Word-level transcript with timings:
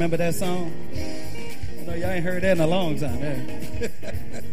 remember 0.00 0.16
that 0.16 0.34
song? 0.34 0.72
I 0.94 1.82
know 1.84 1.92
y'all 1.92 2.08
ain't 2.08 2.24
heard 2.24 2.42
that 2.42 2.56
in 2.56 2.60
a 2.62 2.66
long 2.66 2.98
time. 2.98 3.20
Yeah. 3.20 4.40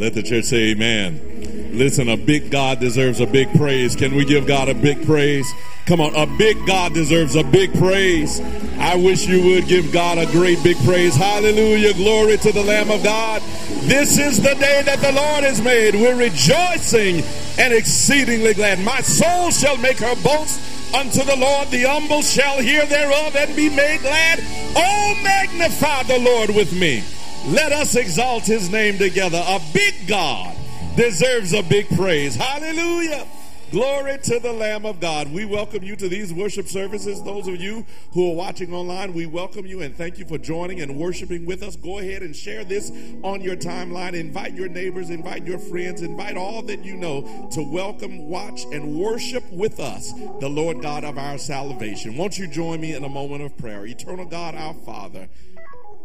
Let 0.00 0.14
the 0.14 0.22
church 0.22 0.46
say 0.46 0.70
amen. 0.70 1.72
Listen, 1.74 2.08
a 2.08 2.16
big 2.16 2.50
God 2.50 2.80
deserves 2.80 3.20
a 3.20 3.26
big 3.26 3.52
praise. 3.52 3.94
Can 3.94 4.14
we 4.14 4.24
give 4.24 4.46
God 4.46 4.70
a 4.70 4.74
big 4.74 5.04
praise? 5.04 5.46
Come 5.84 6.00
on, 6.00 6.14
a 6.16 6.24
big 6.38 6.56
God 6.66 6.94
deserves 6.94 7.36
a 7.36 7.44
big 7.44 7.74
praise. 7.74 8.40
I 8.78 8.96
wish 8.96 9.26
you 9.26 9.44
would 9.44 9.68
give 9.68 9.92
God 9.92 10.16
a 10.16 10.24
great 10.32 10.62
big 10.64 10.78
praise. 10.86 11.14
Hallelujah. 11.14 11.92
Glory 11.92 12.38
to 12.38 12.50
the 12.50 12.62
Lamb 12.62 12.90
of 12.90 13.04
God. 13.04 13.42
This 13.82 14.16
is 14.16 14.38
the 14.38 14.54
day 14.54 14.80
that 14.86 15.00
the 15.00 15.12
Lord 15.12 15.44
has 15.44 15.60
made. 15.60 15.94
We're 15.94 16.16
rejoicing 16.16 17.22
and 17.58 17.74
exceedingly 17.74 18.54
glad. 18.54 18.78
My 18.80 19.02
soul 19.02 19.50
shall 19.50 19.76
make 19.76 19.98
her 19.98 20.16
boast 20.22 20.94
unto 20.94 21.22
the 21.24 21.36
Lord. 21.36 21.68
The 21.68 21.82
humble 21.82 22.22
shall 22.22 22.58
hear 22.58 22.86
thereof 22.86 23.36
and 23.36 23.54
be 23.54 23.68
made 23.68 24.00
glad. 24.00 24.40
Oh, 24.74 25.20
magnify 25.22 26.04
the 26.04 26.20
Lord 26.20 26.56
with 26.56 26.72
me 26.72 27.04
Let 27.46 27.72
us 27.72 27.96
exalt 27.96 28.44
his 28.44 28.70
name 28.70 28.98
together. 28.98 29.42
A 29.44 29.60
big 29.72 30.06
God 30.06 30.54
deserves 30.94 31.54
a 31.54 31.62
big 31.62 31.88
praise. 31.96 32.34
Hallelujah. 32.36 33.26
Glory 33.70 34.18
to 34.18 34.40
the 34.40 34.52
Lamb 34.52 34.84
of 34.84 34.98
God. 34.98 35.32
We 35.32 35.44
welcome 35.44 35.84
you 35.84 35.94
to 35.94 36.08
these 36.08 36.34
worship 36.34 36.66
services. 36.66 37.22
Those 37.22 37.46
of 37.46 37.56
you 37.56 37.86
who 38.12 38.32
are 38.32 38.34
watching 38.34 38.74
online, 38.74 39.14
we 39.14 39.26
welcome 39.26 39.64
you 39.64 39.80
and 39.80 39.96
thank 39.96 40.18
you 40.18 40.24
for 40.26 40.38
joining 40.38 40.80
and 40.80 40.96
worshiping 40.96 41.46
with 41.46 41.62
us. 41.62 41.76
Go 41.76 42.00
ahead 42.00 42.22
and 42.22 42.34
share 42.34 42.64
this 42.64 42.90
on 43.22 43.40
your 43.40 43.54
timeline. 43.54 44.14
Invite 44.14 44.54
your 44.54 44.68
neighbors, 44.68 45.08
invite 45.08 45.46
your 45.46 45.60
friends, 45.60 46.02
invite 46.02 46.36
all 46.36 46.62
that 46.62 46.84
you 46.84 46.96
know 46.96 47.48
to 47.52 47.62
welcome, 47.62 48.28
watch, 48.28 48.64
and 48.72 48.98
worship 48.98 49.48
with 49.52 49.78
us 49.78 50.12
the 50.40 50.48
Lord 50.48 50.82
God 50.82 51.04
of 51.04 51.16
our 51.16 51.38
salvation. 51.38 52.16
Won't 52.16 52.38
you 52.38 52.48
join 52.48 52.80
me 52.80 52.94
in 52.94 53.04
a 53.04 53.08
moment 53.08 53.44
of 53.44 53.56
prayer? 53.56 53.86
Eternal 53.86 54.26
God, 54.26 54.56
our 54.56 54.74
Father, 54.74 55.28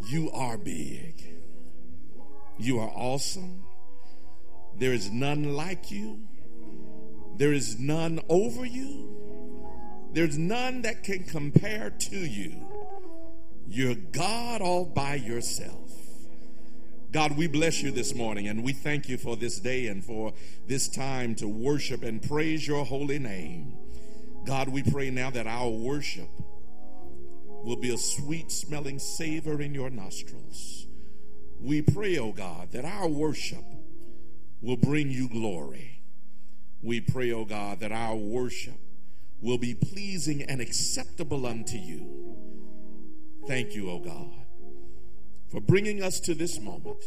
you 0.04 0.32
are 0.32 0.58
big. 0.58 1.24
You 2.58 2.80
are 2.80 2.90
awesome. 2.90 3.64
There 4.78 4.94
is 4.94 5.10
none 5.10 5.56
like 5.56 5.92
you. 5.92 6.28
There 7.38 7.54
is 7.54 7.80
none 7.80 8.20
over 8.30 8.66
you. 8.66 9.16
There's 10.14 10.38
none 10.38 10.84
that 10.84 11.04
can 11.04 11.24
compare 11.24 11.90
to 11.90 12.18
you. 12.18 12.66
You're 13.68 13.96
God 13.96 14.62
all 14.62 14.86
by 14.86 15.16
yourself. 15.16 15.92
God, 17.12 17.38
we 17.38 17.48
bless 17.48 17.82
you 17.82 17.92
this 17.92 18.14
morning 18.14 18.48
and 18.48 18.64
we 18.64 18.74
thank 18.74 19.10
you 19.10 19.18
for 19.18 19.36
this 19.36 19.60
day 19.60 19.88
and 19.88 20.04
for 20.04 20.34
this 20.68 20.88
time 20.88 21.36
to 21.36 21.48
worship 21.48 22.04
and 22.04 22.22
praise 22.22 22.68
your 22.68 22.86
holy 22.86 23.20
name. 23.20 23.78
God, 24.46 24.70
we 24.70 24.84
pray 24.84 25.10
now 25.10 25.30
that 25.32 25.48
our 25.48 25.70
worship 25.70 26.30
will 27.66 27.76
be 27.76 27.94
a 27.94 27.98
sweet 27.98 28.52
smelling 28.52 29.00
savor 29.00 29.62
in 29.62 29.74
your 29.74 29.90
nostrils. 29.90 30.86
We 31.60 31.82
pray, 31.82 32.18
oh 32.18 32.32
God, 32.32 32.72
that 32.72 32.86
our 32.86 33.08
worship 33.08 33.64
will 34.62 34.78
bring 34.78 35.10
you 35.10 35.28
glory. 35.28 36.04
We 36.82 37.02
pray, 37.02 37.32
O 37.32 37.40
oh 37.40 37.46
God, 37.46 37.80
that 37.80 37.92
our 37.92 38.16
worship 38.16 38.80
will 39.42 39.58
be 39.58 39.74
pleasing 39.74 40.44
and 40.44 40.62
acceptable 40.62 41.46
unto 41.48 41.78
you. 41.78 42.36
Thank 43.48 43.74
you, 43.74 43.90
O 43.90 43.94
oh 43.94 44.00
God, 44.00 44.46
for 45.52 45.62
bringing 45.62 46.04
us 46.04 46.20
to 46.22 46.36
this 46.36 46.60
moment. 46.60 47.04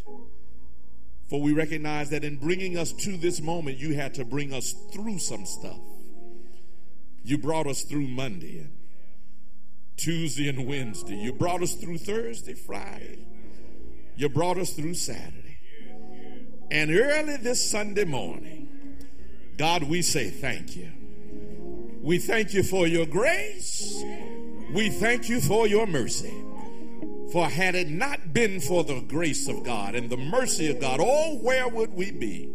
For 1.28 1.40
we 1.40 1.52
recognize 1.52 2.10
that 2.10 2.24
in 2.24 2.38
bringing 2.38 2.78
us 2.78 2.92
to 2.92 3.16
this 3.16 3.40
moment, 3.40 3.76
you 3.78 3.94
had 3.94 4.14
to 4.14 4.24
bring 4.24 4.52
us 4.52 4.74
through 4.92 5.18
some 5.18 5.44
stuff. 5.44 5.78
You 7.22 7.38
brought 7.38 7.66
us 7.66 7.82
through 7.82 8.08
Monday 8.08 8.66
Tuesday 9.98 10.48
and 10.48 10.66
Wednesday. 10.66 11.16
You 11.16 11.32
brought 11.32 11.62
us 11.62 11.74
through 11.74 11.98
Thursday, 11.98 12.54
Friday. 12.54 13.26
You 14.16 14.28
brought 14.28 14.56
us 14.56 14.72
through 14.72 14.94
Saturday. 14.94 15.58
And 16.70 16.90
early 16.90 17.36
this 17.36 17.70
Sunday 17.70 18.04
morning, 18.04 18.68
God, 19.56 19.82
we 19.82 20.02
say 20.02 20.30
thank 20.30 20.76
you. 20.76 20.92
We 22.00 22.18
thank 22.18 22.54
you 22.54 22.62
for 22.62 22.86
your 22.86 23.06
grace. 23.06 24.02
We 24.72 24.88
thank 24.88 25.28
you 25.28 25.40
for 25.40 25.66
your 25.66 25.86
mercy. 25.86 26.32
For 27.32 27.48
had 27.48 27.74
it 27.74 27.88
not 27.88 28.32
been 28.32 28.60
for 28.60 28.84
the 28.84 29.00
grace 29.00 29.48
of 29.48 29.64
God 29.64 29.94
and 29.94 30.08
the 30.08 30.16
mercy 30.16 30.70
of 30.70 30.80
God, 30.80 31.00
oh, 31.02 31.38
where 31.42 31.68
would 31.68 31.92
we 31.92 32.10
be? 32.10 32.52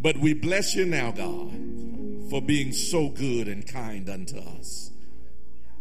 But 0.00 0.16
we 0.16 0.34
bless 0.34 0.74
you 0.74 0.84
now, 0.84 1.12
God, 1.12 2.30
for 2.30 2.42
being 2.42 2.72
so 2.72 3.08
good 3.08 3.48
and 3.48 3.66
kind 3.66 4.08
unto 4.08 4.38
us. 4.38 4.90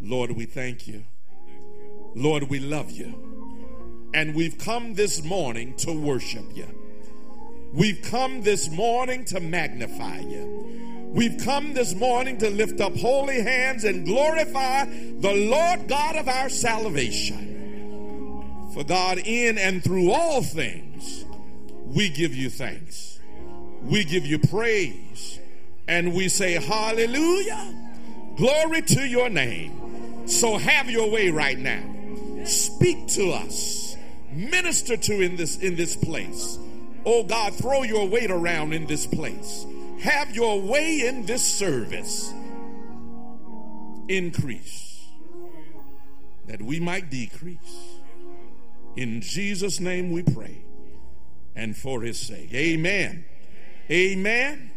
Lord, 0.01 0.31
we 0.31 0.45
thank 0.45 0.87
you. 0.87 1.03
Lord, 2.15 2.43
we 2.43 2.59
love 2.59 2.91
you. 2.91 4.09
And 4.13 4.35
we've 4.35 4.57
come 4.57 4.93
this 4.93 5.23
morning 5.23 5.75
to 5.77 5.91
worship 5.91 6.45
you. 6.55 6.67
We've 7.73 8.01
come 8.03 8.43
this 8.43 8.69
morning 8.69 9.25
to 9.25 9.39
magnify 9.39 10.19
you. 10.19 11.09
We've 11.13 11.37
come 11.43 11.73
this 11.73 11.95
morning 11.95 12.37
to 12.39 12.49
lift 12.49 12.79
up 12.81 12.95
holy 12.95 13.41
hands 13.41 13.83
and 13.83 14.05
glorify 14.05 14.85
the 14.85 15.33
Lord 15.49 15.87
God 15.87 16.15
of 16.15 16.27
our 16.27 16.49
salvation. 16.49 17.49
For 18.73 18.83
God, 18.83 19.19
in 19.19 19.57
and 19.57 19.83
through 19.83 20.11
all 20.11 20.43
things, 20.43 21.25
we 21.85 22.09
give 22.09 22.35
you 22.35 22.49
thanks. 22.49 23.19
We 23.83 24.03
give 24.03 24.25
you 24.25 24.39
praise. 24.39 25.39
And 25.87 26.13
we 26.13 26.29
say, 26.29 26.53
Hallelujah. 26.53 27.73
Glory 28.35 28.81
to 28.83 29.07
your 29.07 29.29
name. 29.29 29.82
So 30.25 30.57
have 30.57 30.89
your 30.89 31.09
way 31.09 31.29
right 31.29 31.57
now. 31.57 31.83
Speak 32.45 33.07
to 33.09 33.31
us. 33.31 33.95
Minister 34.31 34.97
to 34.97 35.21
in 35.21 35.35
this 35.35 35.59
in 35.59 35.75
this 35.75 35.95
place. 35.95 36.57
Oh 37.05 37.23
God, 37.23 37.53
throw 37.55 37.83
your 37.83 38.07
weight 38.07 38.31
around 38.31 38.73
in 38.73 38.87
this 38.87 39.05
place. 39.05 39.65
Have 40.01 40.35
your 40.35 40.59
way 40.59 41.07
in 41.07 41.25
this 41.25 41.45
service. 41.45 42.33
Increase 44.07 45.07
that 46.47 46.61
we 46.61 46.79
might 46.79 47.09
decrease. 47.09 47.99
In 48.95 49.21
Jesus' 49.21 49.79
name 49.79 50.11
we 50.11 50.23
pray 50.23 50.63
and 51.55 51.75
for 51.75 52.01
his 52.01 52.19
sake. 52.19 52.53
Amen. 52.53 53.25
Amen 53.89 54.71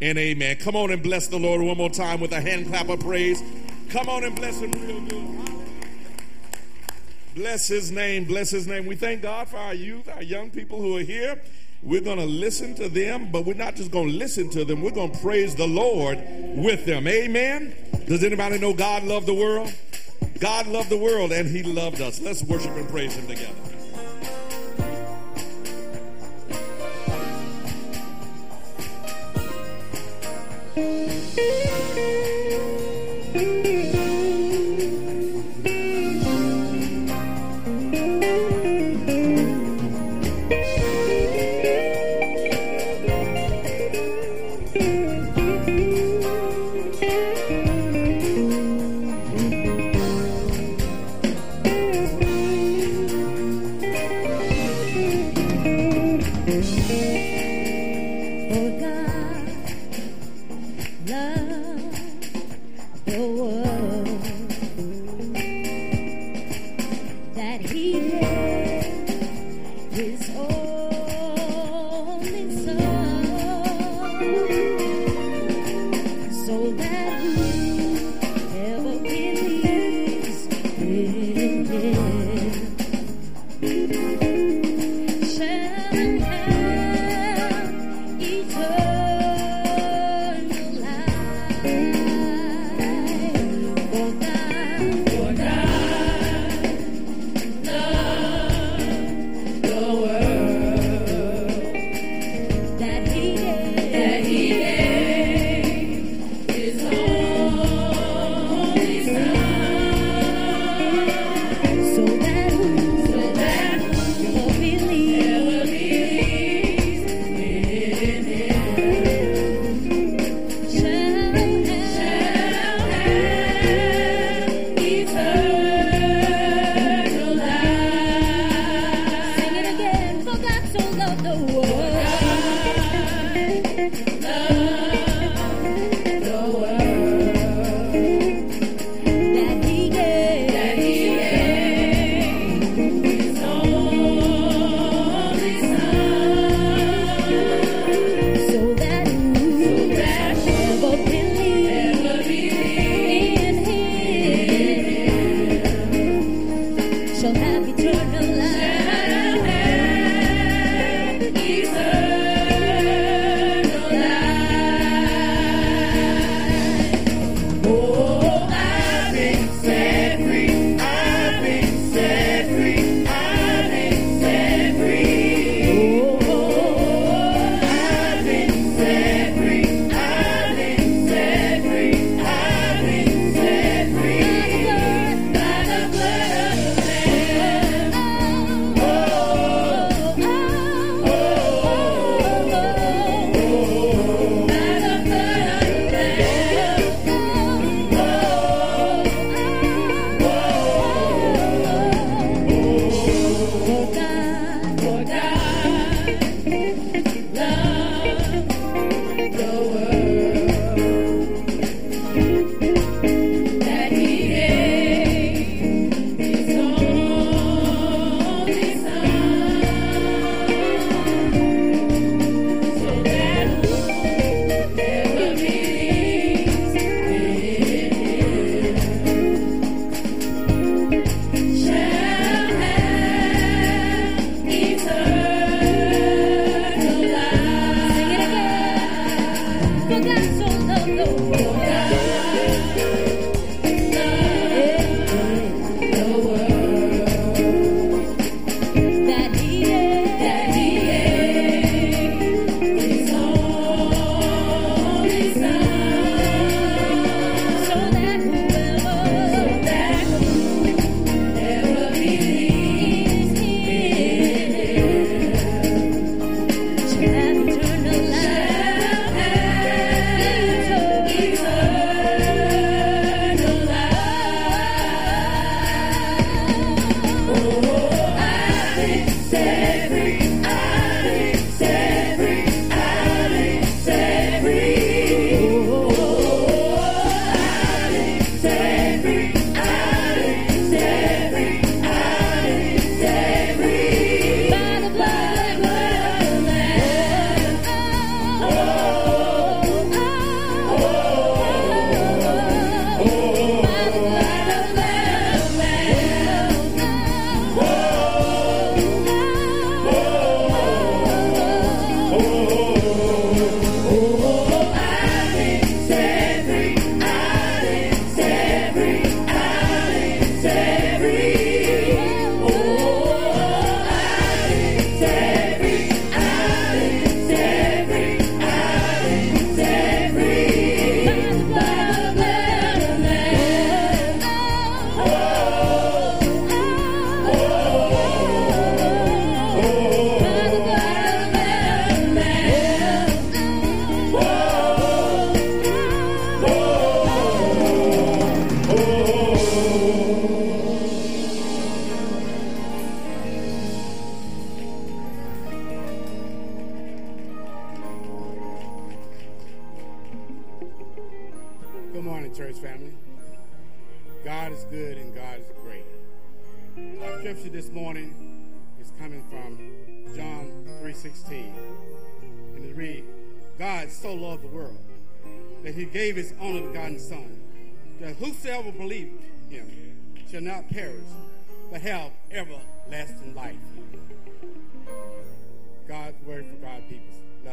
and 0.00 0.18
amen. 0.18 0.56
Come 0.56 0.76
on 0.76 0.90
and 0.90 1.02
bless 1.02 1.28
the 1.28 1.38
Lord 1.38 1.60
one 1.60 1.76
more 1.76 1.90
time 1.90 2.20
with 2.20 2.32
a 2.32 2.40
hand 2.40 2.68
clap 2.68 2.88
of 2.88 3.00
praise. 3.00 3.42
Come 3.90 4.08
on 4.08 4.24
and 4.24 4.36
bless 4.36 4.60
him 4.60 4.72
real 4.72 5.00
good. 5.00 5.64
Bless 7.34 7.68
his 7.68 7.90
name. 7.90 8.24
Bless 8.24 8.50
his 8.50 8.66
name. 8.66 8.84
We 8.84 8.96
thank 8.96 9.22
God 9.22 9.48
for 9.48 9.56
our 9.56 9.72
youth, 9.72 10.08
our 10.08 10.22
young 10.22 10.50
people 10.50 10.80
who 10.80 10.96
are 10.98 11.02
here. 11.02 11.40
We're 11.82 12.00
going 12.00 12.18
to 12.18 12.26
listen 12.26 12.74
to 12.74 12.88
them, 12.88 13.30
but 13.30 13.46
we're 13.46 13.54
not 13.54 13.76
just 13.76 13.90
going 13.90 14.08
to 14.08 14.14
listen 14.14 14.50
to 14.50 14.64
them. 14.64 14.82
We're 14.82 14.90
going 14.90 15.12
to 15.12 15.18
praise 15.20 15.54
the 15.54 15.66
Lord 15.66 16.18
with 16.56 16.84
them. 16.84 17.06
Amen. 17.06 17.74
Does 18.06 18.24
anybody 18.24 18.58
know 18.58 18.74
God 18.74 19.04
loved 19.04 19.26
the 19.26 19.34
world? 19.34 19.72
God 20.40 20.66
loved 20.66 20.90
the 20.90 20.96
world 20.96 21.32
and 21.32 21.48
he 21.48 21.62
loved 21.62 22.00
us. 22.00 22.20
Let's 22.20 22.42
worship 22.42 22.72
and 22.72 22.88
praise 22.88 23.14
him 23.14 23.26
together. 23.26 23.54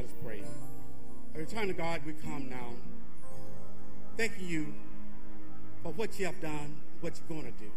Us 0.05 0.11
pray. 0.23 0.41
Return 1.33 1.67
to 1.67 1.73
God, 1.73 2.01
we 2.05 2.13
come 2.13 2.49
now. 2.49 2.69
Thank 4.15 4.33
you 4.39 4.73
for 5.83 5.91
what 5.91 6.17
you 6.17 6.27
have 6.27 6.39
done, 6.39 6.77
what 7.01 7.19
you're 7.19 7.37
gonna 7.37 7.51
do. 7.59 7.69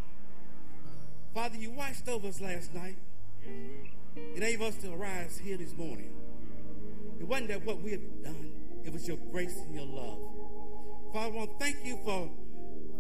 Father, 1.35 1.57
you 1.57 1.73
watched 1.73 2.09
over 2.09 2.29
us 2.29 2.41
last 2.41 2.73
night. 2.73 2.97
It 4.15 4.39
gave 4.39 4.63
us 4.63 4.77
to 4.77 4.93
arise 4.93 5.41
here 5.43 5.57
this 5.57 5.77
morning. 5.77 6.13
It 7.19 7.27
wasn't 7.27 7.49
that 7.49 7.65
what 7.65 7.83
we 7.83 7.91
had 7.91 8.23
done, 8.23 8.53
it 8.85 8.93
was 8.93 9.09
your 9.09 9.19
grace 9.33 9.57
and 9.57 9.75
your 9.75 9.87
love. 9.87 10.19
Father, 11.13 11.35
I 11.35 11.39
want 11.39 11.59
to 11.59 11.65
thank 11.65 11.85
you 11.85 11.99
for 12.05 12.31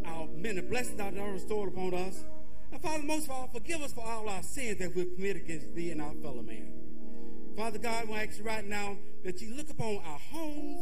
our 0.08 0.26
many 0.34 0.60
blessings 0.60 0.96
that 0.96 1.16
are 1.16 1.32
restored 1.32 1.72
upon 1.72 1.94
us. 1.94 2.24
And 2.72 2.80
Father, 2.82 3.02
most 3.02 3.24
of 3.24 3.30
all, 3.30 3.50
forgive 3.52 3.82
us 3.82 3.92
for 3.92 4.04
all 4.04 4.28
our 4.28 4.42
sins 4.42 4.78
that 4.78 4.94
we've 4.94 5.14
committed 5.14 5.42
against 5.42 5.74
thee 5.74 5.90
and 5.90 6.02
our 6.02 6.14
fellow 6.14 6.42
man. 6.42 6.72
Father 7.56 7.78
God, 7.78 8.08
we 8.08 8.14
ask 8.14 8.38
you 8.38 8.44
right 8.44 8.64
now 8.64 8.96
that 9.24 9.40
you 9.40 9.54
look 9.56 9.68
upon 9.70 9.96
our 10.04 10.18
homes, 10.30 10.80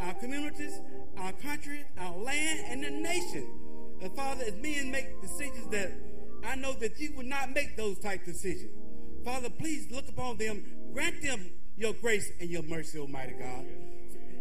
our 0.00 0.14
communities, 0.14 0.80
our 1.18 1.32
country, 1.32 1.84
our 1.98 2.16
land, 2.16 2.60
and 2.68 2.84
the 2.84 2.90
nation. 2.90 3.46
And 4.00 4.14
Father, 4.16 4.44
as 4.44 4.54
men 4.54 4.90
make 4.90 5.20
decisions 5.20 5.70
that 5.70 5.92
I 6.44 6.56
know 6.56 6.72
that 6.74 6.98
you 6.98 7.12
would 7.16 7.26
not 7.26 7.52
make 7.52 7.76
those 7.76 7.98
type 7.98 8.24
decisions. 8.24 8.70
Father, 9.24 9.50
please 9.50 9.90
look 9.90 10.08
upon 10.08 10.36
them, 10.36 10.64
grant 10.92 11.22
them 11.22 11.50
your 11.76 11.92
grace 11.94 12.30
and 12.40 12.50
your 12.50 12.62
mercy, 12.62 12.98
Almighty 12.98 13.32
God. 13.32 13.66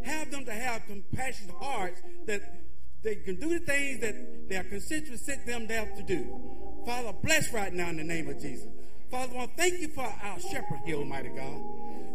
Have 0.03 0.31
them 0.31 0.45
to 0.45 0.51
have 0.51 0.85
compassionate 0.85 1.55
hearts 1.55 2.01
that 2.25 2.41
they 3.03 3.15
can 3.15 3.35
do 3.35 3.49
the 3.49 3.59
things 3.59 3.99
that 3.99 4.49
their 4.49 4.63
constituents 4.63 5.25
sent 5.25 5.45
them 5.45 5.67
there 5.67 5.91
to 5.95 6.03
do. 6.03 6.39
Father, 6.85 7.13
bless 7.21 7.51
right 7.53 7.73
now 7.73 7.89
in 7.89 7.97
the 7.97 8.03
name 8.03 8.29
of 8.29 8.39
Jesus. 8.39 8.67
Father, 9.11 9.33
I 9.33 9.37
want 9.37 9.51
to 9.51 9.57
thank 9.57 9.79
you 9.79 9.89
for 9.89 10.01
our 10.01 10.39
shepherd 10.39 10.79
here, 10.85 10.95
Almighty 10.95 11.29
God. 11.29 11.61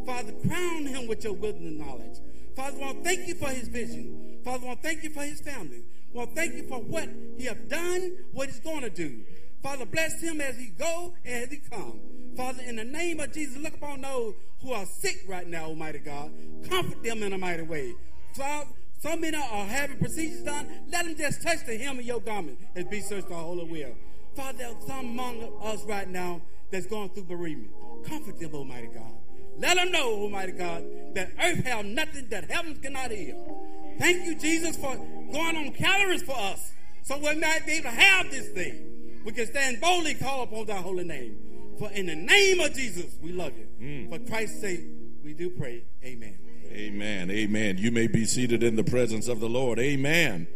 Father, 0.05 0.33
crown 0.47 0.87
him 0.87 1.07
with 1.07 1.23
your 1.23 1.35
wisdom 1.35 1.67
and 1.67 1.79
knowledge. 1.79 2.19
Father, 2.57 2.77
I 2.79 2.81
want 2.81 2.99
to 2.99 3.05
thank 3.05 3.29
you 3.29 3.35
for 3.35 3.49
his 3.49 3.69
vision. 3.69 4.41
Father, 4.45 4.65
I 4.65 4.69
want 4.69 4.83
to 4.83 4.89
thank 4.89 5.05
you 5.05 5.11
for 5.11 5.23
his 5.23 5.41
family. 5.41 5.85
I 6.13 6.17
want 6.17 6.31
to 6.31 6.35
thank 6.35 6.55
you 6.55 6.67
for 6.67 6.81
what 6.81 7.09
he 7.37 7.45
has 7.45 7.57
done, 7.69 8.17
what 8.33 8.49
he's 8.49 8.61
going 8.61 8.81
to 8.81 8.91
do. 8.91 9.21
Father, 9.63 9.87
bless 9.87 10.21
him 10.21 10.41
as 10.41 10.57
he 10.57 10.67
go 10.67 11.15
and 11.25 11.45
as 11.45 11.51
he 11.51 11.59
come. 11.71 12.01
Father, 12.37 12.63
in 12.67 12.77
the 12.77 12.85
name 12.85 13.21
of 13.21 13.33
Jesus, 13.33 13.57
look 13.59 13.75
upon 13.75 14.01
those 14.01 14.35
who 14.63 14.73
are 14.73 14.87
sick 14.87 15.25
right 15.29 15.47
now, 15.47 15.67
Almighty 15.67 15.99
God. 15.99 16.33
Comfort 16.69 17.03
them 17.03 17.23
in 17.23 17.33
a 17.33 17.39
mighty 17.39 17.63
way. 17.63 17.95
Father, 18.35 18.71
so 18.99 19.17
many 19.17 19.37
are 19.37 19.65
having 19.65 19.99
procedures 19.99 20.43
done. 20.43 20.67
Let 20.91 21.05
them 21.05 21.17
just 21.17 21.43
touch 21.43 21.65
the 21.67 21.77
hem 21.79 21.99
of 21.99 22.05
your 22.05 22.21
garment 22.21 22.59
and 22.75 22.89
be 22.91 23.01
searched 23.01 23.29
the 23.29 23.35
whole 23.35 23.65
will. 23.65 23.95
Father, 24.35 24.59
there's 24.59 24.87
some 24.87 25.07
among 25.07 25.53
us 25.63 25.85
right 25.85 26.09
now 26.09 26.41
that's 26.71 26.87
going 26.87 27.09
through 27.11 27.25
bereavement. 27.25 27.71
Comfort 28.05 28.39
them, 28.39 28.55
Almighty 28.55 28.89
God. 28.89 29.13
Let 29.59 29.77
them 29.77 29.91
know, 29.91 30.13
Almighty 30.13 30.53
God, 30.53 30.85
that 31.15 31.31
earth 31.43 31.65
has 31.65 31.85
nothing 31.85 32.29
that 32.29 32.51
heaven 32.51 32.77
cannot 32.77 33.11
heal. 33.11 33.97
Thank 33.99 34.27
you, 34.27 34.37
Jesus, 34.37 34.77
for 34.77 34.97
going 34.97 35.57
on 35.57 35.73
Calvary 35.73 36.19
for 36.19 36.37
us 36.39 36.73
so 37.03 37.19
we 37.19 37.35
might 37.37 37.67
be 37.67 37.73
able 37.73 37.85
to 37.85 37.97
have 37.97 38.31
this 38.31 38.49
thing. 38.51 39.23
We 39.25 39.33
can 39.33 39.47
stand 39.47 39.81
boldly 39.81 40.15
call 40.15 40.43
upon 40.43 40.67
thy 40.67 40.77
holy 40.77 41.05
name. 41.05 41.37
For 41.79 41.91
in 41.91 42.07
the 42.07 42.17
name 42.17 42.61
of 42.61 42.75
Jesus, 42.75 43.17
we 43.23 43.33
love 43.33 43.53
you. 43.57 43.69
Mm. 43.81 44.11
For 44.11 44.31
Christ's 44.31 44.61
sake, 44.61 44.81
we 45.25 45.33
do 45.33 45.51
pray. 45.51 45.85
Amen. 46.05 46.39
Amen. 46.79 47.29
Amen. 47.29 47.77
You 47.77 47.91
may 47.91 48.07
be 48.07 48.25
seated 48.25 48.63
in 48.63 48.77
the 48.77 48.85
presence 48.85 49.27
of 49.27 49.41
the 49.41 49.49
Lord. 49.49 49.81
Amen. 49.81 50.47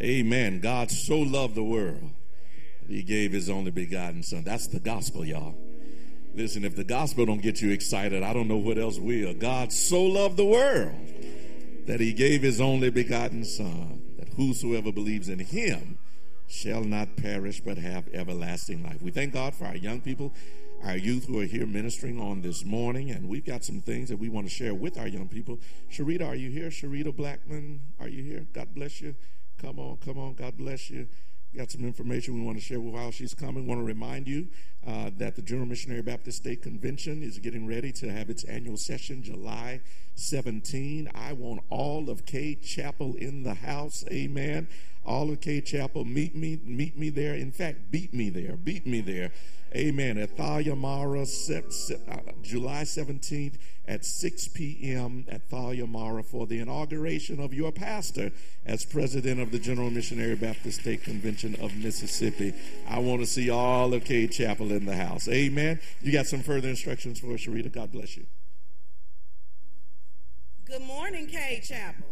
Amen. 0.00 0.58
God 0.58 0.90
so 0.90 1.18
loved 1.18 1.54
the 1.54 1.62
world. 1.62 2.10
He 2.88 3.04
gave 3.04 3.30
his 3.30 3.48
only 3.48 3.70
begotten 3.70 4.24
son. 4.24 4.42
That's 4.42 4.66
the 4.66 4.80
gospel, 4.80 5.24
y'all. 5.24 5.54
Listen, 6.34 6.64
if 6.64 6.74
the 6.74 6.82
gospel 6.82 7.24
don't 7.24 7.40
get 7.40 7.62
you 7.62 7.70
excited, 7.70 8.24
I 8.24 8.32
don't 8.32 8.48
know 8.48 8.56
what 8.56 8.78
else 8.78 8.98
will. 8.98 9.32
God 9.32 9.72
so 9.72 10.02
loved 10.02 10.36
the 10.36 10.44
world 10.44 10.94
that 11.86 12.00
he 12.00 12.12
gave 12.14 12.42
his 12.42 12.60
only 12.60 12.90
begotten 12.90 13.44
son, 13.44 14.02
that 14.18 14.28
whosoever 14.30 14.90
believes 14.90 15.28
in 15.28 15.38
him 15.38 15.98
shall 16.48 16.82
not 16.82 17.16
perish 17.16 17.60
but 17.60 17.78
have 17.78 18.08
everlasting 18.12 18.82
life. 18.82 19.00
We 19.02 19.12
thank 19.12 19.34
God 19.34 19.54
for 19.54 19.66
our 19.66 19.76
young 19.76 20.00
people, 20.00 20.34
our 20.84 20.96
youth 20.96 21.26
who 21.26 21.40
are 21.40 21.44
here 21.44 21.66
ministering 21.66 22.20
on 22.20 22.42
this 22.42 22.64
morning, 22.64 23.10
and 23.10 23.28
we've 23.28 23.44
got 23.44 23.64
some 23.64 23.80
things 23.80 24.08
that 24.08 24.18
we 24.18 24.28
want 24.28 24.46
to 24.46 24.52
share 24.52 24.74
with 24.74 24.98
our 24.98 25.08
young 25.08 25.28
people. 25.28 25.58
Sharita, 25.90 26.26
are 26.26 26.34
you 26.34 26.50
here? 26.50 26.68
Sharita 26.68 27.14
Blackman, 27.14 27.80
are 28.00 28.08
you 28.08 28.22
here? 28.22 28.46
God 28.52 28.74
bless 28.74 29.00
you. 29.00 29.14
Come 29.60 29.78
on, 29.78 29.98
come 29.98 30.18
on. 30.18 30.34
God 30.34 30.56
bless 30.56 30.90
you 30.90 31.08
got 31.56 31.70
some 31.70 31.84
information 31.84 32.34
we 32.34 32.40
want 32.42 32.58
to 32.58 32.64
share 32.64 32.80
while 32.80 33.10
she's 33.10 33.34
coming. 33.34 33.66
Want 33.66 33.80
to 33.80 33.84
remind 33.84 34.28
you 34.28 34.48
uh, 34.86 35.10
that 35.18 35.36
the 35.36 35.42
General 35.42 35.66
Missionary 35.66 36.02
Baptist 36.02 36.38
State 36.38 36.62
Convention 36.62 37.22
is 37.22 37.38
getting 37.38 37.66
ready 37.66 37.92
to 37.92 38.10
have 38.10 38.30
its 38.30 38.44
annual 38.44 38.76
session 38.76 39.22
July 39.22 39.80
17. 40.14 41.10
I 41.14 41.32
want 41.32 41.62
all 41.68 42.08
of 42.08 42.24
Cade 42.24 42.62
Chapel 42.62 43.14
in 43.16 43.42
the 43.42 43.54
house. 43.54 44.04
Amen. 44.10 44.68
All 45.04 45.30
of 45.30 45.40
Cade 45.40 45.66
Chapel, 45.66 46.04
meet 46.04 46.36
me, 46.36 46.60
meet 46.64 46.96
me 46.96 47.08
there. 47.08 47.34
In 47.34 47.52
fact, 47.52 47.90
beat 47.90 48.12
me 48.12 48.28
there, 48.30 48.56
beat 48.56 48.86
me 48.86 49.00
there. 49.00 49.32
Amen. 49.74 50.18
At 50.18 50.36
Thalia 50.36 50.76
Mara, 50.76 51.22
uh, 51.22 51.24
July 52.42 52.82
17th 52.82 53.54
at 53.90 54.04
6 54.04 54.48
p.m. 54.48 55.24
at 55.28 55.42
Thalia 55.50 55.84
Mara 55.84 56.22
for 56.22 56.46
the 56.46 56.60
inauguration 56.60 57.40
of 57.40 57.52
your 57.52 57.72
pastor 57.72 58.30
as 58.64 58.84
president 58.84 59.40
of 59.40 59.50
the 59.50 59.58
General 59.58 59.90
Missionary 59.90 60.36
Baptist 60.36 60.82
State 60.82 61.02
Convention 61.02 61.56
of 61.56 61.76
Mississippi. 61.76 62.54
I 62.88 63.00
want 63.00 63.20
to 63.20 63.26
see 63.26 63.50
all 63.50 63.92
of 63.92 64.04
Cade 64.04 64.30
Chapel 64.30 64.70
in 64.70 64.86
the 64.86 64.94
house. 64.94 65.26
Amen. 65.26 65.80
You 66.00 66.12
got 66.12 66.26
some 66.26 66.40
further 66.40 66.68
instructions 66.68 67.18
for 67.18 67.34
us, 67.34 67.40
Sharita. 67.40 67.72
God 67.72 67.90
bless 67.90 68.16
you. 68.16 68.26
Good 70.64 70.82
morning, 70.82 71.26
Cade 71.26 71.64
Chapel. 71.64 72.06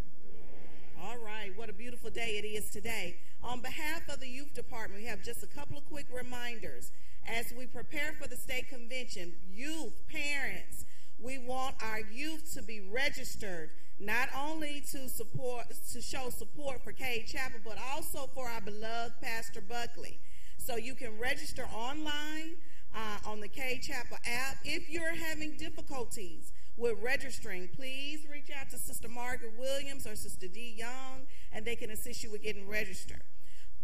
All 1.01 1.19
right, 1.25 1.57
what 1.57 1.71
a 1.71 1.73
beautiful 1.73 2.11
day 2.11 2.41
it 2.43 2.45
is 2.45 2.71
today. 2.71 3.19
On 3.45 3.61
behalf 3.61 4.03
of 4.13 4.19
the 4.19 4.29
youth 4.29 4.53
department, 4.53 5.01
we 5.01 5.07
have 5.07 5.23
just 5.23 5.45
a 5.45 5.47
couple 5.47 5.79
of 5.79 5.87
quick 5.87 6.07
reminders 6.13 6.91
as 7.25 7.53
we 7.57 7.67
prepare 7.67 8.15
for 8.21 8.27
the 8.27 8.37
state 8.37 8.69
convention, 8.69 9.35
youth, 9.55 9.93
parents, 10.09 10.85
we 11.21 11.39
want 11.39 11.75
our 11.83 12.01
youth 12.01 12.53
to 12.55 12.63
be 12.63 12.81
registered 12.81 13.71
not 14.01 14.29
only 14.37 14.83
to 14.93 15.09
support 15.09 15.67
to 15.93 16.01
show 16.01 16.31
support 16.31 16.83
for 16.85 16.93
Cade 16.93 17.27
Chapel, 17.27 17.61
but 17.65 17.79
also 17.93 18.29
for 18.35 18.49
our 18.49 18.61
beloved 18.61 19.15
Pastor 19.21 19.61
Buckley. 19.61 20.21
So 20.57 20.77
you 20.77 20.95
can 20.95 21.19
register 21.19 21.67
online 21.75 22.57
uh, 22.95 23.29
on 23.29 23.41
the 23.41 23.49
Cade 23.49 23.83
Chapel 23.83 24.19
app. 24.27 24.59
If 24.65 24.89
you're 24.89 25.15
having 25.15 25.57
difficulties 25.57 26.53
with 26.77 26.97
registering, 27.03 27.69
please 27.75 28.25
reach 28.31 28.51
out 28.57 28.71
to 28.71 28.79
Sister 28.79 29.09
Margaret 29.09 29.53
Williams 29.59 30.07
or 30.07 30.15
Sister 30.15 30.47
Dee 30.47 30.75
Young, 30.77 31.27
and 31.53 31.65
they 31.65 31.75
can 31.75 31.91
assist 31.91 32.23
you 32.23 32.31
with 32.31 32.43
getting 32.43 32.69
registered. 32.69 33.23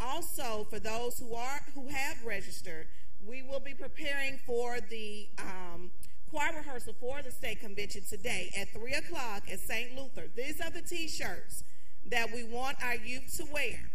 Also, 0.01 0.66
for 0.70 0.79
those 0.79 1.18
who 1.18 1.35
are 1.35 1.61
who 1.75 1.88
have 1.88 2.25
registered, 2.25 2.87
we 3.27 3.42
will 3.42 3.61
be 3.61 3.75
preparing 3.75 4.38
for 4.47 4.79
the 4.81 5.29
um, 5.38 5.90
choir 6.35 6.53
rehearsal 6.57 6.94
for 6.99 7.23
the 7.23 7.31
state 7.31 7.61
convention 7.61 8.03
today 8.09 8.51
at 8.59 8.68
3 8.73 8.92
o'clock 8.94 9.44
at 9.53 9.61
St. 9.61 9.97
Luther. 9.97 10.25
These 10.35 10.61
are 10.61 10.70
the 10.70 10.83
t 10.83 11.07
shirts 11.07 11.62
that 12.11 12.33
we 12.33 12.42
want 12.42 12.77
our 12.83 12.97
youth 12.97 13.37
to 13.37 13.44
wear. 13.53 13.90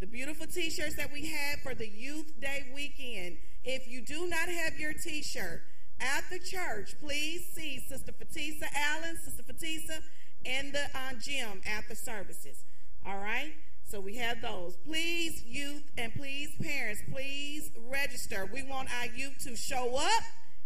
The 0.00 0.08
beautiful 0.08 0.48
t 0.48 0.68
shirts 0.68 0.96
that 0.96 1.12
we 1.12 1.26
have 1.28 1.60
for 1.60 1.76
the 1.76 1.88
Youth 1.88 2.40
Day 2.40 2.66
weekend. 2.74 3.36
If 3.62 3.86
you 3.86 4.04
do 4.04 4.28
not 4.28 4.48
have 4.48 4.80
your 4.80 4.94
t 4.94 5.22
shirt 5.22 5.62
at 6.00 6.24
the 6.28 6.40
church, 6.40 6.96
please 7.00 7.46
see 7.54 7.78
Sister 7.78 8.10
Fatisa 8.10 8.66
Allen, 8.74 9.16
Sister 9.16 9.44
Fatisa, 9.44 10.00
in 10.44 10.72
the 10.72 10.86
uh, 10.92 11.12
gym 11.20 11.60
after 11.64 11.94
services. 11.94 12.64
All 13.06 13.18
right? 13.18 13.52
So 13.90 13.98
we 13.98 14.14
have 14.18 14.40
those. 14.40 14.76
Please, 14.76 15.42
youth, 15.44 15.82
and 15.98 16.14
please, 16.14 16.54
parents, 16.62 17.02
please 17.12 17.72
register. 17.90 18.48
We 18.52 18.62
want 18.62 18.88
our 19.00 19.06
youth 19.16 19.38
to 19.40 19.56
show 19.56 19.96
up 19.96 20.22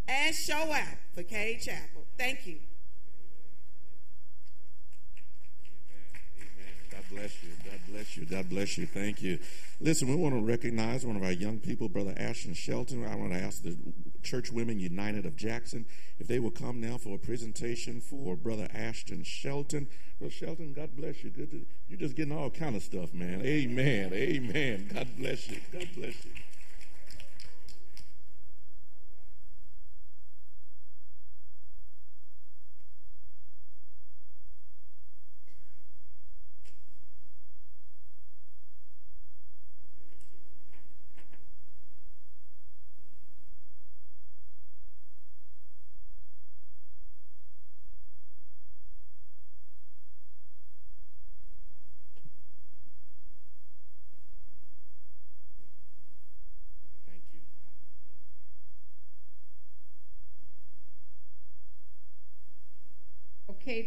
and 0.06 0.34
show 0.34 0.70
out 0.70 0.98
for 1.14 1.22
Cade 1.22 1.62
Chapel. 1.62 2.04
Thank 2.18 2.46
you. 2.46 2.58
God 6.90 7.03
bless 7.14 7.42
you. 7.42 7.50
God 7.64 7.80
bless 7.88 8.16
you. 8.16 8.26
God 8.26 8.48
bless 8.48 8.78
you. 8.78 8.86
Thank 8.86 9.22
you. 9.22 9.38
Listen, 9.80 10.08
we 10.08 10.16
want 10.16 10.34
to 10.34 10.40
recognize 10.40 11.04
one 11.04 11.16
of 11.16 11.22
our 11.22 11.32
young 11.32 11.58
people, 11.58 11.88
Brother 11.88 12.14
Ashton 12.16 12.54
Shelton. 12.54 13.06
I 13.06 13.14
want 13.14 13.32
to 13.32 13.38
ask 13.38 13.62
the 13.62 13.76
Church 14.22 14.50
Women 14.50 14.78
United 14.78 15.26
of 15.26 15.36
Jackson 15.36 15.86
if 16.18 16.26
they 16.26 16.38
will 16.38 16.50
come 16.50 16.80
now 16.80 16.98
for 16.98 17.14
a 17.14 17.18
presentation 17.18 18.00
for 18.00 18.36
Brother 18.36 18.68
Ashton 18.72 19.24
Shelton. 19.24 19.88
Brother 20.18 20.32
Shelton, 20.32 20.72
God 20.72 20.90
bless 20.96 21.22
you. 21.22 21.30
Good 21.30 21.50
to, 21.50 21.66
you're 21.88 21.98
just 21.98 22.16
getting 22.16 22.36
all 22.36 22.50
kind 22.50 22.76
of 22.76 22.82
stuff, 22.82 23.12
man. 23.12 23.42
Amen. 23.42 24.12
Amen. 24.12 24.90
God 24.92 25.08
bless 25.18 25.48
you. 25.50 25.58
God 25.72 25.88
bless 25.96 26.24
you. 26.24 26.30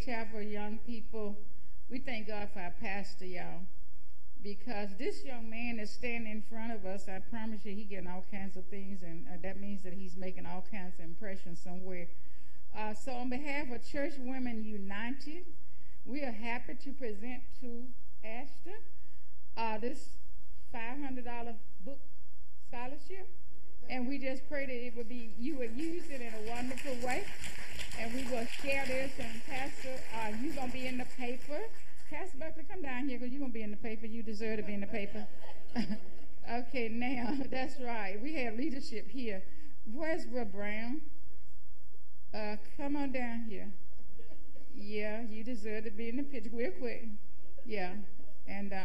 Cade 0.08 0.15
Chapel 0.15 0.41
young 0.41 0.78
people, 0.86 1.38
we 1.89 2.00
thank 2.00 2.28
God 2.28 2.48
for 2.54 2.60
our 2.60 2.74
pastor, 2.82 3.26
y'all. 3.26 3.63
Because 4.41 4.89
this 4.98 5.24
young 5.26 5.50
man 5.50 5.80
is 5.80 5.91
standing 5.91 6.32
in 6.32 6.41
front 6.41 6.72
of 6.72 6.86
us. 6.86 7.10
I 7.10 7.20
promise 7.20 7.65
you, 7.65 7.76
he 7.76 7.84
getting 7.84 8.08
all 8.08 8.24
kinds 8.32 8.56
of 8.56 8.65
things, 8.67 9.02
and 9.04 9.26
uh, 9.28 9.38
that 9.43 9.60
means 9.60 9.84
that 9.84 9.93
he's 9.93 10.15
making 10.15 10.46
all 10.46 10.63
kinds 10.72 10.93
of 11.00 11.06
impressions 11.06 11.60
somewhere. 11.62 12.08
Uh, 12.78 12.93
so, 12.93 13.12
on 13.13 13.30
behalf 13.30 13.70
of 13.74 13.86
Church 13.86 14.13
Women 14.20 14.63
United, 14.63 15.46
we 16.06 16.22
are 16.22 16.32
happy 16.32 16.76
to 16.76 16.91
present 16.93 17.41
to 17.60 17.84
Ashton 18.24 18.80
uh, 19.58 19.78
this 19.78 20.10
$500 20.74 21.56
book 21.84 22.00
scholarship. 22.70 23.28
And 23.89 24.08
we 24.08 24.17
just 24.17 24.47
pray 24.50 24.65
that 24.65 24.73
it 24.73 24.95
would 24.97 25.08
be, 25.08 25.34
you 25.39 25.58
would 25.58 25.71
use 25.76 26.10
it 26.10 26.21
in 26.21 26.34
a 26.45 26.50
wonderful 26.50 26.93
way. 27.06 27.23
And 28.00 28.13
we 28.13 28.23
will 28.26 28.45
share 28.62 28.86
this. 28.86 29.12
And 29.17 29.41
Pastor, 29.45 30.00
uh, 30.15 30.32
you're 30.41 30.54
going 30.54 30.67
to 30.67 30.73
be 30.73 30.88
in 30.88 30.97
the 30.97 31.08
paper. 31.17 31.60
Pastor 32.10 32.38
Buckley, 32.38 32.63
come 32.69 32.82
down 32.82 33.08
here 33.08 33.17
because 33.17 33.32
you're 33.32 33.39
going 33.39 33.52
to 33.52 33.58
be 33.58 33.63
in 33.63 33.71
the 33.71 33.78
paper. 33.78 34.06
You 34.06 34.23
deserve 34.23 34.58
to 34.58 34.63
be 34.63 34.73
in 34.73 34.82
the 34.82 34.88
paper. 34.88 35.26
okay, 36.52 36.89
now, 36.89 37.38
that's 37.52 37.80
right. 37.80 38.19
We 38.21 38.36
have 38.36 38.56
leadership 38.56 39.10
here. 39.10 39.43
Where's 39.93 40.26
Will 40.28 40.45
Brown? 40.45 41.02
Uh, 42.34 42.58
come 42.78 42.95
on 42.95 43.12
down 43.13 43.45
here. 43.50 43.69
Yeah, 44.76 45.23
you 45.30 45.43
deserve 45.43 45.86
to 45.86 45.91
be 45.91 46.10
in 46.10 46.17
the 46.17 46.23
picture 46.23 46.52
real 46.54 46.71
quick. 46.71 47.06
Yeah. 47.65 47.93
And 48.47 48.71
uh, 48.71 48.84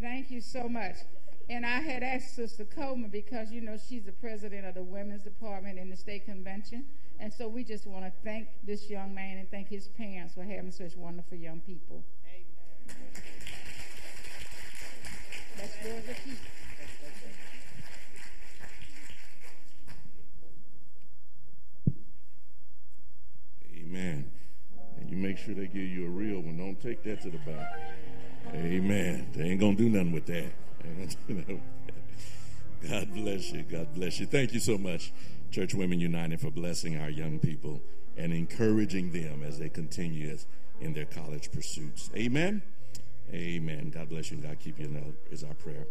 thank 0.00 0.30
you 0.30 0.40
so 0.40 0.68
much. 0.68 0.96
And 1.52 1.66
I 1.66 1.80
had 1.80 2.02
asked 2.02 2.34
Sister 2.34 2.64
Coleman 2.64 3.10
because, 3.10 3.52
you 3.52 3.60
know, 3.60 3.76
she's 3.76 4.04
the 4.04 4.12
president 4.12 4.66
of 4.66 4.74
the 4.74 4.82
women's 4.82 5.22
department 5.22 5.78
in 5.78 5.90
the 5.90 5.96
state 5.96 6.24
convention. 6.24 6.86
And 7.20 7.30
so 7.30 7.46
we 7.46 7.62
just 7.62 7.86
want 7.86 8.06
to 8.06 8.12
thank 8.24 8.48
this 8.64 8.88
young 8.88 9.14
man 9.14 9.36
and 9.36 9.50
thank 9.50 9.68
his 9.68 9.86
parents 9.86 10.32
for 10.32 10.44
having 10.44 10.72
such 10.72 10.96
wonderful 10.96 11.36
young 11.36 11.60
people. 11.60 12.04
Amen. 12.26 12.96
That's 15.58 15.74
yours 15.84 16.04
to 16.06 16.14
keep. 16.14 16.38
Amen. 23.76 24.30
And 24.98 25.10
you 25.10 25.18
make 25.18 25.36
sure 25.36 25.54
they 25.54 25.66
give 25.66 25.76
you 25.76 26.06
a 26.06 26.10
real 26.10 26.40
one. 26.40 26.56
Don't 26.56 26.80
take 26.80 27.02
that 27.02 27.20
to 27.20 27.30
the 27.30 27.38
bank. 27.44 27.68
Amen. 28.54 29.28
They 29.34 29.50
ain't 29.50 29.60
going 29.60 29.76
to 29.76 29.82
do 29.82 29.90
nothing 29.90 30.12
with 30.12 30.24
that. 30.26 30.61
God 32.88 33.14
bless 33.14 33.52
you. 33.52 33.62
God 33.62 33.94
bless 33.94 34.18
you. 34.20 34.26
Thank 34.26 34.52
you 34.52 34.60
so 34.60 34.76
much, 34.76 35.12
Church 35.50 35.74
Women 35.74 36.00
United, 36.00 36.40
for 36.40 36.50
blessing 36.50 36.98
our 36.98 37.10
young 37.10 37.38
people 37.38 37.80
and 38.16 38.32
encouraging 38.32 39.12
them 39.12 39.42
as 39.42 39.58
they 39.58 39.68
continue 39.68 40.36
in 40.80 40.92
their 40.92 41.06
college 41.06 41.50
pursuits. 41.52 42.10
Amen. 42.16 42.62
Amen. 43.32 43.90
God 43.94 44.08
bless 44.08 44.30
you. 44.30 44.38
God 44.38 44.58
keep 44.58 44.78
you. 44.78 44.86
In 44.86 45.14
is 45.30 45.44
our 45.44 45.54
prayer. 45.54 45.86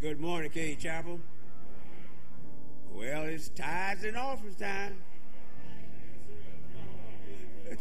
Good 0.00 0.20
morning, 0.20 0.50
Cade 0.50 0.78
Chapel. 0.78 1.18
Well, 2.96 3.24
it's 3.24 3.50
tithes 3.50 4.04
and 4.04 4.16
offerings 4.16 4.56
time. 4.56 4.96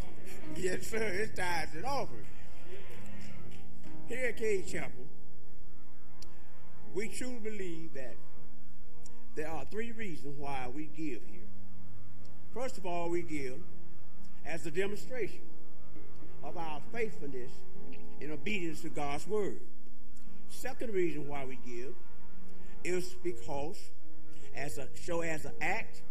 yes, 0.57 0.87
sir, 0.87 0.97
it's 0.97 1.39
tithes 1.39 1.73
and 1.73 1.85
offerings. 1.85 2.27
Here 4.09 4.25
at 4.25 4.35
Cade 4.35 4.67
Chapel, 4.67 5.05
we 6.93 7.07
truly 7.07 7.39
believe 7.41 7.93
that 7.93 8.17
there 9.35 9.47
are 9.47 9.63
three 9.71 9.93
reasons 9.93 10.37
why 10.37 10.69
we 10.75 10.87
give 10.87 11.21
here. 11.31 11.47
First 12.53 12.77
of 12.77 12.85
all, 12.85 13.09
we 13.09 13.21
give 13.21 13.59
as 14.45 14.65
a 14.65 14.71
demonstration 14.71 15.43
of 16.43 16.57
our 16.57 16.81
faithfulness 16.91 17.51
and 18.19 18.33
obedience 18.33 18.81
to 18.81 18.89
God's 18.89 19.25
word. 19.27 19.61
Second 20.49 20.93
reason 20.93 21.25
why 21.29 21.45
we 21.45 21.57
give 21.65 21.93
is 22.83 23.15
because 23.23 23.77
as 24.55 24.77
a 24.77 24.87
show 24.95 25.21
as 25.21 25.45
an 25.45 25.53
act 25.61 26.01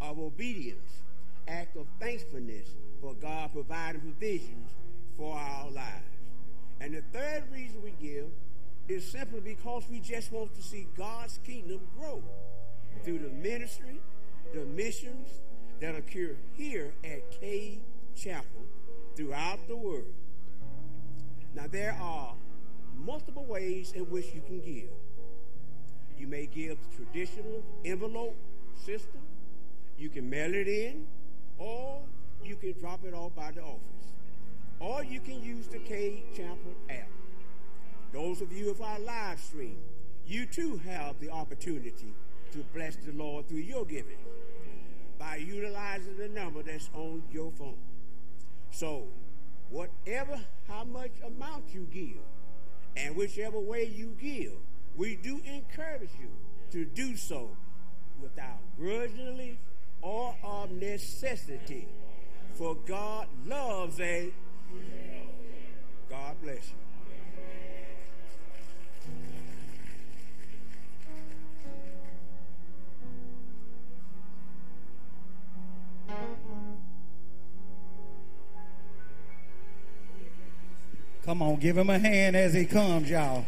of 0.00 0.18
obedience, 0.18 1.02
act 1.48 1.76
of 1.76 1.86
thankfulness 2.00 2.68
for 3.00 3.14
God 3.14 3.52
providing 3.52 4.00
provisions 4.00 4.70
for 5.16 5.36
our 5.36 5.70
lives. 5.70 6.04
And 6.80 6.94
the 6.94 7.02
third 7.12 7.44
reason 7.52 7.82
we 7.82 7.92
give 8.00 8.26
is 8.88 9.10
simply 9.10 9.40
because 9.40 9.84
we 9.90 10.00
just 10.00 10.32
want 10.32 10.54
to 10.54 10.62
see 10.62 10.86
God's 10.96 11.38
kingdom 11.44 11.80
grow 11.98 12.22
through 13.02 13.18
the 13.18 13.30
ministry, 13.30 14.00
the 14.52 14.64
missions 14.64 15.28
that 15.80 15.94
occur 15.94 16.36
here 16.56 16.92
at 17.04 17.30
Cade 17.40 17.80
Chapel 18.14 18.66
throughout 19.16 19.66
the 19.68 19.76
world. 19.76 20.12
Now, 21.54 21.66
there 21.70 21.96
are 22.00 22.34
multiple 22.96 23.44
ways 23.44 23.92
in 23.92 24.02
which 24.10 24.26
you 24.34 24.42
can 24.46 24.60
give. 24.60 24.90
You 26.18 26.26
may 26.26 26.46
give 26.46 26.78
the 26.78 26.96
traditional 26.96 27.62
envelope 27.84 28.36
system. 28.84 29.20
You 29.98 30.08
can 30.08 30.28
mail 30.28 30.54
it 30.54 30.68
in, 30.68 31.06
or 31.58 32.00
you 32.44 32.56
can 32.56 32.72
drop 32.78 33.04
it 33.04 33.14
off 33.14 33.34
by 33.34 33.50
the 33.52 33.62
office. 33.62 33.80
Or 34.80 35.04
you 35.04 35.20
can 35.20 35.42
use 35.42 35.66
the 35.68 35.78
Cade 35.78 36.24
Chapel 36.36 36.74
app. 36.90 37.08
Those 38.12 38.40
of 38.40 38.52
you 38.52 38.70
of 38.70 38.80
our 38.80 38.98
live 39.00 39.40
stream, 39.40 39.78
you 40.26 40.46
too 40.46 40.80
have 40.86 41.18
the 41.20 41.30
opportunity 41.30 42.14
to 42.52 42.58
bless 42.74 42.96
the 42.96 43.12
Lord 43.12 43.48
through 43.48 43.58
your 43.58 43.84
giving 43.84 44.18
by 45.18 45.36
utilizing 45.36 46.16
the 46.16 46.28
number 46.28 46.62
that's 46.62 46.88
on 46.94 47.22
your 47.32 47.50
phone. 47.52 47.78
So, 48.70 49.04
whatever, 49.70 50.40
how 50.68 50.84
much 50.84 51.10
amount 51.24 51.64
you 51.72 51.86
give, 51.92 52.22
and 52.96 53.16
whichever 53.16 53.58
way 53.58 53.84
you 53.84 54.16
give, 54.20 54.52
we 54.96 55.16
do 55.16 55.40
encourage 55.44 56.10
you 56.20 56.28
to 56.70 56.84
do 56.84 57.16
so 57.16 57.50
without 58.20 58.60
grudgingly 58.78 59.58
or 60.02 60.34
of 60.42 60.70
necessity. 60.70 61.88
For 62.54 62.74
God 62.86 63.26
loves 63.46 64.00
a 64.00 64.30
God 66.08 66.36
bless 66.42 66.70
you. 66.70 66.76
Come 81.24 81.40
on, 81.40 81.56
give 81.56 81.78
him 81.78 81.88
a 81.88 81.98
hand 81.98 82.36
as 82.36 82.52
he 82.52 82.66
comes, 82.66 83.08
y'all. 83.08 83.46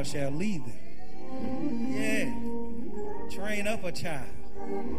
Child 0.00 0.06
shall 0.06 0.30
lead 0.30 0.62
them. 0.64 0.78
Yeah. 1.92 2.32
Train 3.36 3.66
up 3.66 3.84
a 3.84 3.92
child 3.92 4.28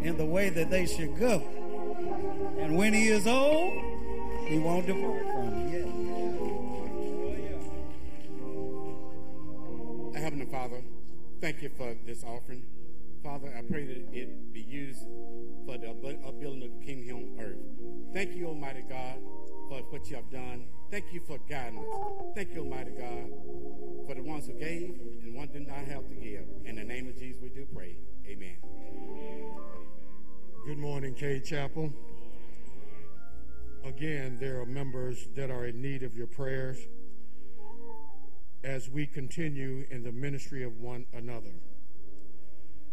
in 0.02 0.16
the 0.16 0.24
way 0.24 0.48
that 0.50 0.70
they 0.70 0.86
should 0.86 1.18
go. 1.18 1.42
And 2.58 2.76
when 2.76 2.94
he 2.94 3.08
is 3.08 3.26
old, 3.26 3.72
he 4.46 4.58
won't 4.58 4.86
depart 4.86 5.22
from 5.22 5.48
it. 5.68 5.86
Yeah. 10.14 10.20
Heavenly 10.20 10.46
Father, 10.46 10.82
thank 11.40 11.62
you 11.62 11.70
for 11.76 11.96
this 12.06 12.22
offering. 12.22 12.64
Father, 13.24 13.52
I 13.56 13.62
pray 13.62 13.86
that 13.86 14.12
it 14.12 14.52
be 14.52 14.60
used 14.60 15.04
for 15.66 15.78
the 15.78 15.90
upbuilding 15.90 16.62
of 16.62 16.78
the 16.78 16.84
kingdom 16.84 17.16
on 17.16 17.36
earth. 17.40 17.58
Thank 18.12 18.34
you, 18.34 18.46
Almighty 18.48 18.84
God, 18.88 19.18
for 19.68 19.80
what 19.90 20.08
you 20.10 20.16
have 20.16 20.30
done. 20.30 20.66
Thank 20.90 21.12
you 21.12 21.20
for 21.26 21.38
guiding 21.48 21.78
us. 21.78 22.34
Thank 22.34 22.52
you, 22.54 22.62
Almighty 22.62 22.90
God, 22.90 23.30
morning, 31.02 31.18
Cade 31.18 31.44
Chapel. 31.44 31.92
Again, 33.84 34.38
there 34.38 34.60
are 34.60 34.66
members 34.66 35.26
that 35.34 35.50
are 35.50 35.66
in 35.66 35.82
need 35.82 36.04
of 36.04 36.16
your 36.16 36.28
prayers 36.28 36.78
as 38.62 38.88
we 38.88 39.08
continue 39.08 39.84
in 39.90 40.04
the 40.04 40.12
ministry 40.12 40.62
of 40.62 40.78
one 40.78 41.06
another. 41.12 41.54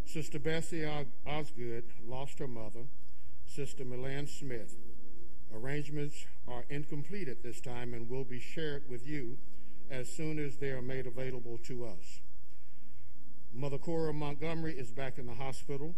Sister 0.06 0.40
Bessie 0.40 0.90
Osgood 1.28 1.84
lost 2.04 2.40
her 2.40 2.48
mother, 2.48 2.88
Sister 3.46 3.86
Milan 3.86 4.26
Smith. 4.26 4.76
Arrangements 5.54 6.26
are 6.48 6.66
incomplete 6.68 7.28
at 7.28 7.44
this 7.44 7.62
time 7.62 7.94
and 7.94 8.10
will 8.10 8.24
be 8.24 8.40
shared 8.40 8.90
with 8.90 9.06
you 9.06 9.38
as 9.92 10.12
soon 10.12 10.40
as 10.40 10.58
they 10.58 10.72
are 10.72 10.82
made 10.82 11.06
available 11.06 11.60
to 11.60 11.86
us. 11.86 12.22
Mother 13.54 13.78
Cora 13.78 14.16
Montgomery 14.16 14.74
is 14.80 14.90
back 14.90 15.20
in 15.20 15.28
the 15.28 15.36
hospital. 15.36 15.94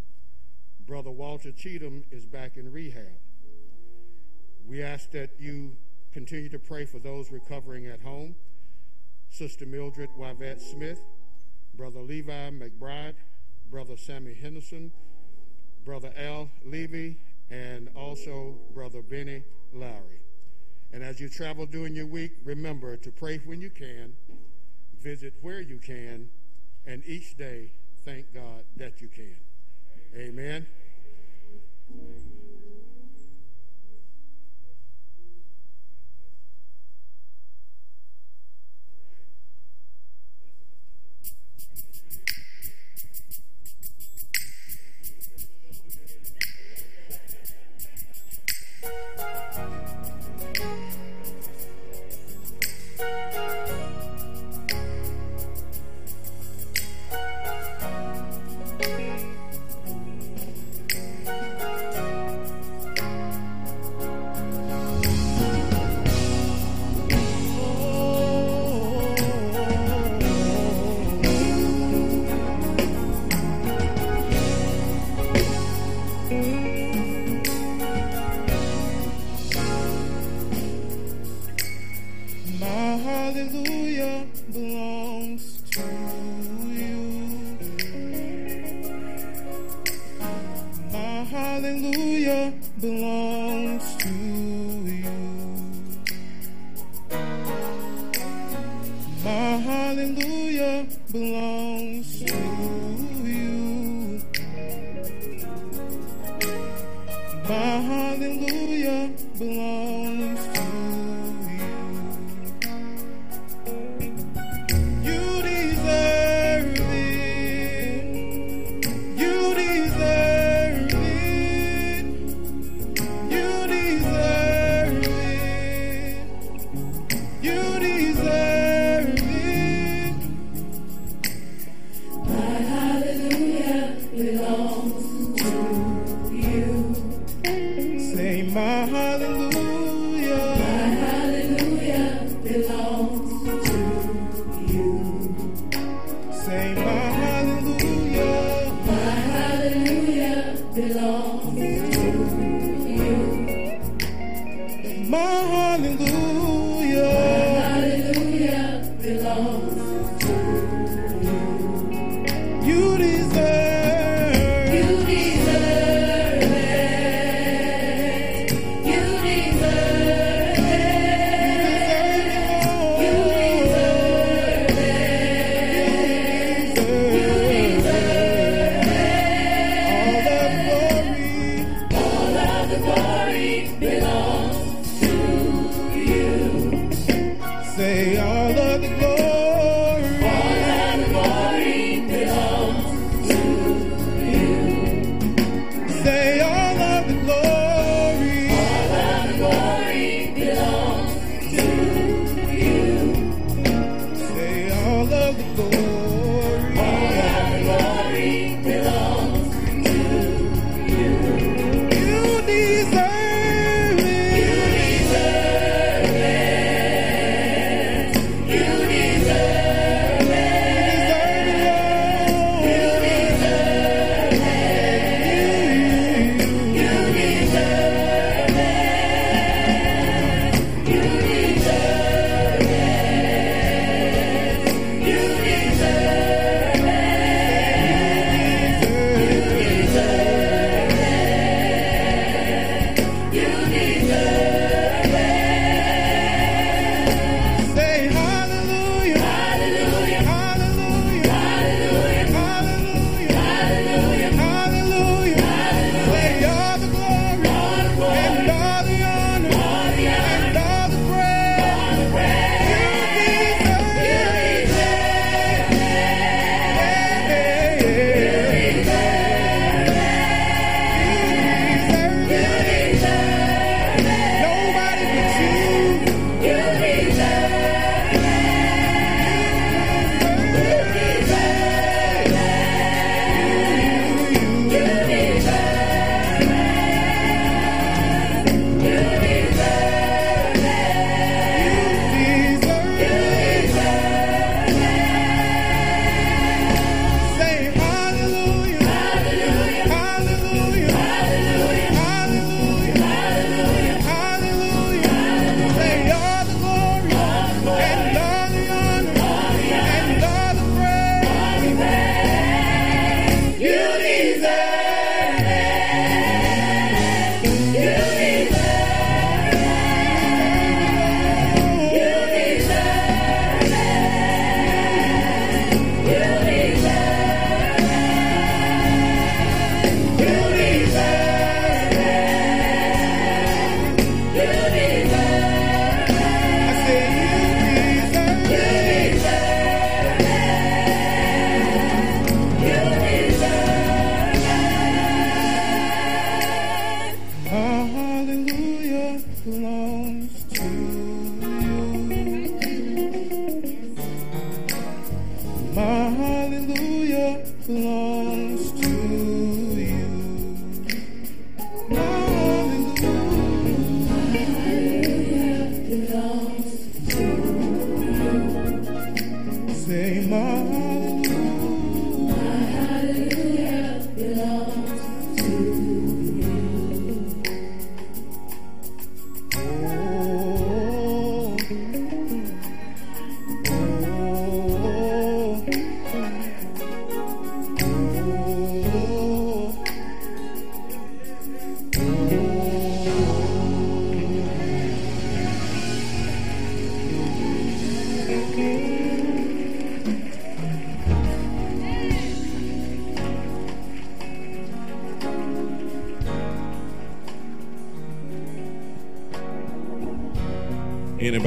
Brother 0.91 1.09
Walter 1.09 1.53
Cheatham 1.53 2.03
is 2.11 2.25
back 2.25 2.57
in 2.57 2.69
rehab. 2.69 3.17
We 4.67 4.83
ask 4.83 5.09
that 5.11 5.29
you 5.39 5.77
continue 6.11 6.49
to 6.49 6.59
pray 6.59 6.83
for 6.83 6.99
those 6.99 7.31
recovering 7.31 7.87
at 7.87 8.01
home. 8.01 8.35
Sister 9.29 9.65
Mildred 9.65 10.09
Wivette 10.19 10.59
Smith, 10.59 10.99
Brother 11.75 12.01
Levi 12.01 12.49
McBride, 12.49 13.13
Brother 13.69 13.95
Sammy 13.95 14.33
Henderson, 14.33 14.91
Brother 15.85 16.11
Al 16.17 16.49
Levy, 16.65 17.19
and 17.49 17.87
also 17.95 18.55
Brother 18.73 19.01
Benny 19.01 19.43
Lowry. 19.71 20.19
And 20.91 21.03
as 21.03 21.21
you 21.21 21.29
travel 21.29 21.65
during 21.67 21.95
your 21.95 22.07
week, 22.07 22.33
remember 22.43 22.97
to 22.97 23.11
pray 23.13 23.37
when 23.45 23.61
you 23.61 23.69
can, 23.69 24.15
visit 25.01 25.35
where 25.41 25.61
you 25.61 25.77
can, 25.77 26.27
and 26.85 27.01
each 27.05 27.37
day 27.37 27.71
thank 28.03 28.33
God 28.33 28.65
that 28.75 28.99
you 28.99 29.07
can. 29.07 29.37
Amen. 31.93 32.40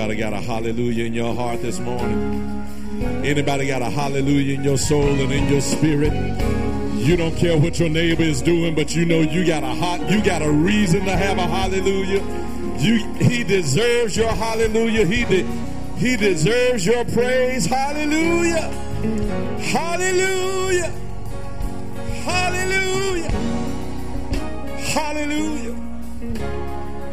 Anybody 0.05 0.21
got 0.21 0.33
a 0.35 0.41
hallelujah 0.43 1.05
in 1.07 1.15
your 1.15 1.35
heart 1.35 1.63
this 1.63 1.81
morning? 1.81 2.63
Anybody 3.25 3.67
got 3.67 3.81
a 3.81 3.89
hallelujah 3.89 4.57
in 4.57 4.63
your 4.63 4.77
soul 4.77 5.09
and 5.09 5.33
in 5.33 5.49
your 5.49 5.63
spirit? 5.63 6.13
You 6.99 7.17
don't 7.17 7.35
care 7.35 7.57
what 7.57 7.81
your 7.81 7.89
neighbor 7.89 8.23
is 8.23 8.43
doing, 8.43 8.75
but 8.75 8.95
you 8.95 9.07
know 9.07 9.21
you 9.21 9.47
got 9.47 9.63
a 9.63 9.75
hot, 9.75 10.11
you 10.11 10.23
got 10.23 10.43
a 10.43 10.51
reason 10.51 11.07
to 11.07 11.17
have 11.17 11.39
a 11.39 11.47
hallelujah. 11.47 12.21
You, 12.79 13.03
he 13.15 13.45
deserves 13.45 14.15
your 14.15 14.29
hallelujah. 14.29 15.07
He 15.07 15.25
de, 15.25 15.43
he 15.97 16.19
deserves 16.19 16.85
your 16.85 17.07
praise. 17.07 17.65
Hallelujah. 17.65 18.69
Hallelujah. 19.59 20.93
Hallelujah. 22.25 23.31
Hallelujah. 24.81 25.77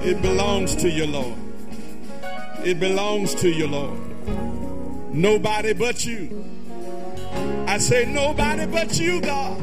It 0.04 0.22
belongs 0.22 0.76
to 0.76 0.90
you, 0.90 1.08
Lord. 1.08 1.41
It 2.64 2.80
belongs 2.80 3.34
to 3.36 3.50
you, 3.50 3.68
Lord. 3.68 4.00
Nobody 5.14 5.74
but 5.74 6.06
you. 6.06 6.46
I 7.68 7.80
say, 7.80 8.06
nobody 8.06 8.66
but 8.68 9.00
you, 9.00 9.20
God. 9.20 9.60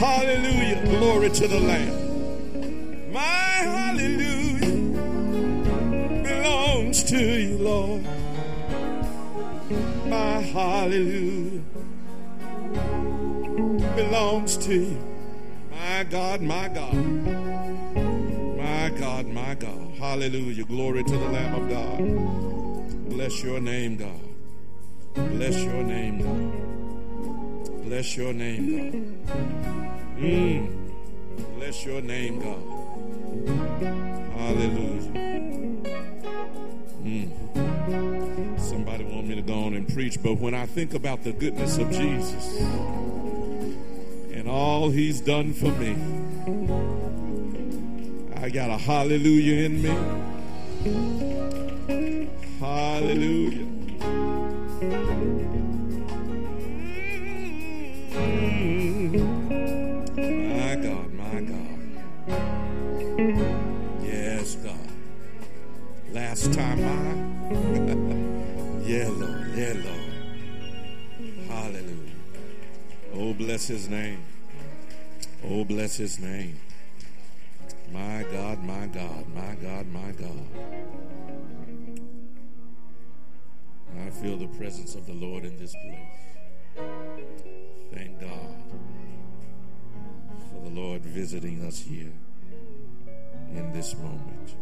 Hallelujah. 0.00 0.82
Glory 0.86 1.30
to 1.30 1.46
the 1.46 1.60
Lamb. 1.60 3.12
My 3.12 3.20
hallelujah 3.20 4.58
belongs 6.22 7.04
to 7.04 7.18
you, 7.18 7.58
Lord. 7.58 8.02
My 10.06 10.40
hallelujah 10.40 11.62
belongs 13.94 14.56
to 14.58 14.74
you. 14.74 15.04
My 15.70 16.04
God, 16.04 16.40
my 16.40 16.68
God. 16.68 16.94
Hallelujah. 20.18 20.64
Glory 20.64 21.04
to 21.04 21.12
the 21.12 21.28
Lamb 21.28 21.54
of 21.54 21.68
God. 21.70 23.08
Bless 23.08 23.40
your 23.44 23.60
name, 23.60 23.96
God. 23.96 24.20
Bless 25.14 25.62
your 25.62 25.84
name, 25.84 26.18
God. 26.18 27.84
Bless 27.84 28.16
your 28.16 28.32
name, 28.32 29.22
God. 29.28 29.38
Mm. 30.18 30.90
Bless 31.54 31.86
your 31.86 32.00
name, 32.00 32.40
God. 32.40 32.60
Hallelujah. 34.36 35.12
Mm. 37.04 38.60
Somebody 38.60 39.04
want 39.04 39.28
me 39.28 39.36
to 39.36 39.42
go 39.42 39.54
on 39.54 39.74
and 39.74 39.86
preach, 39.86 40.20
but 40.20 40.34
when 40.40 40.52
I 40.52 40.66
think 40.66 40.94
about 40.94 41.22
the 41.22 41.32
goodness 41.32 41.78
of 41.78 41.92
Jesus 41.92 42.60
and 44.32 44.48
all 44.48 44.90
he's 44.90 45.20
done 45.20 45.52
for 45.52 45.70
me, 45.70 45.94
I 48.40 48.50
got 48.50 48.70
a 48.70 48.76
hallelujah 48.78 49.64
in 49.64 49.82
me. 49.82 49.88
Hallelujah. 52.60 53.66
My 60.54 60.76
God, 60.76 61.12
my 61.14 61.40
God. 61.40 61.80
Yes, 64.04 64.54
God. 64.54 64.88
Last 66.12 66.52
time 66.52 66.78
I. 66.84 67.48
yeah, 68.86 69.08
Lord. 69.08 69.50
Yeah, 69.56 69.74
Lord. 69.84 70.14
Hallelujah. 71.48 72.14
Oh, 73.14 73.34
bless 73.34 73.66
his 73.66 73.88
name. 73.88 74.22
Oh, 75.44 75.64
bless 75.64 75.96
his 75.96 76.20
name. 76.20 76.56
My 77.92 78.24
God, 78.30 78.62
my 78.64 78.86
God, 78.86 79.26
my 79.34 79.54
God, 79.54 79.86
my 79.86 80.12
God. 80.12 80.46
I 84.06 84.10
feel 84.10 84.36
the 84.36 84.46
presence 84.58 84.94
of 84.94 85.06
the 85.06 85.14
Lord 85.14 85.44
in 85.44 85.56
this 85.56 85.72
place. 85.72 86.86
Thank 87.92 88.20
God 88.20 88.56
for 90.50 90.68
the 90.68 90.70
Lord 90.70 91.02
visiting 91.02 91.64
us 91.64 91.80
here 91.80 92.12
in 93.54 93.72
this 93.72 93.96
moment. 93.96 94.54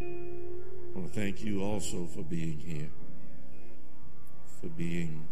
I 0.00 0.98
want 0.98 1.12
to 1.12 1.20
thank 1.20 1.44
you 1.44 1.62
also 1.62 2.06
for 2.06 2.22
being 2.22 2.58
here, 2.58 2.90
for 4.60 4.68
being 4.68 5.26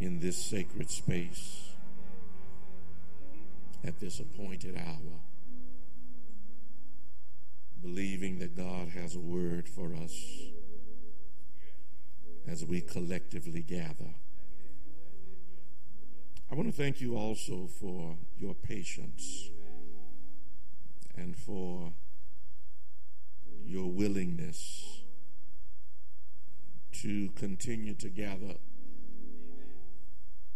in 0.00 0.18
this 0.20 0.36
sacred 0.36 0.90
space 0.90 1.67
at 3.84 4.00
this 4.00 4.20
appointed 4.20 4.76
hour, 4.76 5.20
believing 7.80 8.38
that 8.38 8.56
God 8.56 8.88
has 8.88 9.14
a 9.14 9.20
word 9.20 9.68
for 9.68 9.94
us 9.94 10.14
as 12.46 12.64
we 12.64 12.80
collectively 12.80 13.62
gather. 13.62 14.14
I 16.50 16.54
want 16.54 16.68
to 16.68 16.74
thank 16.74 17.00
you 17.00 17.16
also 17.16 17.66
for 17.66 18.16
your 18.38 18.54
patience 18.54 19.50
and 21.14 21.36
for 21.36 21.92
your 23.64 23.90
willingness 23.90 25.02
to 27.02 27.28
continue 27.36 27.94
to 27.94 28.08
gather 28.08 28.54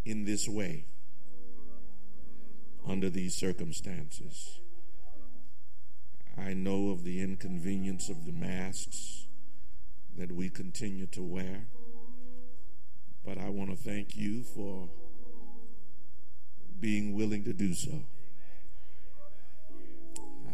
in 0.05 0.25
this 0.25 0.49
way 0.49 0.87
under 2.87 3.11
these 3.11 3.35
circumstances. 3.35 4.59
I 6.37 6.55
know 6.55 6.91
of 6.91 7.05
the 7.05 7.21
inconvenience 7.21 8.09
of 8.09 8.25
the 8.25 8.33
masks 8.33 9.27
that 10.17 10.33
we 10.33 10.49
continue 10.49 11.07
to 11.09 11.23
wear, 11.23 11.67
but 13.25 13.39
I 13.39 13.49
want 13.49 13.71
to 13.71 13.77
thank 13.77 14.17
you 14.17 14.43
for 14.43 14.89
being 16.81 17.15
willing 17.15 17.45
to 17.45 17.53
do 17.53 17.75
so. 17.75 18.03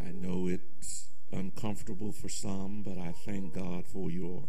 I 0.05 0.11
know 0.11 0.47
it's 0.47 1.09
uncomfortable 1.31 2.11
for 2.11 2.29
some, 2.29 2.83
but 2.83 2.97
I 2.97 3.13
thank 3.25 3.53
God 3.55 3.85
for 3.85 4.09
your 4.09 4.43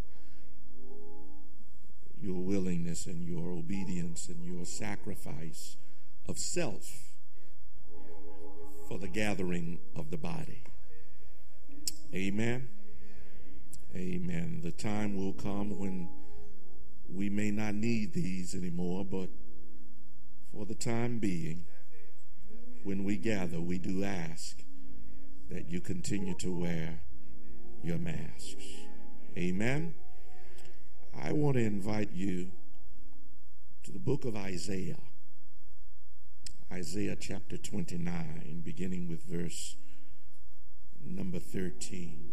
your 2.23 2.43
willingness 2.43 3.07
and 3.07 3.25
your 3.25 3.51
obedience 3.51 4.29
and 4.29 4.45
your 4.45 4.67
sacrifice 4.67 5.79
of 6.29 6.39
self 6.39 7.10
for 8.91 8.99
the 8.99 9.09
gathering 9.09 9.79
of 9.95 10.11
the 10.11 10.17
body. 10.17 10.65
Amen. 12.13 12.69
Amen. 13.95 14.63
The 14.65 14.73
time 14.73 15.17
will 15.17 15.33
come 15.33 15.79
when 15.79 16.09
we 17.09 17.31
may 17.31 17.53
not 17.53 17.75
need 17.75 18.15
these 18.15 18.53
anymore, 18.53 19.05
but 19.05 19.29
for 20.53 20.67
the 20.67 20.75
time 20.75 21.21
being, 21.21 21.67
when 22.83 23.05
we 23.05 23.17
gather, 23.17 23.61
we 23.61 23.79
do 23.79 24.03
ask 24.03 24.65
that 25.51 25.71
you 25.71 25.81
continue 25.81 26.35
to 26.39 26.53
wear 26.53 27.03
your 27.85 27.99
masks. 27.99 28.57
Amen. 29.39 29.95
I 31.17 31.31
want 31.31 31.57
to 31.59 31.63
invite 31.63 32.11
you 32.13 32.51
to 33.85 33.93
the 33.93 34.01
book 34.01 34.25
of 34.25 34.35
Isaiah. 34.35 34.99
Isaiah 36.73 37.17
chapter 37.19 37.57
29, 37.57 38.63
beginning 38.65 39.09
with 39.09 39.25
verse 39.25 39.75
number 41.05 41.41
13. 41.41 42.31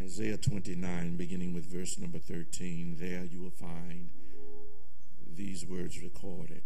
Isaiah 0.00 0.38
29, 0.38 1.16
beginning 1.18 1.52
with 1.52 1.70
verse 1.70 1.98
number 1.98 2.18
13. 2.18 2.96
There 2.98 3.24
you 3.24 3.42
will 3.42 3.50
find 3.50 4.08
these 5.36 5.66
words 5.66 6.02
recorded. 6.02 6.62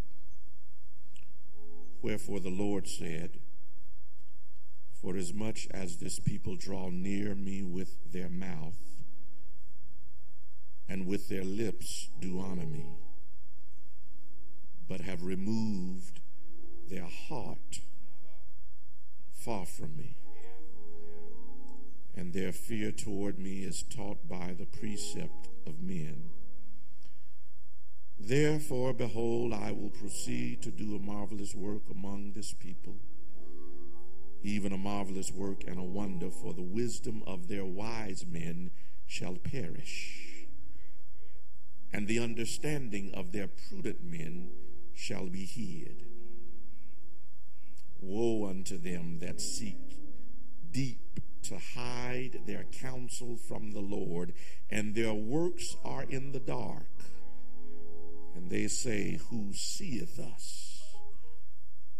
Wherefore 2.01 2.39
the 2.39 2.49
Lord 2.49 2.87
said, 2.87 3.41
For 5.03 5.17
as 5.17 5.35
much 5.35 5.67
as 5.73 5.97
this 5.97 6.21
people 6.21 6.55
draw 6.55 6.91
near 6.91 7.35
me 7.35 7.65
with 7.65 8.13
their 8.13 8.29
mouth, 8.29 8.79
and 10.89 11.09
with 11.09 11.29
their 11.29 11.45
lips 11.45 12.09
do 12.21 12.39
honor 12.39 12.67
me, 12.67 12.87
but 14.89 15.01
have 15.01 15.23
removed 15.23 16.21
their 16.89 17.07
heart 17.29 17.81
far 19.33 19.67
from 19.67 19.97
me. 19.97 20.17
And 22.15 22.33
their 22.33 22.53
fear 22.53 22.93
toward 22.93 23.39
me 23.39 23.63
is 23.63 23.83
taught 23.83 24.29
by 24.29 24.55
the 24.59 24.67
precept 24.67 25.49
of 25.67 25.81
men. 25.81 26.31
Therefore, 28.19 28.95
behold, 28.95 29.53
I 29.53 29.73
will 29.73 29.91
proceed 29.91 30.63
to 30.63 30.71
do 30.71 30.97
a 30.97 30.99
marvelous 30.99 31.55
work 31.55 31.83
among 31.91 32.33
this 32.33 32.55
people, 32.55 32.97
even 34.43 34.73
a 34.73 34.79
marvelous 34.79 35.31
work 35.31 35.63
and 35.67 35.79
a 35.79 35.83
wonder, 35.83 36.31
for 36.31 36.55
the 36.55 36.63
wisdom 36.63 37.23
of 37.27 37.49
their 37.49 37.67
wise 37.67 38.25
men 38.27 38.71
shall 39.07 39.37
perish, 39.37 40.47
and 41.93 42.09
the 42.09 42.19
understanding 42.19 43.13
of 43.15 43.33
their 43.33 43.49
prudent 43.49 44.03
men 44.03 44.51
shall 44.97 45.27
be 45.27 45.45
hid. 45.45 46.05
Woe 48.01 48.49
unto 48.49 48.77
them 48.79 49.19
that 49.21 49.41
seek 49.41 49.99
deep 50.71 51.21
to 51.45 51.59
hide 51.77 52.41
their 52.47 52.65
counsel 52.65 53.37
from 53.37 53.73
the 53.73 53.81
Lord, 53.81 54.33
and 54.69 54.95
their 54.95 55.15
works 55.15 55.77
are 55.85 56.03
in 56.03 56.33
the 56.33 56.41
dark. 56.41 56.89
And 58.35 58.51
they 58.51 58.67
say, 58.67 59.19
Who 59.31 59.53
seeth 59.53 60.19
us, 60.19 60.83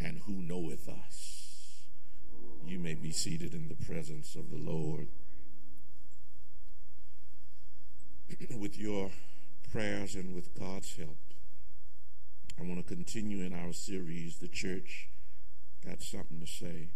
and 0.01 0.19
who 0.27 0.43
knoweth 0.43 0.89
us? 0.89 1.83
You 2.67 2.79
may 2.81 2.95
be 2.95 3.13
seated 3.13 3.55
in 3.55 3.69
the 3.69 3.87
presence 3.87 4.35
of 4.35 4.51
the 4.51 4.59
Lord. 4.59 5.07
with 8.59 8.79
your 8.79 9.11
prayers 9.71 10.15
and 10.15 10.35
with 10.35 10.59
God's 10.59 10.97
help, 10.97 11.26
I 12.59 12.63
want 12.63 12.79
to 12.79 12.95
continue 12.95 13.45
in 13.45 13.53
our 13.53 13.75
series, 13.75 14.39
The 14.39 14.49
Church 14.49 15.11
Got 15.85 16.01
Something 16.01 16.41
to 16.41 16.47
Say. 16.47 16.89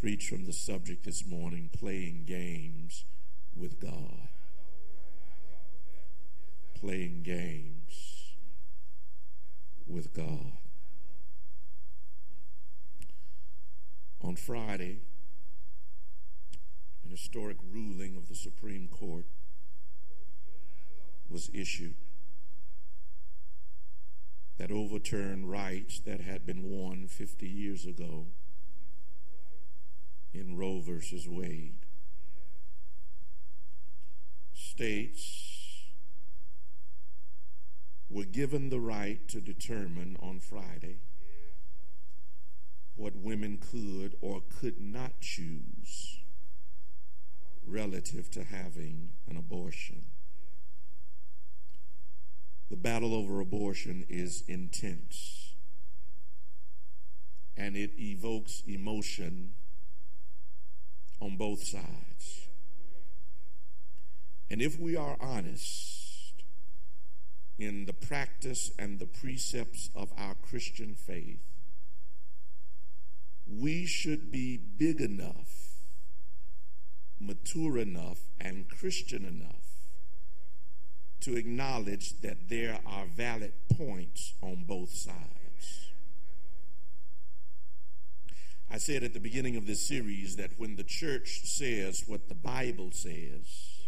Preach 0.00 0.28
from 0.28 0.46
the 0.46 0.52
subject 0.52 1.04
this 1.04 1.26
morning, 1.26 1.70
Playing 1.76 2.24
Games 2.24 3.04
with 3.56 3.80
God. 3.80 4.28
Playing 6.78 7.22
games 7.24 8.34
with 9.88 10.14
God. 10.14 10.52
On 14.22 14.36
Friday, 14.36 15.00
an 17.02 17.10
historic 17.10 17.56
ruling 17.68 18.16
of 18.16 18.28
the 18.28 18.36
Supreme 18.36 18.86
Court 18.86 19.26
was 21.28 21.50
issued 21.52 21.96
that 24.60 24.70
overturned 24.70 25.50
rights 25.50 26.00
that 26.00 26.20
had 26.20 26.44
been 26.44 26.62
won 26.62 27.06
50 27.08 27.48
years 27.48 27.86
ago 27.86 28.26
in 30.34 30.54
Roe 30.54 30.82
versus 30.82 31.26
Wade. 31.26 31.86
States 34.52 35.86
were 38.10 38.26
given 38.26 38.68
the 38.68 38.80
right 38.80 39.26
to 39.28 39.40
determine 39.40 40.18
on 40.20 40.40
Friday 40.40 40.98
what 42.96 43.16
women 43.16 43.56
could 43.56 44.14
or 44.20 44.42
could 44.60 44.78
not 44.78 45.22
choose 45.22 46.18
relative 47.66 48.30
to 48.32 48.44
having 48.44 49.12
an 49.26 49.38
abortion. 49.38 50.02
The 52.70 52.76
battle 52.76 53.14
over 53.14 53.40
abortion 53.40 54.06
is 54.08 54.44
intense 54.46 55.54
and 57.56 57.76
it 57.76 57.90
evokes 57.98 58.62
emotion 58.64 59.54
on 61.20 61.36
both 61.36 61.64
sides. 61.64 62.48
And 64.48 64.62
if 64.62 64.78
we 64.78 64.96
are 64.96 65.16
honest 65.20 66.44
in 67.58 67.86
the 67.86 67.92
practice 67.92 68.70
and 68.78 69.00
the 69.00 69.06
precepts 69.06 69.90
of 69.94 70.12
our 70.16 70.36
Christian 70.36 70.94
faith, 70.94 71.42
we 73.46 73.84
should 73.84 74.30
be 74.30 74.56
big 74.56 75.00
enough, 75.00 75.80
mature 77.18 77.78
enough, 77.78 78.20
and 78.40 78.68
Christian 78.70 79.24
enough 79.24 79.59
to 81.20 81.36
acknowledge 81.36 82.20
that 82.20 82.48
there 82.48 82.80
are 82.86 83.06
valid 83.06 83.52
points 83.76 84.34
on 84.42 84.64
both 84.66 84.90
sides. 84.90 85.90
I 88.70 88.78
said 88.78 89.02
at 89.02 89.14
the 89.14 89.20
beginning 89.20 89.56
of 89.56 89.66
this 89.66 89.86
series 89.86 90.36
that 90.36 90.52
when 90.56 90.76
the 90.76 90.84
church 90.84 91.40
says 91.44 92.04
what 92.06 92.28
the 92.28 92.36
Bible 92.36 92.90
says, 92.92 93.80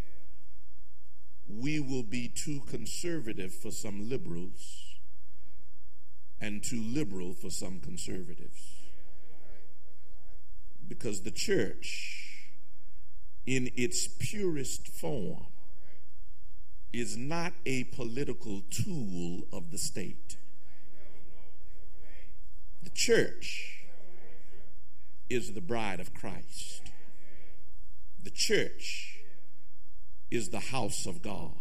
we 1.49 1.79
will 1.79 2.03
be 2.03 2.29
too 2.29 2.63
conservative 2.69 3.55
for 3.55 3.71
some 3.71 4.09
liberals 4.09 4.99
and 6.41 6.63
too 6.63 6.83
liberal 6.83 7.33
for 7.33 7.51
some 7.51 7.79
conservatives. 7.79 8.61
Because 10.89 11.23
the 11.23 11.31
church, 11.31 12.49
in 13.47 13.71
its 13.77 14.09
purest 14.09 14.89
form, 14.89 15.52
is 16.93 17.17
not 17.17 17.53
a 17.65 17.85
political 17.85 18.63
tool 18.71 19.43
of 19.53 19.71
the 19.71 19.79
state. 19.79 20.37
The 22.83 22.91
church 22.91 23.79
is 25.31 25.53
the 25.53 25.61
bride 25.61 26.01
of 26.01 26.13
Christ. 26.13 26.83
The 28.23 28.31
church 28.31 29.19
is 30.31 30.51
the 30.51 30.61
house 30.61 31.07
of 31.07 31.23
God. 31.23 31.53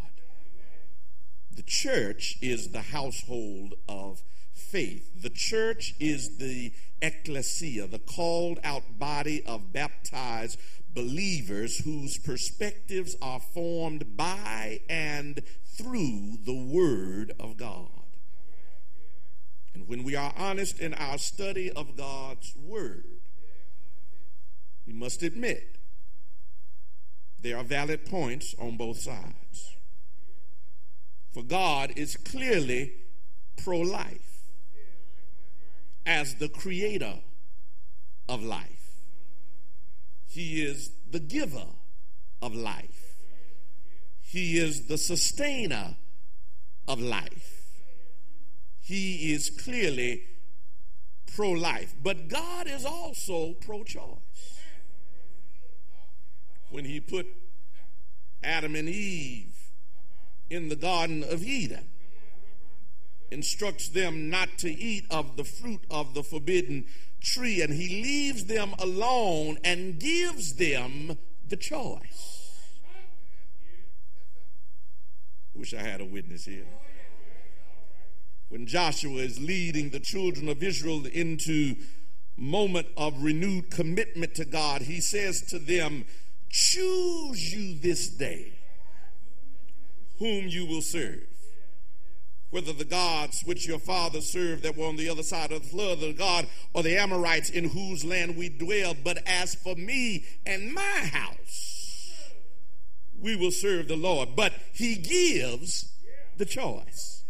The 1.56 1.64
church 1.64 2.38
is 2.42 2.70
the 2.70 2.82
household 2.82 3.76
of 3.88 4.24
faith. 4.54 5.22
The 5.22 5.30
church 5.30 5.94
is 6.00 6.38
the 6.38 6.72
ecclesia, 7.02 7.88
the 7.88 8.00
called 8.00 8.60
out 8.64 9.00
body 9.00 9.44
of 9.46 9.74
baptized 9.74 10.60
believers 10.94 11.78
whose 11.80 12.18
perspectives 12.18 13.16
are 13.22 13.40
formed 13.40 14.18
by 14.18 14.82
and 14.90 15.42
through 15.78 16.38
the 16.46 16.56
Word 16.56 17.34
of 17.40 17.58
God. 17.58 17.88
And 19.74 19.88
when 19.88 20.04
we 20.04 20.16
are 20.16 20.34
honest 20.38 20.80
in 20.80 20.94
our 20.94 21.18
study 21.18 21.72
of 21.72 21.96
God's 21.96 22.54
Word, 22.58 23.06
we 24.86 24.94
must 24.94 25.24
admit 25.24 25.78
there 27.42 27.58
are 27.58 27.64
valid 27.64 28.06
points 28.06 28.54
on 28.60 28.78
both 28.78 29.00
sides. 29.00 29.76
For 31.34 31.44
God 31.44 31.94
is 31.96 32.18
clearly 32.18 32.92
pro 33.64 33.80
life 33.80 34.44
as 36.06 36.36
the 36.36 36.50
creator 36.50 37.20
of 38.28 38.44
life. 38.44 38.81
He 40.32 40.62
is 40.62 40.92
the 41.12 41.20
giver 41.20 41.68
of 42.42 42.56
life. 42.56 43.16
He 44.22 44.58
is 44.58 44.88
the 44.88 44.98
sustainer 44.98 45.98
of 46.88 47.02
life. 47.02 47.82
He 48.80 49.34
is 49.34 49.50
clearly 49.50 50.24
pro 51.36 51.50
life. 51.52 51.94
But 52.02 52.30
God 52.30 52.68
is 52.68 52.86
also 52.86 53.56
pro 53.60 53.84
choice. 53.84 54.62
When 56.70 56.86
He 56.86 57.02
put 57.02 57.28
Adam 58.42 58.74
and 58.78 58.88
Eve 58.88 59.54
in 60.50 60.70
the 60.70 60.78
Garden 60.78 61.26
of 61.26 61.44
Eden, 61.44 61.90
instructs 63.32 63.90
them 63.90 64.30
not 64.30 64.58
to 64.60 64.72
eat 64.72 65.06
of 65.12 65.36
the 65.36 65.44
fruit 65.44 65.84
of 65.92 66.14
the 66.14 66.24
forbidden 66.24 66.86
tree 67.22 67.62
and 67.62 67.74
he 67.74 68.02
leaves 68.04 68.46
them 68.46 68.74
alone 68.80 69.58
and 69.64 70.00
gives 70.00 70.56
them 70.56 71.18
the 71.48 71.58
choice. 71.58 72.42
Wish 75.54 75.74
I 75.74 75.82
had 75.82 76.02
a 76.02 76.06
witness 76.06 76.46
here. 76.46 76.66
When 78.50 78.66
Joshua 78.66 79.22
is 79.22 79.40
leading 79.40 79.92
the 79.92 80.00
children 80.00 80.50
of 80.50 80.62
Israel 80.62 81.06
into 81.06 81.76
moment 82.36 82.88
of 82.98 83.22
renewed 83.22 83.70
commitment 83.70 84.36
to 84.36 84.46
God, 84.46 84.82
he 84.82 85.00
says 85.00 85.42
to 85.50 85.60
them, 85.60 86.06
Choose 86.50 87.54
you 87.54 87.80
this 87.80 88.10
day 88.10 88.54
whom 90.20 90.48
you 90.48 90.66
will 90.66 90.82
serve 90.82 91.31
whether 92.52 92.74
the 92.74 92.86
gods 92.86 93.42
which 93.46 93.68
your 93.68 93.80
fathers 93.80 94.30
served 94.30 94.64
that 94.64 94.78
were 94.78 94.86
on 94.86 94.98
the 94.98 95.10
other 95.10 95.24
side 95.24 95.52
of 95.52 95.64
the 95.64 95.70
flood, 95.70 96.00
the 96.00 96.14
God 96.14 96.48
or 96.74 96.84
the 96.84 96.98
Amorites 96.98 97.50
in 97.50 97.70
whose 97.70 98.06
land 98.06 98.38
we 98.38 98.50
dwell. 98.50 98.94
But 99.04 99.24
as 99.26 99.56
for 99.56 99.76
me 99.76 100.26
and 100.46 100.74
my 100.74 100.82
house, 100.82 102.12
we 103.20 103.36
will 103.36 103.52
serve 103.52 103.88
the 103.88 103.96
Lord. 103.96 104.36
But 104.36 104.54
he 104.74 104.96
gives 104.96 105.92
the 106.38 106.46
choice. 106.46 107.24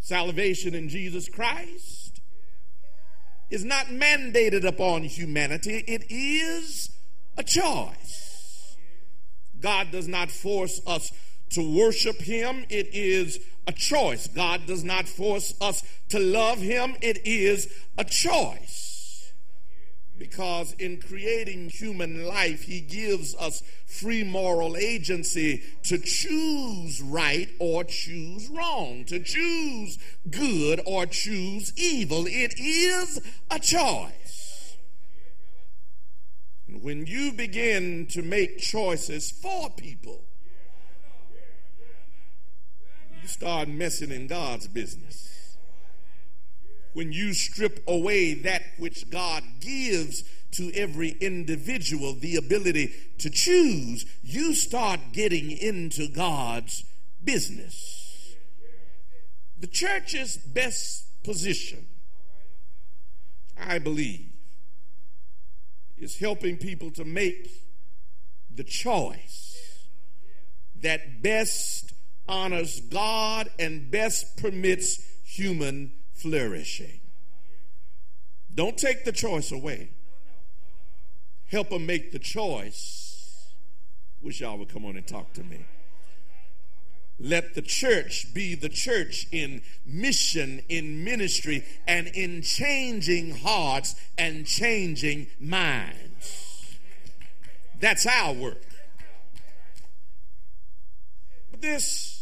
Salvation 0.00 0.74
in 0.74 0.90
Jesus 0.90 1.28
Christ 1.28 2.20
is 3.50 3.64
not 3.64 3.86
mandated 3.86 4.64
upon 4.64 5.04
humanity, 5.04 5.82
it 5.86 6.04
is 6.10 6.90
a 7.38 7.42
choice. 7.42 8.76
God 9.60 9.90
does 9.92 10.08
not 10.08 10.30
force 10.30 10.80
us 10.86 11.10
to 11.50 11.76
worship 11.76 12.20
him, 12.20 12.66
it 12.68 12.88
is 12.92 13.38
a 13.66 13.72
choice. 13.72 14.26
God 14.28 14.66
does 14.66 14.84
not 14.84 15.08
force 15.08 15.54
us 15.60 15.82
to 16.10 16.18
love 16.18 16.58
him, 16.58 16.96
it 17.00 17.26
is 17.26 17.72
a 17.98 18.04
choice. 18.04 19.32
Because 20.16 20.74
in 20.74 21.00
creating 21.00 21.70
human 21.70 22.24
life, 22.24 22.62
he 22.62 22.80
gives 22.80 23.34
us 23.34 23.62
free 23.86 24.22
moral 24.22 24.76
agency 24.76 25.62
to 25.84 25.98
choose 25.98 27.02
right 27.02 27.48
or 27.58 27.82
choose 27.82 28.48
wrong, 28.48 29.04
to 29.06 29.18
choose 29.18 29.98
good 30.30 30.80
or 30.86 31.06
choose 31.06 31.72
evil. 31.76 32.26
It 32.26 32.54
is 32.58 33.20
a 33.50 33.58
choice. 33.58 34.76
And 36.68 36.82
when 36.82 37.06
you 37.06 37.32
begin 37.32 38.06
to 38.10 38.22
make 38.22 38.58
choices 38.58 39.32
for 39.32 39.70
people, 39.70 40.24
you 43.24 43.28
start 43.28 43.68
messing 43.68 44.10
in 44.10 44.26
God's 44.26 44.68
business. 44.68 45.56
When 46.92 47.10
you 47.10 47.32
strip 47.32 47.82
away 47.88 48.34
that 48.34 48.62
which 48.78 49.10
God 49.10 49.42
gives 49.60 50.24
to 50.52 50.70
every 50.74 51.10
individual 51.20 52.14
the 52.14 52.36
ability 52.36 52.92
to 53.20 53.30
choose, 53.30 54.04
you 54.22 54.54
start 54.54 55.00
getting 55.12 55.50
into 55.50 56.06
God's 56.08 56.84
business. 57.24 58.36
The 59.58 59.68
church's 59.68 60.36
best 60.36 61.06
position, 61.24 61.86
I 63.58 63.78
believe, 63.78 64.28
is 65.96 66.18
helping 66.18 66.58
people 66.58 66.90
to 66.90 67.06
make 67.06 67.48
the 68.54 68.64
choice 68.64 69.88
that 70.82 71.22
best 71.22 71.93
honors 72.28 72.80
God 72.80 73.48
and 73.58 73.90
best 73.90 74.36
permits 74.36 75.00
human 75.24 75.92
flourishing. 76.12 77.00
Don't 78.54 78.78
take 78.78 79.04
the 79.04 79.12
choice 79.12 79.50
away. 79.50 79.90
Help 81.50 81.70
them 81.70 81.86
make 81.86 82.12
the 82.12 82.18
choice. 82.18 83.52
Wish 84.22 84.40
y'all 84.40 84.58
would 84.58 84.68
come 84.68 84.84
on 84.84 84.96
and 84.96 85.06
talk 85.06 85.32
to 85.34 85.42
me. 85.42 85.64
Let 87.20 87.54
the 87.54 87.62
church 87.62 88.34
be 88.34 88.54
the 88.56 88.68
church 88.68 89.28
in 89.30 89.62
mission, 89.86 90.62
in 90.68 91.04
ministry, 91.04 91.64
and 91.86 92.08
in 92.08 92.42
changing 92.42 93.36
hearts 93.36 93.94
and 94.18 94.44
changing 94.46 95.28
minds. 95.38 96.78
That's 97.80 98.06
our 98.06 98.32
work. 98.32 98.66
But 101.50 101.62
this, 101.62 102.13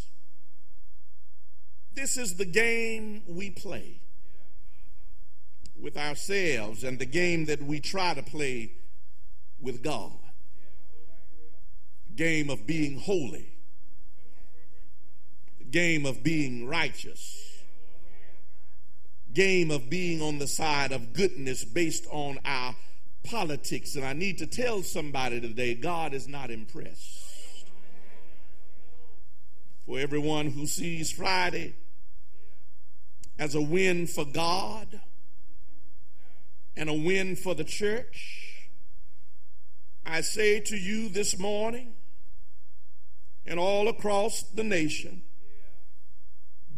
this 1.95 2.17
is 2.17 2.35
the 2.37 2.45
game 2.45 3.23
we 3.27 3.51
play 3.51 4.01
with 5.81 5.97
ourselves 5.97 6.85
and 6.85 6.99
the 6.99 7.07
game 7.07 7.47
that 7.47 7.63
we 7.63 7.81
try 7.81 8.15
to 8.15 8.23
play 8.23 8.73
with 9.61 9.83
God. 9.83 10.13
Game 12.15 12.51
of 12.51 12.67
being 12.67 12.99
holy 12.99 13.53
game 15.73 16.05
of 16.05 16.23
being 16.23 16.69
righteous, 16.69 17.65
game 19.33 19.71
of 19.71 19.89
being 19.89 20.23
on 20.23 20.39
the 20.39 20.47
side 20.47 20.93
of 20.93 21.15
goodness 21.15 21.65
based 21.65 22.07
on 22.11 22.39
our 22.45 22.77
politics. 23.25 23.97
And 23.97 24.05
I 24.05 24.13
need 24.13 24.39
to 24.39 24.47
tell 24.47 24.83
somebody 24.83 25.41
today 25.41 25.75
God 25.75 26.13
is 26.15 26.29
not 26.29 26.51
impressed. 26.51 27.19
For 29.87 29.99
everyone 29.99 30.51
who 30.51 30.67
sees 30.67 31.11
Friday 31.11 31.75
as 33.39 33.55
a 33.55 33.63
win 33.63 34.07
for 34.07 34.25
God 34.25 35.01
and 36.77 36.89
a 36.89 36.95
win 36.95 37.37
for 37.37 37.55
the 37.55 37.65
church, 37.65 38.69
I 40.05 40.21
say 40.21 40.61
to 40.61 40.77
you 40.77 41.09
this 41.09 41.39
morning 41.39 41.95
and 43.47 43.59
all 43.59 43.89
across 43.89 44.43
the 44.43 44.65
nation 44.65 45.23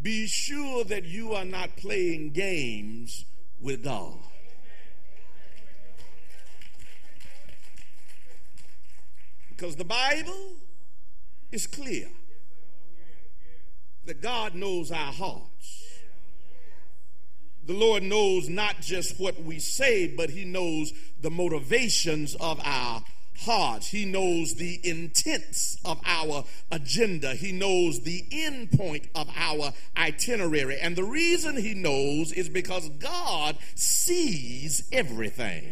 be 0.05 0.27
sure 0.27 0.83
that 0.83 1.05
you 1.05 1.33
are 1.33 1.45
not 1.45 1.77
playing 1.77 2.29
games 2.29 3.25
with 3.59 3.83
God. 3.83 4.19
Because 9.49 9.75
the 9.77 9.83
Bible 9.83 10.57
is 11.51 11.65
clear 11.65 12.07
that 14.05 14.21
God 14.21 14.53
knows 14.53 14.91
our 14.91 15.11
hearts. 15.11 15.84
The 17.65 17.73
Lord 17.73 18.03
knows 18.03 18.47
not 18.47 18.81
just 18.81 19.19
what 19.19 19.41
we 19.43 19.59
say, 19.59 20.07
but 20.07 20.29
He 20.29 20.45
knows 20.45 20.93
the 21.21 21.31
motivations 21.31 22.35
of 22.35 22.59
our 22.63 23.03
hearts. 23.39 23.87
He 23.87 24.05
knows 24.05 24.55
the 24.55 24.79
intents 24.83 25.77
of 25.83 25.99
our 26.05 26.43
agenda. 26.71 27.35
He 27.35 27.51
knows 27.51 28.01
the 28.01 28.25
end 28.31 28.71
point 28.71 29.07
of 29.15 29.29
our 29.35 29.73
itinerary. 29.97 30.79
And 30.79 30.95
the 30.95 31.03
reason 31.03 31.57
he 31.57 31.73
knows 31.73 32.31
is 32.31 32.49
because 32.49 32.89
God 32.89 33.57
sees 33.75 34.87
everything. 34.91 35.63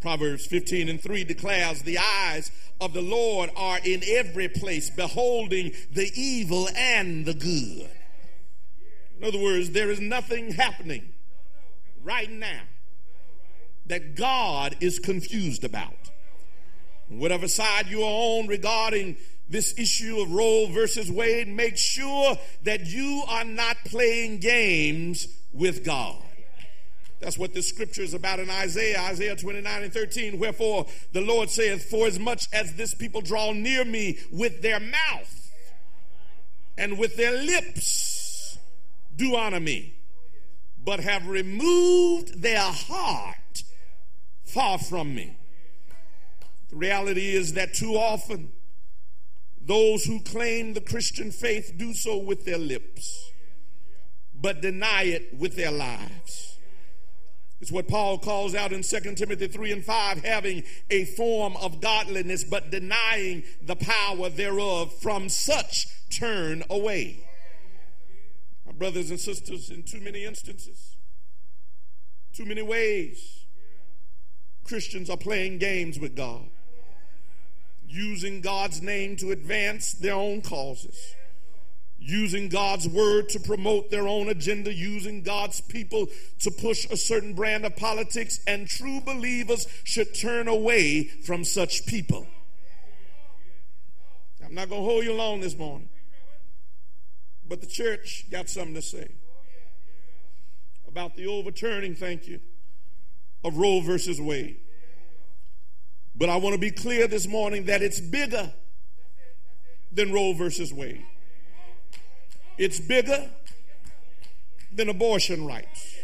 Proverbs 0.00 0.46
15 0.46 0.88
and 0.88 1.00
3 1.00 1.24
declares, 1.24 1.82
The 1.82 1.98
eyes 1.98 2.52
of 2.80 2.92
the 2.92 3.02
Lord 3.02 3.50
are 3.56 3.80
in 3.84 4.02
every 4.06 4.48
place, 4.48 4.90
beholding 4.90 5.72
the 5.92 6.10
evil 6.14 6.68
and 6.76 7.26
the 7.26 7.34
good. 7.34 7.90
In 9.20 9.26
other 9.26 9.38
words, 9.38 9.70
there 9.70 9.90
is 9.90 10.00
nothing 10.00 10.52
happening 10.52 11.12
right 12.04 12.30
now 12.30 12.62
that 13.86 14.14
God 14.14 14.76
is 14.80 14.98
confused 14.98 15.64
about. 15.64 15.94
Whatever 17.08 17.48
side 17.48 17.88
you 17.88 18.02
are 18.02 18.38
on 18.38 18.46
regarding 18.46 19.16
this 19.48 19.76
issue 19.78 20.20
of 20.20 20.30
Roe 20.30 20.66
versus 20.66 21.10
Wade, 21.10 21.48
make 21.48 21.76
sure 21.76 22.36
that 22.62 22.86
you 22.86 23.24
are 23.26 23.44
not 23.44 23.76
playing 23.86 24.38
games 24.38 25.26
with 25.52 25.84
God. 25.84 26.22
That's 27.20 27.38
what 27.38 27.54
the 27.54 27.62
scripture 27.62 28.02
is 28.02 28.14
about 28.14 28.38
in 28.38 28.48
Isaiah, 28.48 29.00
Isaiah 29.00 29.34
29 29.34 29.82
and 29.82 29.92
13. 29.92 30.38
Wherefore 30.38 30.86
the 31.12 31.22
Lord 31.22 31.50
saith, 31.50 31.90
For 31.90 32.06
as 32.06 32.18
much 32.20 32.46
as 32.52 32.74
this 32.74 32.94
people 32.94 33.22
draw 33.22 33.52
near 33.52 33.84
me 33.84 34.18
with 34.30 34.62
their 34.62 34.78
mouth 34.78 35.50
and 36.76 36.96
with 36.96 37.16
their 37.16 37.32
lips 37.32 38.07
do 39.18 39.36
honor 39.36 39.60
me, 39.60 39.94
but 40.82 41.00
have 41.00 41.26
removed 41.26 42.40
their 42.40 42.62
heart 42.62 43.64
far 44.44 44.78
from 44.78 45.14
me. 45.14 45.36
The 46.70 46.76
reality 46.76 47.34
is 47.34 47.54
that 47.54 47.74
too 47.74 47.94
often 47.94 48.52
those 49.60 50.04
who 50.04 50.20
claim 50.20 50.72
the 50.72 50.80
Christian 50.80 51.30
faith 51.30 51.74
do 51.76 51.92
so 51.92 52.16
with 52.16 52.46
their 52.46 52.58
lips, 52.58 53.32
but 54.34 54.62
deny 54.62 55.02
it 55.02 55.34
with 55.38 55.56
their 55.56 55.72
lives. 55.72 56.58
It's 57.60 57.72
what 57.72 57.88
Paul 57.88 58.18
calls 58.18 58.54
out 58.54 58.72
in 58.72 58.82
2 58.82 59.14
Timothy 59.16 59.48
3 59.48 59.72
and 59.72 59.84
5 59.84 60.24
having 60.24 60.62
a 60.90 61.04
form 61.04 61.56
of 61.56 61.80
godliness, 61.80 62.44
but 62.44 62.70
denying 62.70 63.42
the 63.60 63.76
power 63.76 64.30
thereof. 64.30 64.94
From 65.02 65.28
such 65.28 65.88
turn 66.08 66.62
away. 66.70 67.27
Brothers 68.78 69.10
and 69.10 69.18
sisters, 69.18 69.70
in 69.70 69.82
too 69.82 70.00
many 70.00 70.24
instances, 70.24 70.96
too 72.32 72.44
many 72.44 72.62
ways, 72.62 73.44
Christians 74.64 75.10
are 75.10 75.16
playing 75.16 75.58
games 75.58 75.98
with 75.98 76.14
God, 76.14 76.48
using 77.88 78.40
God's 78.40 78.80
name 78.80 79.16
to 79.16 79.32
advance 79.32 79.92
their 79.92 80.14
own 80.14 80.42
causes, 80.42 81.14
using 81.98 82.48
God's 82.48 82.86
word 82.88 83.28
to 83.30 83.40
promote 83.40 83.90
their 83.90 84.06
own 84.06 84.28
agenda, 84.28 84.72
using 84.72 85.22
God's 85.22 85.60
people 85.60 86.06
to 86.40 86.50
push 86.52 86.86
a 86.88 86.96
certain 86.96 87.34
brand 87.34 87.64
of 87.64 87.74
politics, 87.74 88.38
and 88.46 88.68
true 88.68 89.00
believers 89.00 89.66
should 89.82 90.14
turn 90.14 90.46
away 90.46 91.04
from 91.04 91.44
such 91.44 91.84
people. 91.86 92.28
I'm 94.44 94.54
not 94.54 94.68
going 94.68 94.82
to 94.82 94.88
hold 94.88 95.04
you 95.04 95.14
long 95.14 95.40
this 95.40 95.58
morning, 95.58 95.88
but 97.48 97.60
the 97.60 97.66
church 97.66 98.26
got 98.30 98.48
something 98.48 98.74
to 98.74 98.82
say 98.82 99.08
about 100.86 101.16
the 101.16 101.26
overturning, 101.26 101.94
thank 101.94 102.26
you 102.26 102.40
of 103.44 103.56
Roe 103.56 103.80
versus 103.80 104.20
Wade. 104.20 104.56
But 106.14 106.28
I 106.28 106.36
want 106.36 106.54
to 106.54 106.60
be 106.60 106.70
clear 106.70 107.06
this 107.06 107.28
morning 107.28 107.66
that 107.66 107.82
it's 107.82 108.00
bigger 108.00 108.52
than 109.92 110.12
Roe 110.12 110.32
versus 110.32 110.72
Wade. 110.72 111.04
It's 112.56 112.80
bigger 112.80 113.30
than 114.72 114.88
abortion 114.88 115.46
rights. 115.46 115.96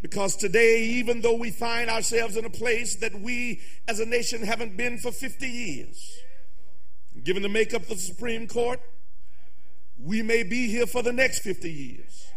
Because 0.00 0.36
today, 0.36 0.82
even 0.84 1.20
though 1.20 1.36
we 1.36 1.50
find 1.50 1.90
ourselves 1.90 2.36
in 2.36 2.44
a 2.44 2.50
place 2.50 2.96
that 2.96 3.14
we 3.20 3.60
as 3.86 4.00
a 4.00 4.06
nation 4.06 4.42
haven't 4.42 4.76
been 4.76 4.98
for 4.98 5.12
50 5.12 5.48
years, 5.48 6.18
given 7.22 7.42
the 7.42 7.48
makeup 7.48 7.82
of 7.82 7.88
the 7.88 7.96
Supreme 7.96 8.48
Court, 8.48 8.80
we 10.02 10.22
may 10.22 10.42
be 10.42 10.68
here 10.68 10.86
for 10.86 11.02
the 11.02 11.12
next 11.12 11.40
50 11.40 11.70
years. 11.70 12.32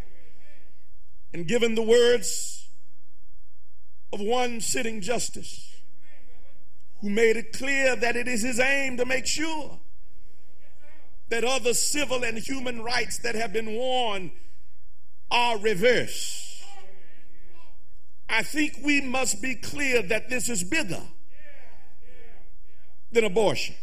And 1.32 1.46
given 1.46 1.74
the 1.74 1.82
words 1.82 2.68
of 4.12 4.20
one 4.20 4.60
sitting 4.60 5.00
justice 5.00 5.80
who 7.00 7.10
made 7.10 7.36
it 7.36 7.52
clear 7.52 7.96
that 7.96 8.16
it 8.16 8.28
is 8.28 8.42
his 8.42 8.58
aim 8.60 8.96
to 8.96 9.04
make 9.04 9.26
sure 9.26 9.78
that 11.28 11.44
other 11.44 11.74
civil 11.74 12.24
and 12.24 12.38
human 12.38 12.82
rights 12.82 13.18
that 13.18 13.34
have 13.34 13.52
been 13.52 13.74
won 13.74 14.30
are 15.30 15.58
reversed. 15.58 16.64
I 18.28 18.42
think 18.42 18.78
we 18.84 19.00
must 19.00 19.42
be 19.42 19.54
clear 19.56 20.02
that 20.02 20.28
this 20.28 20.48
is 20.48 20.64
bigger 20.64 21.02
than 23.12 23.24
abortion. 23.24 23.74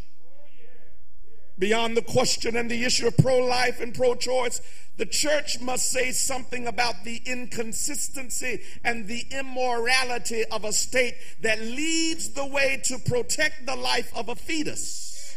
Beyond 1.58 1.96
the 1.96 2.02
question 2.02 2.56
and 2.56 2.68
the 2.68 2.84
issue 2.84 3.06
of 3.06 3.16
pro 3.16 3.38
life 3.38 3.80
and 3.80 3.94
pro 3.94 4.16
choice, 4.16 4.60
the 4.96 5.06
church 5.06 5.60
must 5.60 5.90
say 5.90 6.10
something 6.10 6.66
about 6.66 7.04
the 7.04 7.20
inconsistency 7.24 8.60
and 8.84 9.06
the 9.06 9.24
immorality 9.30 10.44
of 10.50 10.64
a 10.64 10.72
state 10.72 11.14
that 11.42 11.60
leads 11.60 12.30
the 12.30 12.46
way 12.46 12.80
to 12.84 12.98
protect 12.98 13.66
the 13.66 13.76
life 13.76 14.12
of 14.16 14.28
a 14.28 14.34
fetus, 14.34 15.36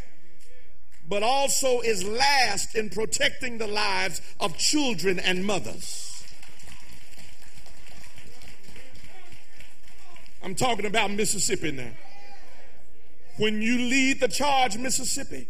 but 1.08 1.22
also 1.22 1.80
is 1.80 2.04
last 2.04 2.74
in 2.74 2.90
protecting 2.90 3.58
the 3.58 3.66
lives 3.66 4.20
of 4.40 4.56
children 4.58 5.18
and 5.20 5.44
mothers. 5.44 6.04
I'm 10.42 10.54
talking 10.54 10.86
about 10.86 11.10
Mississippi 11.10 11.72
now. 11.72 11.90
When 13.36 13.60
you 13.62 13.76
lead 13.78 14.20
the 14.20 14.28
charge, 14.28 14.76
Mississippi, 14.76 15.48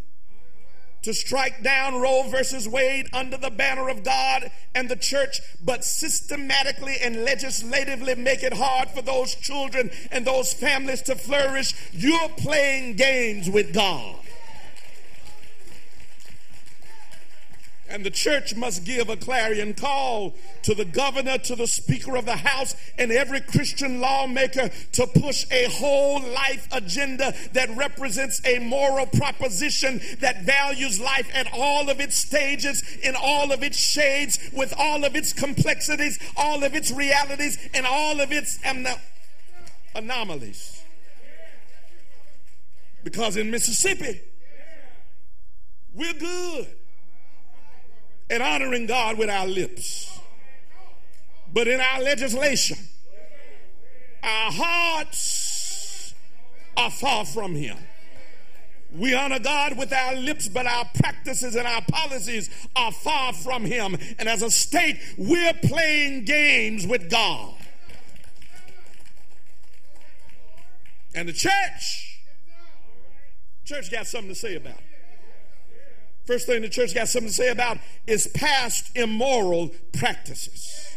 to 1.08 1.14
strike 1.14 1.62
down 1.62 1.98
Roe 1.98 2.24
versus 2.28 2.68
Wade 2.68 3.08
under 3.14 3.38
the 3.38 3.48
banner 3.48 3.88
of 3.88 4.04
God 4.04 4.50
and 4.74 4.90
the 4.90 4.96
church, 4.96 5.40
but 5.64 5.82
systematically 5.82 6.98
and 7.02 7.24
legislatively 7.24 8.14
make 8.14 8.42
it 8.42 8.52
hard 8.52 8.90
for 8.90 9.00
those 9.00 9.34
children 9.34 9.90
and 10.10 10.26
those 10.26 10.52
families 10.52 11.00
to 11.00 11.14
flourish, 11.14 11.72
you're 11.94 12.28
playing 12.36 12.96
games 12.96 13.48
with 13.48 13.72
God. 13.72 14.16
And 17.98 18.06
the 18.06 18.10
church 18.12 18.54
must 18.54 18.84
give 18.84 19.08
a 19.08 19.16
clarion 19.16 19.74
call 19.74 20.36
to 20.62 20.72
the 20.72 20.84
governor, 20.84 21.36
to 21.36 21.56
the 21.56 21.66
speaker 21.66 22.14
of 22.14 22.26
the 22.26 22.36
house, 22.36 22.76
and 22.96 23.10
every 23.10 23.40
Christian 23.40 24.00
lawmaker 24.00 24.68
to 24.92 25.06
push 25.08 25.44
a 25.50 25.64
whole 25.64 26.20
life 26.20 26.68
agenda 26.70 27.34
that 27.54 27.76
represents 27.76 28.40
a 28.46 28.60
moral 28.60 29.06
proposition 29.06 30.00
that 30.20 30.44
values 30.44 31.00
life 31.00 31.28
at 31.34 31.52
all 31.52 31.90
of 31.90 31.98
its 31.98 32.14
stages, 32.14 32.84
in 33.02 33.16
all 33.16 33.50
of 33.50 33.64
its 33.64 33.76
shades, 33.76 34.38
with 34.52 34.72
all 34.78 35.04
of 35.04 35.16
its 35.16 35.32
complexities, 35.32 36.20
all 36.36 36.62
of 36.62 36.76
its 36.76 36.92
realities, 36.92 37.58
and 37.74 37.84
all 37.84 38.20
of 38.20 38.30
its 38.30 38.60
anomalies. 39.96 40.80
Because 43.02 43.36
in 43.36 43.50
Mississippi, 43.50 44.20
we're 45.92 46.14
good 46.14 46.77
and 48.30 48.42
honoring 48.42 48.86
God 48.86 49.18
with 49.18 49.30
our 49.30 49.46
lips. 49.46 50.18
But 51.52 51.68
in 51.68 51.80
our 51.80 52.02
legislation, 52.02 52.76
our 54.22 54.52
hearts 54.52 56.14
are 56.76 56.90
far 56.90 57.24
from 57.24 57.54
Him. 57.54 57.76
We 58.90 59.14
honor 59.14 59.38
God 59.38 59.76
with 59.76 59.92
our 59.92 60.16
lips, 60.16 60.48
but 60.48 60.66
our 60.66 60.86
practices 60.94 61.56
and 61.56 61.66
our 61.66 61.82
policies 61.90 62.48
are 62.74 62.92
far 62.92 63.32
from 63.32 63.64
Him. 63.64 63.96
And 64.18 64.28
as 64.28 64.42
a 64.42 64.50
state, 64.50 64.98
we're 65.18 65.54
playing 65.54 66.24
games 66.24 66.86
with 66.86 67.10
God. 67.10 67.54
And 71.14 71.28
the 71.28 71.32
church, 71.32 72.20
church 73.64 73.90
got 73.90 74.06
something 74.06 74.30
to 74.30 74.34
say 74.34 74.56
about 74.56 74.74
it. 74.74 74.87
First 76.28 76.46
thing 76.46 76.60
the 76.60 76.68
church 76.68 76.94
got 76.94 77.08
something 77.08 77.30
to 77.30 77.34
say 77.34 77.48
about 77.48 77.78
is 78.06 78.26
past 78.34 78.94
immoral 78.94 79.70
practices. 79.94 80.94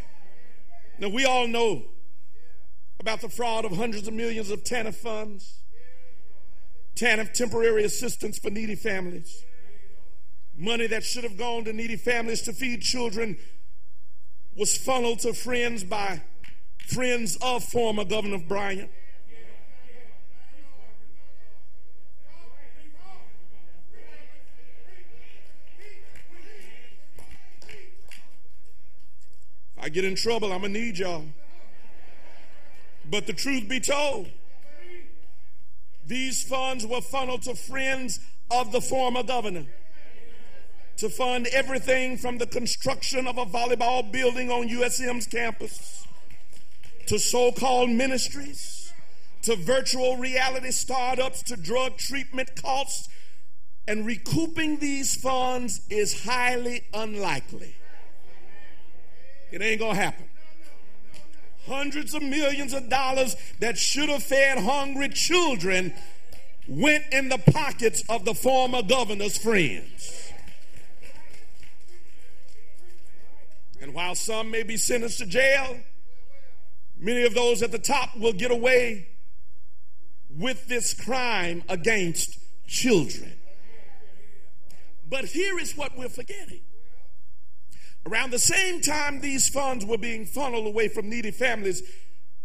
Now, 0.99 1.07
we 1.07 1.23
all 1.23 1.47
know 1.47 1.83
about 2.99 3.21
the 3.21 3.29
fraud 3.29 3.63
of 3.63 3.71
hundreds 3.71 4.09
of 4.09 4.13
millions 4.13 4.51
of 4.51 4.65
TANF 4.65 4.93
funds, 4.93 5.61
TANF 6.97 7.31
temporary 7.31 7.85
assistance 7.85 8.39
for 8.39 8.49
needy 8.49 8.75
families, 8.75 9.45
money 10.57 10.85
that 10.87 11.05
should 11.05 11.23
have 11.23 11.37
gone 11.37 11.63
to 11.63 11.71
needy 11.71 11.95
families 11.95 12.41
to 12.41 12.51
feed 12.51 12.81
children 12.81 13.37
was 14.57 14.75
funneled 14.75 15.19
to 15.19 15.33
friends 15.33 15.85
by 15.85 16.21
friends 16.87 17.37
of 17.41 17.63
former 17.63 18.03
Governor 18.03 18.39
Bryant. 18.39 18.91
I 29.81 29.89
get 29.89 30.05
in 30.05 30.15
trouble, 30.15 30.53
I'm 30.53 30.61
going 30.61 30.73
to 30.73 30.79
need 30.79 30.99
y'all. 30.99 31.25
But 33.09 33.25
the 33.25 33.33
truth 33.33 33.67
be 33.67 33.79
told, 33.79 34.27
these 36.05 36.43
funds 36.43 36.85
were 36.85 37.01
funneled 37.01 37.41
to 37.43 37.55
friends 37.55 38.19
of 38.51 38.71
the 38.71 38.81
former 38.81 39.23
governor 39.23 39.65
to 40.97 41.09
fund 41.09 41.47
everything 41.51 42.17
from 42.17 42.37
the 42.37 42.45
construction 42.45 43.25
of 43.27 43.37
a 43.37 43.45
volleyball 43.45 44.11
building 44.11 44.51
on 44.51 44.69
USM's 44.69 45.25
campus 45.25 46.05
to 47.07 47.17
so 47.17 47.51
called 47.51 47.89
ministries 47.89 48.93
to 49.41 49.55
virtual 49.55 50.17
reality 50.17 50.69
startups 50.69 51.41
to 51.43 51.57
drug 51.57 51.97
treatment 51.97 52.49
costs. 52.61 53.09
And 53.87 54.05
recouping 54.05 54.77
these 54.77 55.15
funds 55.15 55.81
is 55.89 56.23
highly 56.23 56.83
unlikely. 56.93 57.75
It 59.51 59.61
ain't 59.61 59.79
going 59.79 59.95
to 59.95 60.01
happen. 60.01 60.25
Hundreds 61.67 62.13
of 62.13 62.23
millions 62.23 62.73
of 62.73 62.89
dollars 62.89 63.35
that 63.59 63.77
should 63.77 64.09
have 64.09 64.23
fed 64.23 64.57
hungry 64.57 65.09
children 65.09 65.93
went 66.67 67.03
in 67.11 67.29
the 67.29 67.37
pockets 67.37 68.03
of 68.09 68.25
the 68.25 68.33
former 68.33 68.81
governor's 68.81 69.37
friends. 69.37 70.31
And 73.81 73.93
while 73.93 74.15
some 74.15 74.51
may 74.51 74.63
be 74.63 74.77
sentenced 74.77 75.19
to 75.19 75.25
jail, 75.25 75.77
many 76.97 77.23
of 77.23 77.33
those 77.33 77.61
at 77.61 77.71
the 77.71 77.79
top 77.79 78.15
will 78.17 78.33
get 78.33 78.51
away 78.51 79.07
with 80.29 80.67
this 80.67 80.93
crime 80.93 81.63
against 81.67 82.39
children. 82.67 83.33
But 85.09 85.25
here 85.25 85.59
is 85.59 85.75
what 85.75 85.97
we're 85.97 86.09
forgetting 86.09 86.61
Around 88.05 88.31
the 88.31 88.39
same 88.39 88.81
time 88.81 89.21
these 89.21 89.47
funds 89.47 89.85
were 89.85 89.97
being 89.97 90.25
funneled 90.25 90.67
away 90.67 90.87
from 90.87 91.09
needy 91.09 91.31
families 91.31 91.83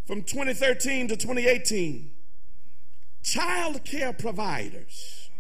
from 0.07 0.22
2013 0.22 1.09
to 1.09 1.16
2018, 1.16 2.11
child 3.22 3.84
care 3.84 4.12
providers 4.12 5.30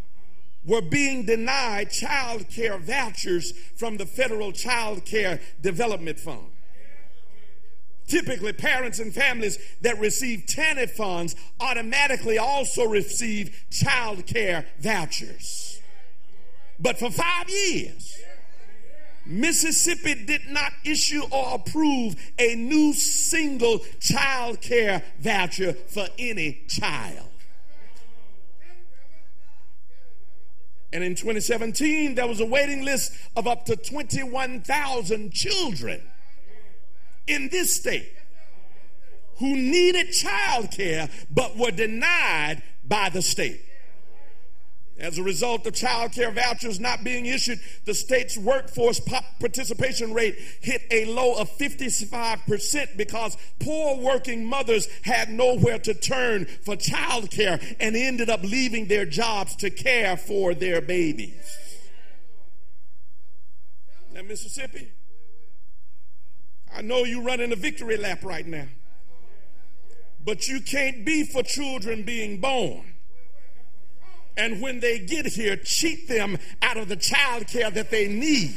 were 0.64 0.82
being 0.82 1.24
denied 1.24 1.90
child 1.90 2.48
care 2.48 2.76
vouchers 2.78 3.52
from 3.76 3.96
the 3.96 4.06
federal 4.06 4.50
child 4.50 5.04
care 5.04 5.40
development 5.60 6.18
fund. 6.18 6.50
Typically, 8.08 8.52
parents 8.52 8.98
and 8.98 9.12
families 9.14 9.58
that 9.80 9.98
receive 9.98 10.44
TANF 10.46 10.90
funds 10.90 11.34
automatically 11.60 12.38
also 12.38 12.84
receive 12.84 13.64
child 13.70 14.26
care 14.26 14.66
vouchers. 14.80 15.80
But 16.78 16.98
for 16.98 17.10
five 17.10 17.48
years, 17.48 18.16
Mississippi 19.26 20.24
did 20.24 20.48
not 20.48 20.72
issue 20.84 21.22
or 21.30 21.54
approve 21.54 22.14
a 22.38 22.54
new 22.54 22.92
single 22.92 23.80
child 24.00 24.60
care 24.60 25.02
voucher 25.18 25.72
for 25.72 26.06
any 26.18 26.62
child. 26.68 27.28
And 30.92 31.02
in 31.02 31.14
2017, 31.14 32.14
there 32.14 32.26
was 32.26 32.40
a 32.40 32.46
waiting 32.46 32.84
list 32.84 33.12
of 33.36 33.46
up 33.46 33.66
to 33.66 33.76
21,000 33.76 35.32
children 35.32 36.00
in 37.26 37.48
this 37.50 37.74
state 37.74 38.12
who 39.38 39.54
needed 39.54 40.12
child 40.12 40.70
care 40.70 41.10
but 41.30 41.56
were 41.56 41.72
denied 41.72 42.62
by 42.84 43.10
the 43.10 43.20
state. 43.20 43.65
As 44.98 45.18
a 45.18 45.22
result 45.22 45.66
of 45.66 45.74
child 45.74 46.12
care 46.12 46.30
vouchers 46.30 46.80
not 46.80 47.04
being 47.04 47.26
issued, 47.26 47.60
the 47.84 47.92
state's 47.92 48.38
workforce 48.38 48.98
participation 49.40 50.14
rate 50.14 50.36
hit 50.62 50.82
a 50.90 51.04
low 51.04 51.34
of 51.34 51.50
55% 51.50 52.96
because 52.96 53.36
poor 53.60 53.98
working 53.98 54.46
mothers 54.46 54.88
had 55.02 55.28
nowhere 55.28 55.78
to 55.80 55.92
turn 55.92 56.46
for 56.46 56.76
child 56.76 57.30
care 57.30 57.60
and 57.78 57.94
ended 57.94 58.30
up 58.30 58.42
leaving 58.42 58.86
their 58.86 59.04
jobs 59.04 59.54
to 59.56 59.68
care 59.68 60.16
for 60.16 60.54
their 60.54 60.80
babies. 60.80 61.58
Now, 64.14 64.22
Mississippi, 64.22 64.92
I 66.74 66.80
know 66.80 67.04
you're 67.04 67.22
running 67.22 67.52
a 67.52 67.56
victory 67.56 67.98
lap 67.98 68.24
right 68.24 68.46
now, 68.46 68.68
but 70.24 70.48
you 70.48 70.62
can't 70.62 71.04
be 71.04 71.24
for 71.24 71.42
children 71.42 72.02
being 72.02 72.40
born 72.40 72.95
and 74.36 74.60
when 74.60 74.80
they 74.80 74.98
get 74.98 75.26
here, 75.26 75.56
cheat 75.56 76.08
them 76.08 76.38
out 76.62 76.76
of 76.76 76.88
the 76.88 76.96
child 76.96 77.46
care 77.46 77.70
that 77.70 77.90
they 77.90 78.08
need. 78.08 78.54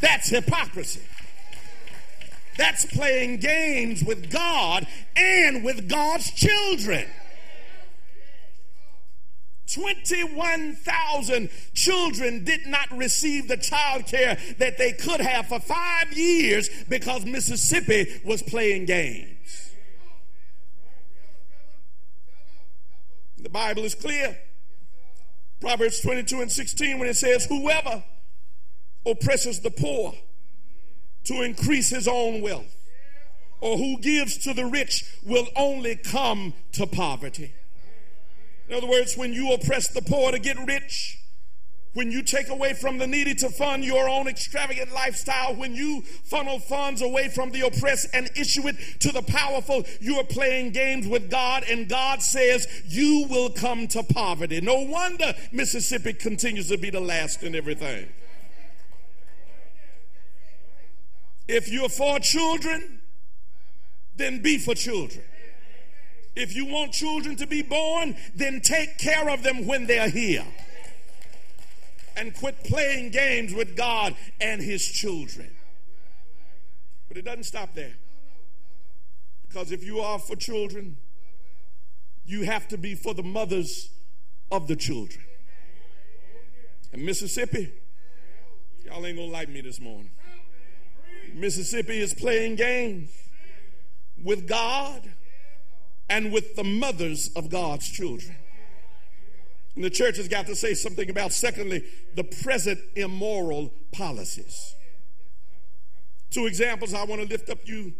That's 0.00 0.28
hypocrisy. 0.28 1.00
That's 2.56 2.84
playing 2.86 3.38
games 3.38 4.04
with 4.04 4.30
God 4.30 4.86
and 5.16 5.64
with 5.64 5.88
God's 5.88 6.30
children. 6.30 7.06
21,000 9.72 11.48
children 11.72 12.44
did 12.44 12.66
not 12.66 12.86
receive 12.96 13.48
the 13.48 13.56
child 13.56 14.06
care 14.06 14.36
that 14.58 14.78
they 14.78 14.92
could 14.92 15.20
have 15.20 15.46
for 15.46 15.58
five 15.58 16.12
years 16.12 16.68
because 16.88 17.24
Mississippi 17.24 18.20
was 18.24 18.42
playing 18.42 18.84
games. 18.84 19.63
The 23.44 23.50
Bible 23.50 23.84
is 23.84 23.94
clear. 23.94 24.38
Proverbs 25.60 26.00
22 26.00 26.40
and 26.40 26.50
16 26.50 26.98
when 26.98 27.08
it 27.10 27.16
says, 27.16 27.44
Whoever 27.44 28.02
oppresses 29.04 29.60
the 29.60 29.70
poor 29.70 30.14
to 31.24 31.42
increase 31.42 31.90
his 31.90 32.08
own 32.08 32.40
wealth, 32.40 32.74
or 33.60 33.76
who 33.76 34.00
gives 34.00 34.38
to 34.38 34.54
the 34.54 34.64
rich 34.64 35.04
will 35.26 35.46
only 35.56 35.94
come 35.94 36.54
to 36.72 36.86
poverty. 36.86 37.52
In 38.70 38.76
other 38.76 38.88
words, 38.88 39.14
when 39.14 39.34
you 39.34 39.52
oppress 39.52 39.88
the 39.88 40.00
poor 40.00 40.32
to 40.32 40.38
get 40.38 40.56
rich, 40.66 41.18
when 41.94 42.10
you 42.10 42.22
take 42.22 42.48
away 42.48 42.74
from 42.74 42.98
the 42.98 43.06
needy 43.06 43.34
to 43.36 43.48
fund 43.48 43.84
your 43.84 44.08
own 44.08 44.28
extravagant 44.28 44.92
lifestyle, 44.92 45.54
when 45.54 45.74
you 45.74 46.02
funnel 46.02 46.58
funds 46.58 47.00
away 47.02 47.28
from 47.28 47.50
the 47.50 47.62
oppressed 47.62 48.08
and 48.12 48.28
issue 48.36 48.68
it 48.68 48.76
to 49.00 49.12
the 49.12 49.22
powerful, 49.22 49.84
you 50.00 50.16
are 50.16 50.24
playing 50.24 50.72
games 50.72 51.06
with 51.06 51.30
God, 51.30 51.64
and 51.70 51.88
God 51.88 52.20
says 52.20 52.66
you 52.86 53.26
will 53.30 53.50
come 53.50 53.88
to 53.88 54.02
poverty. 54.02 54.60
No 54.60 54.80
wonder 54.80 55.34
Mississippi 55.52 56.12
continues 56.12 56.68
to 56.68 56.76
be 56.76 56.90
the 56.90 57.00
last 57.00 57.42
in 57.42 57.54
everything. 57.54 58.08
If 61.46 61.68
you're 61.68 61.88
for 61.88 62.18
children, 62.20 63.00
then 64.16 64.42
be 64.42 64.58
for 64.58 64.74
children. 64.74 65.22
If 66.36 66.56
you 66.56 66.66
want 66.66 66.92
children 66.92 67.36
to 67.36 67.46
be 67.46 67.62
born, 67.62 68.16
then 68.34 68.60
take 68.60 68.98
care 68.98 69.28
of 69.28 69.42
them 69.42 69.66
when 69.66 69.86
they're 69.86 70.08
here. 70.08 70.44
And 72.16 72.34
quit 72.34 72.62
playing 72.64 73.10
games 73.10 73.52
with 73.52 73.76
God 73.76 74.14
and 74.40 74.62
His 74.62 74.86
children. 74.86 75.50
But 77.08 77.16
it 77.16 77.24
doesn't 77.24 77.44
stop 77.44 77.74
there. 77.74 77.94
Because 79.46 79.72
if 79.72 79.84
you 79.84 80.00
are 80.00 80.18
for 80.18 80.36
children, 80.36 80.96
you 82.26 82.44
have 82.44 82.68
to 82.68 82.78
be 82.78 82.94
for 82.94 83.14
the 83.14 83.22
mothers 83.22 83.90
of 84.50 84.66
the 84.66 84.76
children. 84.76 85.24
And 86.92 87.04
Mississippi, 87.04 87.72
y'all 88.84 89.04
ain't 89.04 89.16
gonna 89.16 89.30
like 89.30 89.48
me 89.48 89.60
this 89.60 89.80
morning. 89.80 90.10
Mississippi 91.34 91.98
is 92.00 92.14
playing 92.14 92.54
games 92.56 93.10
with 94.22 94.46
God 94.48 95.02
and 96.08 96.32
with 96.32 96.54
the 96.54 96.64
mothers 96.64 97.30
of 97.34 97.50
God's 97.50 97.88
children. 97.88 98.36
And 99.74 99.84
the 99.84 99.90
church 99.90 100.16
has 100.18 100.28
got 100.28 100.46
to 100.46 100.54
say 100.54 100.74
something 100.74 101.10
about, 101.10 101.32
secondly, 101.32 101.84
the 102.14 102.24
present 102.24 102.78
immoral 102.94 103.72
policies. 103.92 104.74
Two 106.30 106.46
examples 106.46 106.94
I 106.94 107.04
want 107.04 107.22
to 107.22 107.28
lift 107.28 107.50
up 107.50 107.58
you 107.64 107.94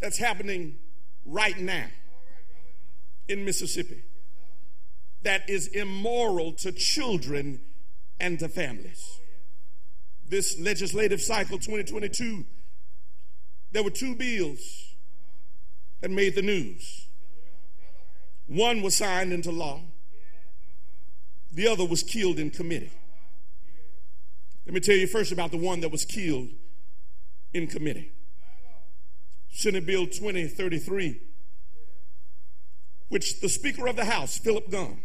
that's 0.00 0.18
happening 0.18 0.78
right 1.24 1.58
now 1.58 1.86
in 3.28 3.44
Mississippi 3.44 4.02
that 5.22 5.48
is 5.48 5.68
immoral 5.68 6.52
to 6.54 6.72
children 6.72 7.60
and 8.18 8.38
to 8.38 8.48
families. 8.48 9.20
This 10.26 10.58
legislative 10.58 11.20
cycle 11.20 11.58
2022, 11.58 12.44
there 13.72 13.82
were 13.82 13.90
two 13.90 14.14
bills 14.14 14.94
that 16.00 16.10
made 16.10 16.34
the 16.34 16.42
news. 16.42 17.08
One 18.46 18.82
was 18.82 18.96
signed 18.96 19.32
into 19.32 19.50
law, 19.50 19.82
the 21.52 21.66
other 21.66 21.84
was 21.84 22.02
killed 22.02 22.38
in 22.38 22.50
committee. 22.50 22.92
Let 24.66 24.74
me 24.74 24.80
tell 24.80 24.96
you 24.96 25.06
first 25.06 25.32
about 25.32 25.50
the 25.50 25.56
one 25.56 25.80
that 25.80 25.90
was 25.90 26.04
killed 26.04 26.48
in 27.52 27.66
committee. 27.66 28.12
Senate 29.50 29.84
Bill 29.84 30.06
2033, 30.06 31.20
which 33.08 33.40
the 33.40 33.48
Speaker 33.48 33.88
of 33.88 33.96
the 33.96 34.04
House, 34.04 34.38
Philip 34.38 34.70
Gunn, 34.70 35.02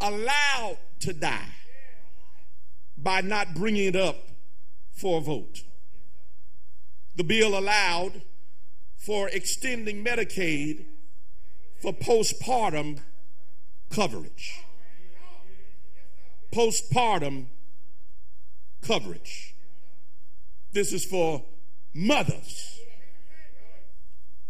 allowed 0.00 0.78
to 1.00 1.12
die 1.12 1.52
by 2.96 3.20
not 3.20 3.54
bringing 3.54 3.86
it 3.86 3.96
up 3.96 4.16
for 4.92 5.18
a 5.18 5.20
vote. 5.20 5.62
The 7.16 7.24
bill 7.24 7.58
allowed 7.58 8.22
for 8.96 9.28
extending 9.28 10.04
Medicaid 10.04 10.84
for 11.80 11.92
postpartum 11.92 13.00
coverage. 13.88 14.60
Postpartum 16.52 17.46
coverage. 18.82 19.54
This 20.72 20.92
is 20.92 21.04
for 21.04 21.44
mothers 21.94 22.80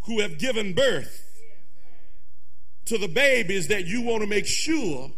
who 0.01 0.19
have 0.19 0.37
given 0.37 0.73
birth 0.73 1.27
to 2.85 2.97
the 2.97 3.07
babies 3.07 3.67
that 3.67 3.85
you 3.85 4.01
want 4.01 4.21
to 4.21 4.27
make 4.27 4.45
sure 4.45 5.11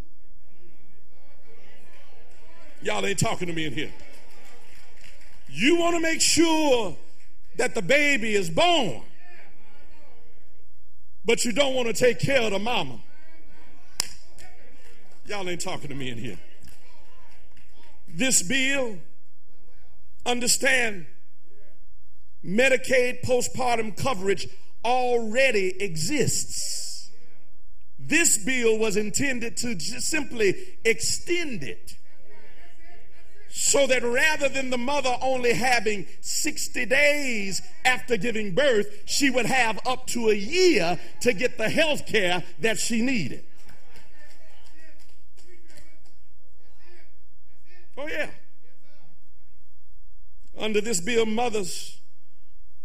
y'all 2.82 3.06
ain't 3.06 3.20
talking 3.20 3.48
to 3.48 3.54
me 3.54 3.66
in 3.66 3.74
here. 3.74 3.94
You 5.48 5.78
want 5.78 5.96
to 5.96 6.02
make 6.02 6.22
sure 6.22 6.96
that 7.58 7.76
the 7.76 7.82
baby 7.82 8.34
is 8.34 8.50
born 8.50 9.04
but 11.26 11.46
you 11.46 11.52
don't 11.52 11.74
want 11.74 11.88
to 11.88 11.94
take 11.94 12.20
care 12.20 12.42
of 12.42 12.52
the 12.52 12.60
mama. 12.60 13.00
Y'all 15.26 15.48
ain't 15.48 15.62
talking 15.62 15.88
to 15.88 15.96
me 15.96 16.10
in 16.10 16.18
here. 16.18 16.38
This 18.14 18.44
bill, 18.44 19.00
understand, 20.26 21.08
Medicaid 22.46 23.22
postpartum 23.24 23.98
coverage 23.98 24.48
already 24.86 25.82
exists. 25.82 27.10
This 27.98 28.38
bill 28.38 28.78
was 28.78 28.98
intended 28.98 29.58
to 29.58 29.80
simply 29.80 30.56
extend 30.84 31.64
it 31.64 31.96
so 33.50 33.86
that 33.86 34.04
rather 34.04 34.50
than 34.50 34.72
the 34.72 34.78
mother 34.78 35.16
only 35.22 35.54
having 35.54 36.08
60 36.22 36.86
days 36.88 37.62
after 37.86 38.18
giving 38.18 38.56
birth, 38.56 38.88
she 39.06 39.30
would 39.30 39.46
have 39.46 39.80
up 39.86 40.08
to 40.08 40.30
a 40.30 40.34
year 40.34 41.00
to 41.22 41.34
get 41.34 41.58
the 41.60 41.70
health 41.70 42.08
care 42.08 42.44
that 42.60 42.80
she 42.80 43.02
needed. 43.02 43.44
Oh, 47.98 48.08
yeah. 48.08 48.30
Under 50.58 50.82
this 50.82 51.02
bill, 51.02 51.26
mothers 51.26 52.00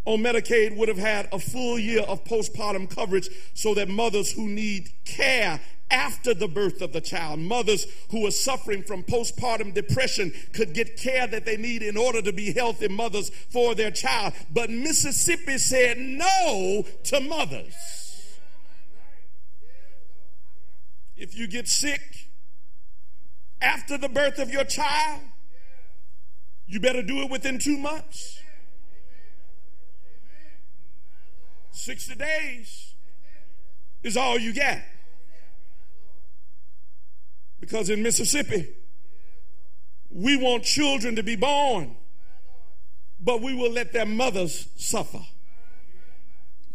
on 0.05 0.21
Medicaid 0.21 0.77
would 0.77 0.89
have 0.89 0.99
had 0.99 1.29
a 1.33 1.39
full 1.39 1.79
year 1.79 2.01
of 2.03 2.25
postpartum 2.25 2.89
coverage 2.89 3.29
so 3.55 3.75
that 3.75 3.89
mothers 3.89 4.33
who 4.33 4.49
need 4.49 4.89
care 5.05 5.61
after 5.91 6.35
the 6.35 6.49
birth 6.49 6.81
of 6.81 6.93
the 6.93 7.01
child. 7.01 7.41
Mothers 7.41 7.87
who 8.11 8.27
are 8.27 8.31
suffering 8.31 8.83
from 8.83 9.03
postpartum 9.03 9.75
depression 9.75 10.33
could 10.53 10.73
get 10.75 10.97
care 10.97 11.27
that 11.27 11.45
they 11.45 11.57
need 11.57 11.83
in 11.83 11.97
order 11.97 12.23
to 12.23 12.33
be 12.33 12.53
healthy 12.53 12.89
mothers 12.89 13.31
for 13.51 13.75
their 13.75 13.91
child. 13.91 14.33
But 14.51 14.71
Mississippi 14.71 15.59
said 15.59 15.99
no 15.99 16.85
to 17.05 17.21
mothers. 17.21 17.75
If 21.17 21.37
you 21.37 21.49
get 21.49 21.69
sick 21.69 22.28
after 23.61 23.99
the 23.99 24.09
birth 24.09 24.39
of 24.39 24.51
your 24.51 24.65
child, 24.65 25.23
you 26.67 26.81
better 26.81 27.03
do 27.03 27.23
it 27.23 27.31
within 27.31 27.59
two 27.59 27.79
months. 27.79 28.39
60 31.73 32.15
days 32.17 32.95
is 34.03 34.17
all 34.17 34.39
you 34.39 34.53
got. 34.53 34.79
Because 37.61 37.91
in 37.91 38.03
Mississippi, 38.03 38.69
we 40.11 40.37
want 40.37 40.65
children 40.65 41.17
to 41.17 41.23
be 41.23 41.37
born, 41.37 41.97
but 43.21 43.41
we 43.43 43.55
will 43.55 43.71
let 43.73 43.93
their 43.93 44.07
mothers 44.07 44.69
suffer. 44.77 45.21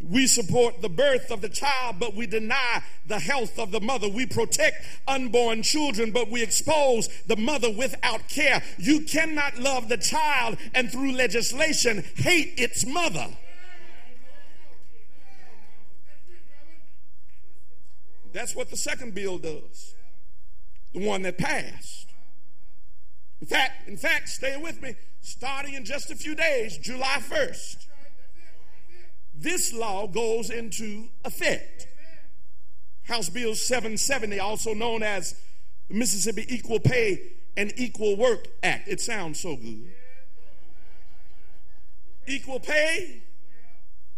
We 0.09 0.27
support 0.27 0.81
the 0.81 0.89
birth 0.89 1.31
of 1.31 1.41
the 1.41 1.49
child, 1.49 1.95
but 1.99 2.13
we 2.13 2.27
deny 2.27 2.83
the 3.07 3.19
health 3.19 3.57
of 3.57 3.71
the 3.71 3.79
mother. 3.79 4.09
We 4.09 4.25
protect 4.25 4.85
unborn 5.07 5.63
children, 5.63 6.11
but 6.11 6.29
we 6.29 6.43
expose 6.43 7.07
the 7.25 7.37
mother 7.37 7.71
without 7.71 8.27
care. 8.27 8.61
You 8.77 9.01
cannot 9.01 9.57
love 9.59 9.87
the 9.87 9.97
child 9.97 10.57
and 10.73 10.91
through 10.91 11.13
legislation 11.13 12.03
hate 12.15 12.53
its 12.57 12.85
mother. 12.85 13.27
That's 18.33 18.55
what 18.55 18.71
the 18.71 18.77
second 18.77 19.13
bill 19.13 19.37
does 19.37 19.93
the 20.93 21.05
one 21.05 21.23
that 21.23 21.37
passed. 21.37 22.07
In 23.41 23.47
fact, 23.47 23.87
in 23.87 23.97
fact, 23.97 24.29
stay 24.29 24.57
with 24.57 24.81
me. 24.81 24.95
Starting 25.21 25.73
in 25.73 25.85
just 25.85 26.11
a 26.11 26.15
few 26.15 26.35
days, 26.35 26.77
July 26.77 27.17
1st, 27.19 27.87
this 29.43 29.73
law 29.73 30.07
goes 30.07 30.49
into 30.49 31.09
effect. 31.25 31.87
House 33.03 33.29
Bill 33.29 33.53
770, 33.53 34.39
also 34.39 34.73
known 34.73 35.03
as 35.03 35.35
the 35.89 35.95
Mississippi 35.95 36.45
Equal 36.47 36.79
Pay 36.79 37.33
and 37.57 37.73
Equal 37.75 38.15
Work 38.15 38.47
Act. 38.63 38.87
It 38.87 39.01
sounds 39.01 39.39
so 39.39 39.57
good. 39.57 39.91
Equal 42.25 42.61
pay 42.61 43.21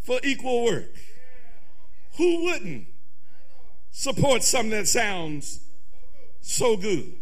for 0.03 0.19
equal 0.23 0.63
work. 0.65 0.93
Who 2.17 2.43
wouldn't 2.43 2.87
support 3.89 4.43
something 4.43 4.69
that 4.69 4.87
sounds 4.87 5.59
so 6.41 6.77
good? 6.77 7.15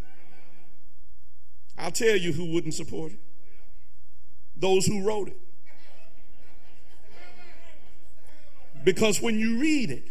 I'll 1.77 1.91
tell 1.91 2.17
you 2.17 2.33
who 2.33 2.51
wouldn't 2.53 2.73
support 2.73 3.13
it. 3.13 3.19
Those 4.57 4.85
who 4.85 5.07
wrote 5.07 5.29
it. 5.29 5.37
Because 8.83 9.21
when 9.21 9.39
you 9.39 9.59
read 9.59 9.91
it, 9.91 10.03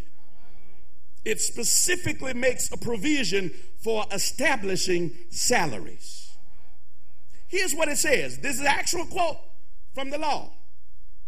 it 1.25 1.41
specifically 1.41 2.35
makes 2.35 2.71
a 2.73 2.77
provision 2.77 3.53
for 3.79 4.05
establishing 4.13 5.13
salaries. 5.31 6.37
Here's 7.49 7.75
what 7.75 7.89
it 7.89 7.99
says 7.99 8.39
this 8.39 8.55
is 8.55 8.61
an 8.61 8.67
actual 8.67 9.07
quote 9.07 9.39
from 9.95 10.11
the 10.11 10.19
law. 10.19 10.51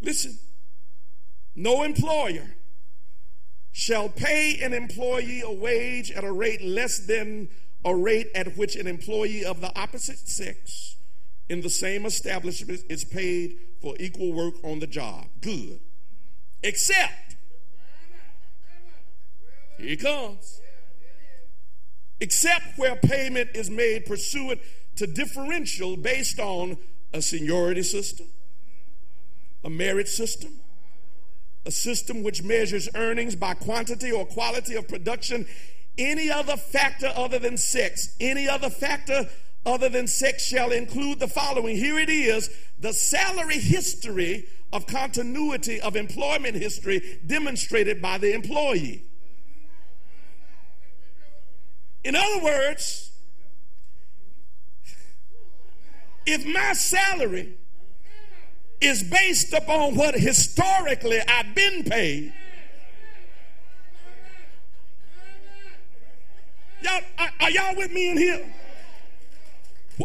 Listen, 0.00 0.38
no 1.54 1.82
employer 1.82 2.54
shall 3.72 4.08
pay 4.08 4.60
an 4.62 4.72
employee 4.72 5.42
a 5.42 5.52
wage 5.52 6.10
at 6.12 6.24
a 6.24 6.32
rate 6.32 6.62
less 6.62 6.98
than 6.98 7.48
a 7.84 7.94
rate 7.94 8.28
at 8.34 8.56
which 8.56 8.76
an 8.76 8.86
employee 8.86 9.44
of 9.44 9.60
the 9.60 9.78
opposite 9.78 10.18
sex 10.28 10.96
in 11.48 11.60
the 11.60 11.68
same 11.68 12.06
establishment 12.06 12.80
is 12.88 13.04
paid 13.04 13.58
for 13.82 13.94
equal 14.00 14.32
work 14.32 14.54
on 14.64 14.78
the 14.78 14.86
job. 14.86 15.26
Good. 15.40 15.80
Except, 16.62 17.23
here 19.78 19.88
he 19.88 19.96
comes, 19.96 20.60
except 22.20 22.78
where 22.78 22.96
payment 22.96 23.50
is 23.54 23.70
made 23.70 24.06
pursuant 24.06 24.60
to 24.96 25.06
differential 25.06 25.96
based 25.96 26.38
on 26.38 26.76
a 27.12 27.20
seniority 27.20 27.82
system, 27.82 28.26
a 29.64 29.70
merit 29.70 30.08
system, 30.08 30.50
a 31.66 31.70
system 31.70 32.22
which 32.22 32.42
measures 32.42 32.88
earnings 32.94 33.34
by 33.34 33.54
quantity 33.54 34.12
or 34.12 34.26
quality 34.26 34.74
of 34.74 34.86
production, 34.88 35.46
any 35.96 36.30
other 36.30 36.56
factor 36.56 37.12
other 37.14 37.38
than 37.38 37.56
sex, 37.56 38.16
any 38.20 38.48
other 38.48 38.70
factor 38.70 39.28
other 39.66 39.88
than 39.88 40.06
sex 40.06 40.44
shall 40.44 40.72
include 40.72 41.18
the 41.18 41.28
following. 41.28 41.76
Here 41.76 41.98
it 41.98 42.10
is 42.10 42.50
the 42.78 42.92
salary 42.92 43.58
history 43.58 44.46
of 44.72 44.86
continuity 44.86 45.80
of 45.80 45.96
employment 45.96 46.56
history 46.56 47.20
demonstrated 47.26 48.02
by 48.02 48.18
the 48.18 48.34
employee. 48.34 49.04
In 52.04 52.14
other 52.14 52.44
words, 52.44 53.10
if 56.26 56.44
my 56.46 56.72
salary 56.74 57.56
is 58.80 59.02
based 59.02 59.52
upon 59.52 59.96
what 59.96 60.14
historically 60.14 61.18
I've 61.26 61.54
been 61.54 61.84
paid. 61.84 62.32
Y'all, 66.82 67.00
are, 67.18 67.30
are 67.40 67.50
y'all 67.50 67.76
with 67.76 67.90
me 67.92 68.10
in 68.10 68.18
here? 68.18 68.54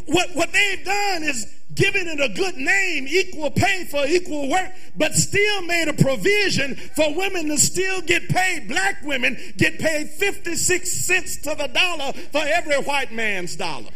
What, 0.05 0.29
what 0.33 0.53
they've 0.53 0.85
done 0.85 1.23
is 1.23 1.58
given 1.79 2.07
it 2.07 2.19
a 2.19 2.29
good 2.29 2.57
name, 2.57 3.07
equal 3.07 3.49
pay 3.49 3.85
for 3.85 4.05
equal 4.05 4.49
work, 4.49 4.69
but 4.97 5.13
still 5.15 5.61
made 5.63 5.87
a 5.87 5.93
provision 5.93 6.75
for 6.75 7.13
women 7.15 7.47
to 7.47 7.57
still 7.57 8.01
get 8.01 8.27
paid. 8.27 8.67
Black 8.67 9.01
women 9.03 9.37
get 9.57 9.79
paid 9.79 10.09
56 10.09 10.91
cents 10.91 11.37
to 11.37 11.55
the 11.57 11.67
dollar 11.67 12.11
for 12.31 12.41
every 12.43 12.75
white 12.83 13.13
man's 13.13 13.55
dollar. 13.55 13.91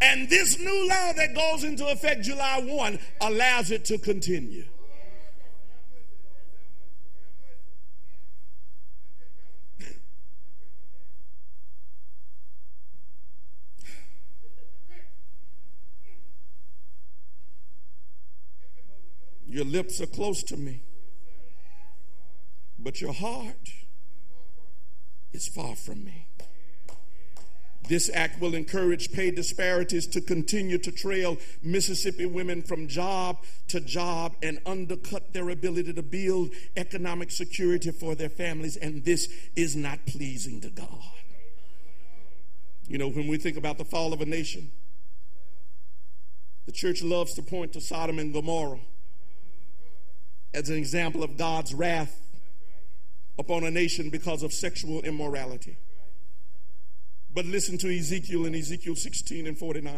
And 0.00 0.28
this 0.28 0.58
new 0.58 0.88
law 0.88 1.12
that 1.12 1.34
goes 1.34 1.64
into 1.64 1.86
effect 1.86 2.22
July 2.22 2.62
1 2.64 2.98
allows 3.20 3.70
it 3.70 3.84
to 3.86 3.98
continue. 3.98 4.64
Your 19.56 19.64
lips 19.64 20.02
are 20.02 20.06
close 20.06 20.42
to 20.42 20.56
me, 20.58 20.82
but 22.78 23.00
your 23.00 23.14
heart 23.14 23.70
is 25.32 25.48
far 25.48 25.74
from 25.74 26.04
me. 26.04 26.28
This 27.88 28.10
act 28.12 28.38
will 28.38 28.54
encourage 28.54 29.12
pay 29.12 29.30
disparities 29.30 30.06
to 30.08 30.20
continue 30.20 30.76
to 30.76 30.92
trail 30.92 31.38
Mississippi 31.62 32.26
women 32.26 32.60
from 32.60 32.86
job 32.86 33.38
to 33.68 33.80
job 33.80 34.34
and 34.42 34.58
undercut 34.66 35.32
their 35.32 35.48
ability 35.48 35.94
to 35.94 36.02
build 36.02 36.50
economic 36.76 37.30
security 37.30 37.92
for 37.92 38.14
their 38.14 38.28
families. 38.28 38.76
And 38.76 39.06
this 39.06 39.26
is 39.56 39.74
not 39.74 40.04
pleasing 40.04 40.60
to 40.60 40.68
God. 40.68 41.14
You 42.88 42.98
know, 42.98 43.08
when 43.08 43.26
we 43.26 43.38
think 43.38 43.56
about 43.56 43.78
the 43.78 43.86
fall 43.86 44.12
of 44.12 44.20
a 44.20 44.26
nation, 44.26 44.70
the 46.66 46.72
church 46.72 47.02
loves 47.02 47.32
to 47.36 47.42
point 47.42 47.72
to 47.72 47.80
Sodom 47.80 48.18
and 48.18 48.34
Gomorrah 48.34 48.80
as 50.54 50.68
an 50.68 50.76
example 50.76 51.22
of 51.22 51.36
God's 51.36 51.74
wrath 51.74 52.20
upon 53.38 53.64
a 53.64 53.70
nation 53.70 54.10
because 54.10 54.42
of 54.42 54.52
sexual 54.52 55.02
immorality. 55.02 55.76
But 57.34 57.44
listen 57.44 57.76
to 57.78 57.94
Ezekiel 57.94 58.46
in 58.46 58.54
Ezekiel 58.54 58.96
16 58.96 59.46
and 59.46 59.58
49. 59.58 59.94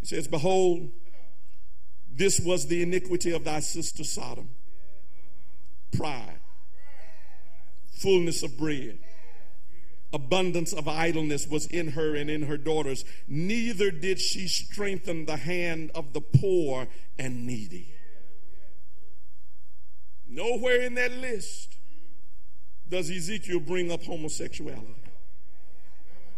It 0.00 0.08
says, 0.08 0.28
Behold, 0.28 0.90
this 2.10 2.40
was 2.40 2.66
the 2.68 2.82
iniquity 2.82 3.32
of 3.32 3.44
thy 3.44 3.60
sister 3.60 4.04
Sodom 4.04 4.50
pride, 5.96 6.40
fullness 7.92 8.42
of 8.42 8.58
bread, 8.58 8.98
abundance 10.12 10.72
of 10.72 10.88
idleness 10.88 11.46
was 11.46 11.66
in 11.66 11.88
her 11.88 12.14
and 12.14 12.30
in 12.30 12.42
her 12.42 12.56
daughters. 12.56 13.04
Neither 13.28 13.90
did 13.90 14.20
she 14.20 14.48
strengthen 14.48 15.26
the 15.26 15.36
hand 15.36 15.90
of 15.94 16.12
the 16.12 16.20
poor 16.20 16.88
and 17.18 17.46
needy. 17.46 17.93
Nowhere 20.28 20.82
in 20.82 20.94
that 20.94 21.12
list 21.12 21.76
does 22.88 23.10
Ezekiel 23.10 23.60
bring 23.60 23.90
up 23.90 24.02
homosexuality. 24.02 24.94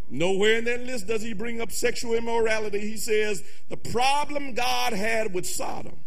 Nowhere 0.08 0.58
in 0.58 0.64
that 0.64 0.82
list 0.82 1.08
does 1.08 1.22
he 1.22 1.32
bring 1.32 1.60
up 1.60 1.72
sexual 1.72 2.14
immorality. 2.14 2.78
He 2.78 2.96
says 2.96 3.42
the 3.68 3.76
problem 3.76 4.54
God 4.54 4.92
had 4.92 5.34
with 5.34 5.46
Sodom 5.46 5.98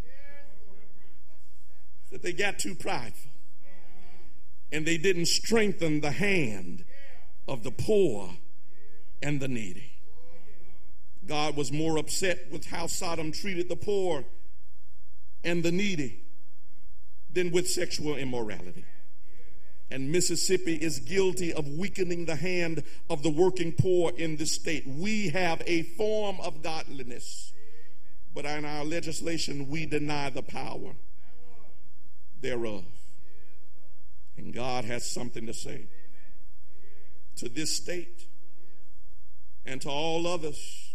that 2.12 2.22
they 2.22 2.34
got 2.34 2.58
too 2.60 2.76
prideful 2.76 3.32
and 4.72 4.86
they 4.86 4.98
didn't 4.98 5.28
strengthen 5.28 6.02
the 6.02 6.12
hand 6.12 6.86
of 7.48 7.64
the 7.64 7.72
poor 7.72 8.32
and 9.22 9.40
the 9.40 9.48
needy. 9.48 9.92
God 11.26 11.56
was 11.56 11.72
more 11.72 11.98
upset 11.98 12.48
with 12.52 12.68
how 12.68 12.88
Sodom 12.88 13.32
treated 13.32 13.70
the 13.70 13.76
poor 13.76 14.24
and 15.44 15.64
the 15.64 15.72
needy 15.72 16.24
than 17.32 17.52
with 17.52 17.68
sexual 17.68 18.16
immorality. 18.16 18.86
And 19.92 20.12
Mississippi 20.12 20.76
is 20.76 21.00
guilty 21.00 21.52
of 21.52 21.68
weakening 21.68 22.26
the 22.26 22.36
hand 22.36 22.84
of 23.10 23.24
the 23.24 23.30
working 23.30 23.72
poor 23.72 24.12
in 24.16 24.38
this 24.38 24.54
state. 24.54 24.86
We 24.88 25.30
have 25.30 25.64
a 25.66 25.84
form 25.84 26.40
of 26.42 26.62
godliness, 26.62 27.54
but 28.34 28.46
in 28.46 28.66
our 28.66 28.86
legislation, 28.86 29.68
we 29.70 29.88
deny 29.88 30.30
the 30.30 30.44
power 30.44 30.94
thereof. 32.42 32.86
And 34.38 34.54
God 34.54 34.86
has 34.86 35.10
something 35.10 35.48
to 35.48 35.54
say 35.54 35.88
to 37.38 37.50
this 37.50 37.76
state 37.76 38.28
and 39.66 39.82
to 39.82 39.90
all 39.90 40.28
others 40.28 40.94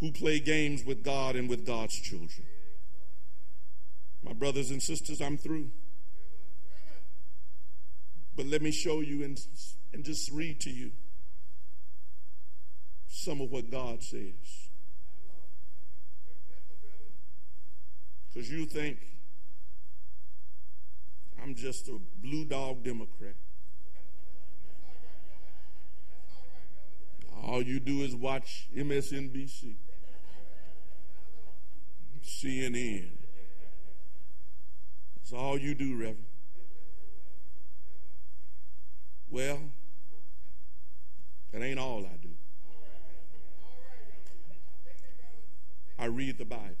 who 0.00 0.10
play 0.10 0.40
games 0.40 0.84
with 0.84 1.04
God 1.04 1.36
and 1.36 1.48
with 1.48 1.64
God's 1.64 1.94
children. 1.94 2.46
My 4.22 4.32
brothers 4.32 4.70
and 4.70 4.82
sisters, 4.82 5.20
I'm 5.20 5.36
through. 5.36 5.70
But 8.34 8.46
let 8.46 8.62
me 8.62 8.70
show 8.70 9.00
you 9.00 9.24
and, 9.24 9.38
and 9.92 10.04
just 10.04 10.30
read 10.30 10.60
to 10.60 10.70
you 10.70 10.92
some 13.08 13.40
of 13.40 13.50
what 13.50 13.70
God 13.70 14.02
says. 14.02 14.70
Because 18.32 18.50
you 18.50 18.64
think 18.64 18.98
I'm 21.42 21.54
just 21.54 21.88
a 21.88 21.98
blue 22.22 22.44
dog 22.44 22.84
Democrat. 22.84 23.34
All 27.42 27.60
you 27.60 27.80
do 27.80 28.02
is 28.02 28.14
watch 28.14 28.68
MSNBC, 28.74 29.74
CNN. 32.24 33.21
All 35.32 35.58
you 35.58 35.74
do, 35.74 35.96
Reverend. 35.96 36.26
Well, 39.30 39.60
that 41.52 41.62
ain't 41.62 41.78
all 41.78 42.04
I 42.04 42.16
do. 42.20 42.28
I 45.98 46.06
read 46.06 46.36
the 46.36 46.44
Bible. 46.44 46.76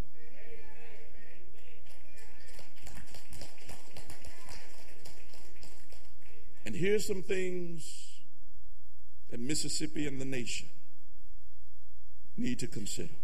And 6.66 6.74
here's 6.74 7.06
some 7.06 7.22
things 7.22 8.20
that 9.30 9.40
Mississippi 9.40 10.06
and 10.06 10.20
the 10.20 10.24
nation 10.24 10.68
need 12.36 12.58
to 12.58 12.66
consider. 12.66 13.14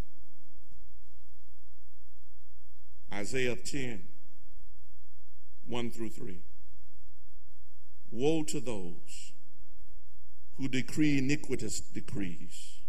Isaiah 3.12 3.57
10, 3.57 4.07
1 5.68 5.90
through 5.90 6.10
3. 6.10 6.40
Woe 8.10 8.42
to 8.44 8.60
those 8.60 9.32
who 10.56 10.66
decree 10.68 11.18
iniquitous 11.18 11.80
decrees 11.80 12.80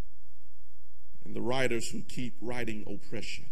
and 1.23 1.35
the 1.35 1.41
writers 1.41 1.89
who 1.89 2.01
keep 2.01 2.35
writing 2.41 2.83
oppression 2.87 3.45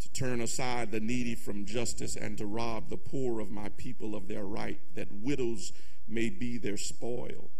to 0.00 0.12
turn 0.12 0.40
aside 0.40 0.92
the 0.92 1.00
needy 1.00 1.34
from 1.34 1.64
justice 1.64 2.14
and 2.14 2.36
to 2.36 2.46
rob 2.46 2.90
the 2.90 2.96
poor 2.96 3.40
of 3.40 3.50
my 3.50 3.70
people 3.70 4.14
of 4.14 4.28
their 4.28 4.44
right, 4.44 4.80
that 4.94 5.08
widows 5.10 5.72
may 6.06 6.28
be 6.28 6.58
their 6.58 6.76
spoil, 6.76 7.50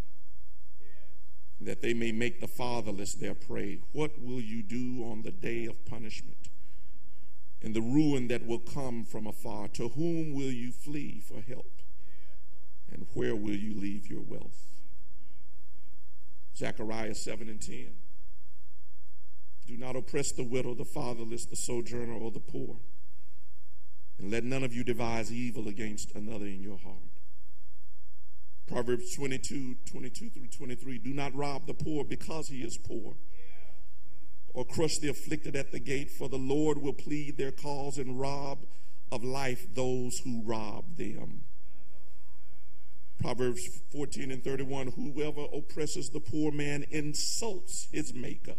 that 1.59 1.81
they 1.81 1.93
may 1.93 2.11
make 2.11 2.39
the 2.39 2.47
fatherless 2.47 3.13
their 3.13 3.33
prey. 3.33 3.79
What 3.93 4.21
will 4.21 4.41
you 4.41 4.61
do 4.61 5.03
on 5.03 5.23
the 5.23 5.31
day 5.31 5.65
of 5.65 5.85
punishment? 5.85 6.44
And 7.65 7.75
the 7.75 7.81
ruin 7.81 8.27
that 8.27 8.45
will 8.45 8.59
come 8.59 9.03
from 9.03 9.25
afar. 9.25 9.67
To 9.69 9.89
whom 9.89 10.33
will 10.33 10.51
you 10.51 10.71
flee 10.71 11.19
for 11.19 11.41
help? 11.41 11.81
And 12.91 13.07
where 13.15 13.35
will 13.35 13.55
you 13.55 13.73
leave 13.73 14.07
your 14.07 14.21
wealth? 14.21 14.69
Zechariah 16.55 17.15
7 17.15 17.49
and 17.49 17.59
10. 17.59 17.87
Do 19.67 19.77
not 19.77 19.95
oppress 19.95 20.31
the 20.31 20.43
widow, 20.43 20.75
the 20.75 20.85
fatherless, 20.85 21.47
the 21.47 21.55
sojourner, 21.55 22.13
or 22.13 22.29
the 22.29 22.39
poor. 22.39 22.77
And 24.19 24.29
let 24.29 24.43
none 24.43 24.63
of 24.63 24.71
you 24.71 24.83
devise 24.83 25.33
evil 25.33 25.67
against 25.67 26.13
another 26.13 26.45
in 26.45 26.61
your 26.61 26.77
heart. 26.77 27.15
Proverbs 28.67 29.15
22, 29.15 29.77
22 29.91 30.29
through 30.29 30.47
23. 30.47 30.99
Do 30.99 31.13
not 31.15 31.35
rob 31.35 31.65
the 31.65 31.73
poor 31.73 32.03
because 32.03 32.47
he 32.47 32.61
is 32.61 32.77
poor, 32.77 33.15
or 34.55 34.65
crush 34.65 34.97
the 34.97 35.09
afflicted 35.09 35.55
at 35.55 35.71
the 35.71 35.79
gate, 35.79 36.09
for 36.09 36.27
the 36.27 36.37
Lord 36.37 36.79
will 36.79 36.93
plead 36.93 37.37
their 37.37 37.51
cause 37.51 37.97
and 37.97 38.19
rob 38.19 38.65
of 39.11 39.23
life 39.23 39.67
those 39.75 40.19
who 40.23 40.41
rob 40.43 40.97
them. 40.97 41.43
Proverbs 43.19 43.61
14 43.91 44.31
and 44.31 44.43
31. 44.43 44.93
Whoever 44.95 45.45
oppresses 45.53 46.09
the 46.09 46.19
poor 46.19 46.51
man 46.51 46.85
insults 46.89 47.87
his 47.91 48.13
maker 48.13 48.55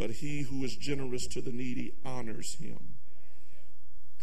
but 0.00 0.10
he 0.10 0.40
who 0.40 0.64
is 0.64 0.76
generous 0.76 1.26
to 1.26 1.42
the 1.42 1.52
needy 1.52 1.92
honors 2.06 2.54
him. 2.54 2.94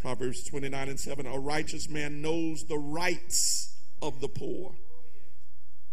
Proverbs 0.01 0.43
29 0.49 0.89
and 0.89 0.99
7 0.99 1.27
A 1.27 1.37
righteous 1.37 1.87
man 1.87 2.19
knows 2.19 2.63
the 2.63 2.79
rights 2.79 3.77
of 4.01 4.19
the 4.19 4.27
poor. 4.27 4.73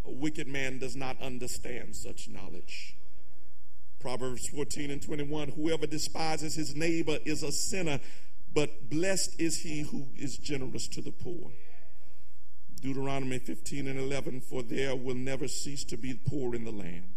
A 0.06 0.10
wicked 0.10 0.48
man 0.48 0.78
does 0.78 0.96
not 0.96 1.20
understand 1.20 1.94
such 1.96 2.28
knowledge. 2.30 2.96
Proverbs 4.04 4.46
14 4.48 4.90
and 4.90 5.00
21 5.00 5.52
Whoever 5.52 5.86
despises 5.86 6.54
his 6.54 6.76
neighbor 6.76 7.16
is 7.24 7.42
a 7.42 7.50
sinner, 7.50 8.00
but 8.52 8.90
blessed 8.90 9.40
is 9.40 9.62
he 9.62 9.80
who 9.80 10.08
is 10.14 10.36
generous 10.36 10.86
to 10.88 11.00
the 11.00 11.10
poor. 11.10 11.52
Deuteronomy 12.82 13.38
15 13.38 13.88
and 13.88 13.98
11 13.98 14.42
For 14.42 14.62
there 14.62 14.94
will 14.94 15.14
never 15.14 15.48
cease 15.48 15.84
to 15.84 15.96
be 15.96 16.12
poor 16.12 16.54
in 16.54 16.66
the 16.66 16.70
land 16.70 17.14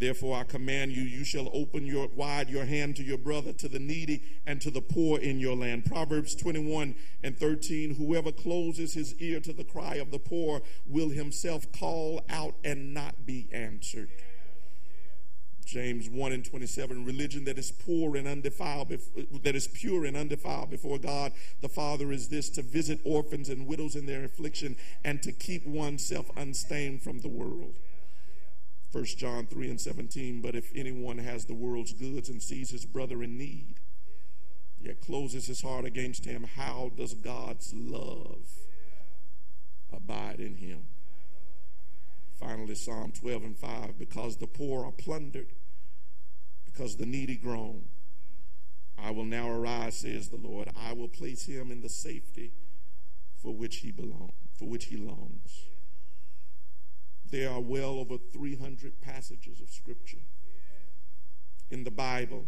Therefore, 0.00 0.38
I 0.38 0.44
command 0.44 0.92
you, 0.92 1.02
you 1.02 1.24
shall 1.24 1.50
open 1.52 1.84
your 1.84 2.08
wide 2.14 2.48
your 2.48 2.64
hand 2.64 2.96
to 2.96 3.02
your 3.02 3.18
brother, 3.18 3.52
to 3.54 3.68
the 3.68 3.78
needy, 3.78 4.22
and 4.46 4.58
to 4.62 4.70
the 4.70 4.80
poor 4.80 5.18
in 5.18 5.40
your 5.40 5.54
land. 5.54 5.84
Proverbs 5.84 6.34
21 6.36 6.94
and 7.22 7.36
13 7.36 7.96
Whoever 7.96 8.32
closes 8.32 8.94
his 8.94 9.14
ear 9.16 9.40
to 9.40 9.52
the 9.52 9.64
cry 9.64 9.96
of 9.96 10.10
the 10.10 10.18
poor 10.18 10.62
will 10.86 11.10
himself 11.10 11.70
call 11.72 12.24
out 12.30 12.54
and 12.64 12.94
not 12.94 13.26
be 13.26 13.48
answered. 13.52 14.08
James 15.70 16.10
1 16.10 16.32
and 16.32 16.44
27 16.44 17.04
Religion 17.04 17.44
that 17.44 17.56
is 17.56 17.70
poor 17.70 18.16
and 18.16 18.26
undefiled, 18.26 18.88
that 18.88 19.54
is 19.54 19.68
pure 19.68 20.04
and 20.04 20.16
undefiled 20.16 20.68
before 20.68 20.98
God 20.98 21.32
the 21.60 21.68
Father 21.68 22.10
is 22.10 22.28
this 22.28 22.50
to 22.50 22.62
visit 22.62 22.98
orphans 23.04 23.48
and 23.48 23.68
widows 23.68 23.94
in 23.94 24.06
their 24.06 24.24
affliction 24.24 24.74
and 25.04 25.22
to 25.22 25.30
keep 25.30 25.64
oneself 25.64 26.28
unstained 26.36 27.02
from 27.02 27.20
the 27.20 27.28
world. 27.28 27.78
1 28.90 29.04
John 29.16 29.46
3 29.46 29.70
and 29.70 29.80
17, 29.80 30.40
but 30.40 30.56
if 30.56 30.72
anyone 30.74 31.18
has 31.18 31.44
the 31.44 31.54
world's 31.54 31.92
goods 31.92 32.28
and 32.28 32.42
sees 32.42 32.70
his 32.70 32.84
brother 32.84 33.22
in 33.22 33.38
need, 33.38 33.76
yet 34.80 35.00
closes 35.00 35.46
his 35.46 35.62
heart 35.62 35.84
against 35.84 36.24
him, 36.24 36.48
how 36.56 36.90
does 36.96 37.14
God's 37.14 37.72
love 37.72 38.48
abide 39.92 40.40
in 40.40 40.56
him? 40.56 40.88
Finally, 42.40 42.74
Psalm 42.74 43.12
12 43.12 43.44
and 43.44 43.56
5, 43.56 43.98
because 43.98 44.38
the 44.38 44.48
poor 44.48 44.84
are 44.84 44.92
plundered, 44.92 45.52
because 46.80 46.96
the 46.96 47.04
needy 47.04 47.36
groan, 47.36 47.84
I 48.96 49.10
will 49.10 49.26
now 49.26 49.50
arise, 49.50 49.98
says 49.98 50.30
the 50.30 50.38
Lord. 50.38 50.70
I 50.74 50.94
will 50.94 51.08
place 51.08 51.44
him 51.44 51.70
in 51.70 51.82
the 51.82 51.90
safety 51.90 52.52
for 53.36 53.54
which 53.54 53.76
he 53.78 53.92
belongs, 53.92 54.32
for 54.58 54.66
which 54.66 54.86
he 54.86 54.96
longs. 54.96 55.66
There 57.30 57.50
are 57.50 57.60
well 57.60 57.98
over 57.98 58.16
300 58.16 59.02
passages 59.02 59.60
of 59.60 59.68
Scripture 59.68 60.24
in 61.70 61.84
the 61.84 61.90
Bible 61.90 62.46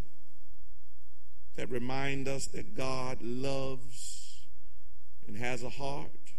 that 1.56 1.68
remind 1.68 2.26
us 2.26 2.46
that 2.46 2.74
God 2.74 3.18
loves 3.20 4.46
and 5.26 5.36
has 5.36 5.62
a 5.62 5.68
heart 5.68 6.32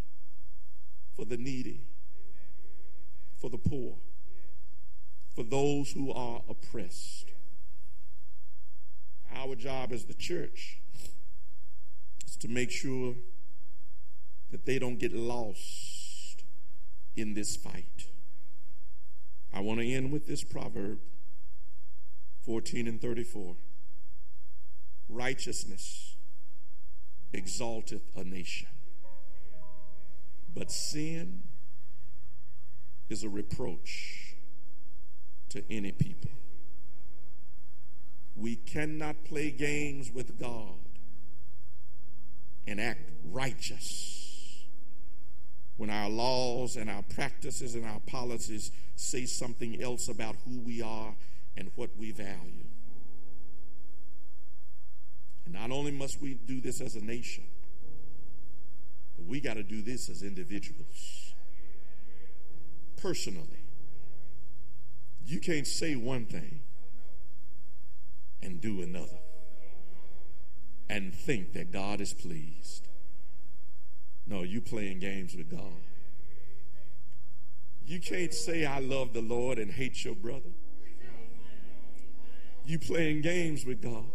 for 1.16 1.26
the 1.26 1.38
needy, 1.38 1.82
for 3.40 3.52
the 3.52 3.60
poor, 3.60 3.98
for 5.36 5.44
those 5.44 5.92
who 5.92 6.12
are 6.12 6.42
oppressed. 6.50 7.33
Our 9.36 9.56
job 9.56 9.92
as 9.92 10.06
the 10.06 10.14
church 10.14 10.80
is 12.28 12.36
to 12.38 12.48
make 12.48 12.72
sure 12.72 13.16
that 14.52 14.66
they 14.66 14.80
don't 14.80 15.00
get 15.00 15.14
lost 15.14 16.44
in 17.16 17.34
this 17.34 17.56
fight. 17.56 18.08
I 19.54 19.60
want 19.60 19.80
to 19.80 19.88
end 19.88 20.12
with 20.12 20.28
this 20.28 20.44
proverb 20.44 21.00
14 22.46 22.88
and 22.88 23.02
34. 23.02 23.56
Righteousness 25.10 26.16
exalteth 27.34 28.04
a 28.16 28.24
nation, 28.24 28.68
but 30.54 30.72
sin 30.72 31.44
is 33.10 33.24
a 33.24 33.30
reproach 33.30 34.36
to 35.50 35.64
any 35.70 35.92
people. 35.92 36.32
We 38.36 38.56
cannot 38.56 39.24
play 39.26 39.52
games 39.52 40.12
with 40.12 40.40
God 40.40 40.76
and 42.66 42.80
act 42.80 43.10
righteous 43.32 44.66
when 45.78 45.90
our 45.90 46.10
laws 46.10 46.76
and 46.76 46.90
our 46.90 47.02
practices 47.02 47.76
and 47.76 47.86
our 47.86 48.00
policies 48.02 48.72
say 48.96 49.26
something 49.26 49.82
else 49.82 50.08
about 50.08 50.36
who 50.46 50.60
we 50.60 50.82
are 50.82 51.16
and 51.58 51.72
what 51.76 51.90
we 51.98 52.12
value. 52.12 52.68
And 55.46 55.54
not 55.54 55.72
only 55.72 55.92
must 55.92 56.22
we 56.22 56.36
do 56.36 56.62
this 56.62 56.80
as 56.80 56.96
a 56.96 57.04
nation, 57.04 57.44
but 59.18 59.26
we 59.26 59.42
got 59.42 59.56
to 59.56 59.64
do 59.64 59.82
this 59.82 60.10
as 60.10 60.24
individuals. 60.24 61.34
Personally. 62.98 63.48
You 65.26 65.40
can't 65.40 65.68
say 65.68 65.96
one 65.96 66.26
thing 66.26 66.62
and 68.44 68.62
do 68.62 68.82
another 68.82 69.20
and 70.90 71.14
think 71.14 71.54
that 71.54 71.72
God 71.72 72.02
is 72.02 72.14
pleased. 72.14 72.88
No, 74.28 74.44
you 74.44 74.62
playing 74.62 75.00
games 75.00 75.36
with 75.36 75.50
God. 75.50 75.82
You 77.86 78.00
can't 78.00 78.34
say, 78.34 78.66
I 78.66 78.80
love 78.80 79.14
the 79.14 79.22
Lord 79.22 79.58
and 79.58 79.72
hate 79.72 80.06
your 80.06 80.16
brother. 80.16 80.52
You 82.66 82.80
playing 82.80 83.22
games 83.22 83.66
with 83.66 83.82
God. 83.82 84.06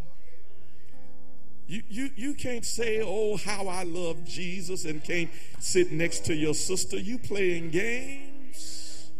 You, 1.66 1.82
you, 1.88 2.10
you 2.16 2.34
can't 2.34 2.64
say, 2.64 3.02
oh, 3.04 3.36
how 3.36 3.68
I 3.68 3.82
love 3.82 4.24
Jesus 4.24 4.86
and 4.86 5.04
can't 5.04 5.30
sit 5.58 5.92
next 5.92 6.24
to 6.26 6.34
your 6.34 6.54
sister. 6.54 6.96
You 6.96 7.18
playing 7.18 7.70
games 7.70 9.10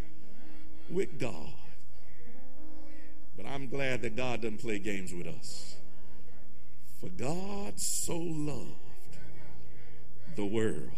with 0.88 1.18
God. 1.18 1.52
I'm 3.58 3.66
glad 3.66 4.02
that 4.02 4.14
God 4.14 4.42
doesn't 4.42 4.58
play 4.58 4.78
games 4.78 5.12
with 5.12 5.26
us. 5.26 5.74
For 7.00 7.08
God 7.08 7.80
so 7.80 8.16
loved 8.16 9.18
the 10.36 10.44
world 10.44 10.92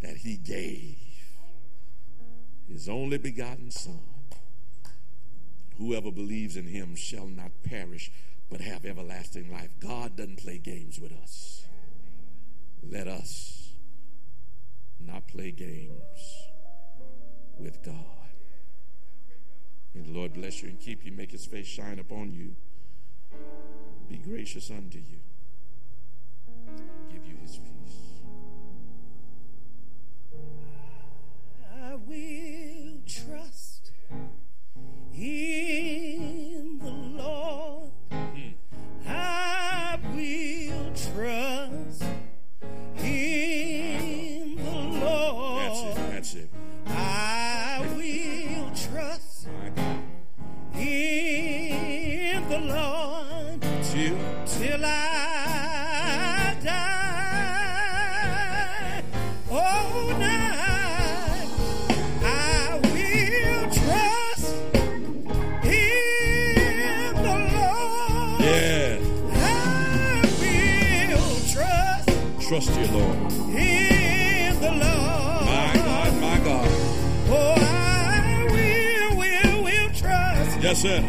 that 0.00 0.16
he 0.16 0.38
gave 0.38 0.96
his 2.66 2.88
only 2.88 3.18
begotten 3.18 3.70
Son. 3.70 4.00
Whoever 5.76 6.10
believes 6.10 6.56
in 6.56 6.66
him 6.66 6.96
shall 6.96 7.26
not 7.26 7.50
perish, 7.62 8.10
but 8.48 8.62
have 8.62 8.86
everlasting 8.86 9.52
life. 9.52 9.68
God 9.80 10.16
doesn't 10.16 10.38
play 10.42 10.56
games 10.56 10.98
with 10.98 11.12
us. 11.12 11.66
Let 12.82 13.06
us 13.06 13.72
not 14.98 15.28
play 15.28 15.50
games 15.50 16.48
with 17.58 17.82
God. 17.82 18.21
May 19.94 20.00
the 20.02 20.12
Lord 20.12 20.32
bless 20.32 20.62
you 20.62 20.68
and 20.68 20.80
keep 20.80 21.04
you, 21.04 21.12
make 21.12 21.32
his 21.32 21.44
face 21.44 21.66
shine 21.66 21.98
upon 21.98 22.32
you, 22.32 22.54
be 24.08 24.16
gracious 24.16 24.70
unto 24.70 24.98
you, 24.98 25.18
give 27.12 27.26
you 27.26 27.36
his 27.42 27.58
peace. 27.58 27.98
I 31.74 31.94
will 31.96 33.00
trust 33.06 33.90
in 35.14 36.78
the 36.82 36.90
Lord. 37.22 37.90
I 39.06 39.98
will 40.14 40.94
trust 40.94 42.04
in 42.96 44.56
the 44.56 44.70
Lord. 45.04 45.62
That's 45.62 45.82
it. 45.82 46.10
That's 46.12 46.34
it. 46.34 46.51
The 52.52 52.58
Lord 52.58 53.62
Till 53.90 54.18
till 54.44 54.84
I 54.84 56.54
die. 56.62 57.82
Oh, 59.50 60.16
night 60.18 61.48
I 62.22 62.78
will 62.92 63.64
trust 63.80 64.54
in 65.64 67.14
the 67.26 67.36
Lord. 67.56 68.40
yeah, 68.40 69.00
I 69.32 70.20
will 70.42 71.36
trust 71.54 72.08
trust 72.48 72.70
you, 72.78 72.86
Lord. 72.98 73.16
in 73.56 74.52
the 74.60 74.72
Lord. 74.72 75.44
My 75.54 75.72
God, 75.74 76.12
my 76.20 76.38
God. 76.44 76.68
Oh, 77.28 77.54
I 77.58 78.44
will, 78.52 79.10
will, 79.16 79.56
will 79.64 79.90
trust 79.94 80.52
Yes, 80.60 80.78
sir. 80.82 81.00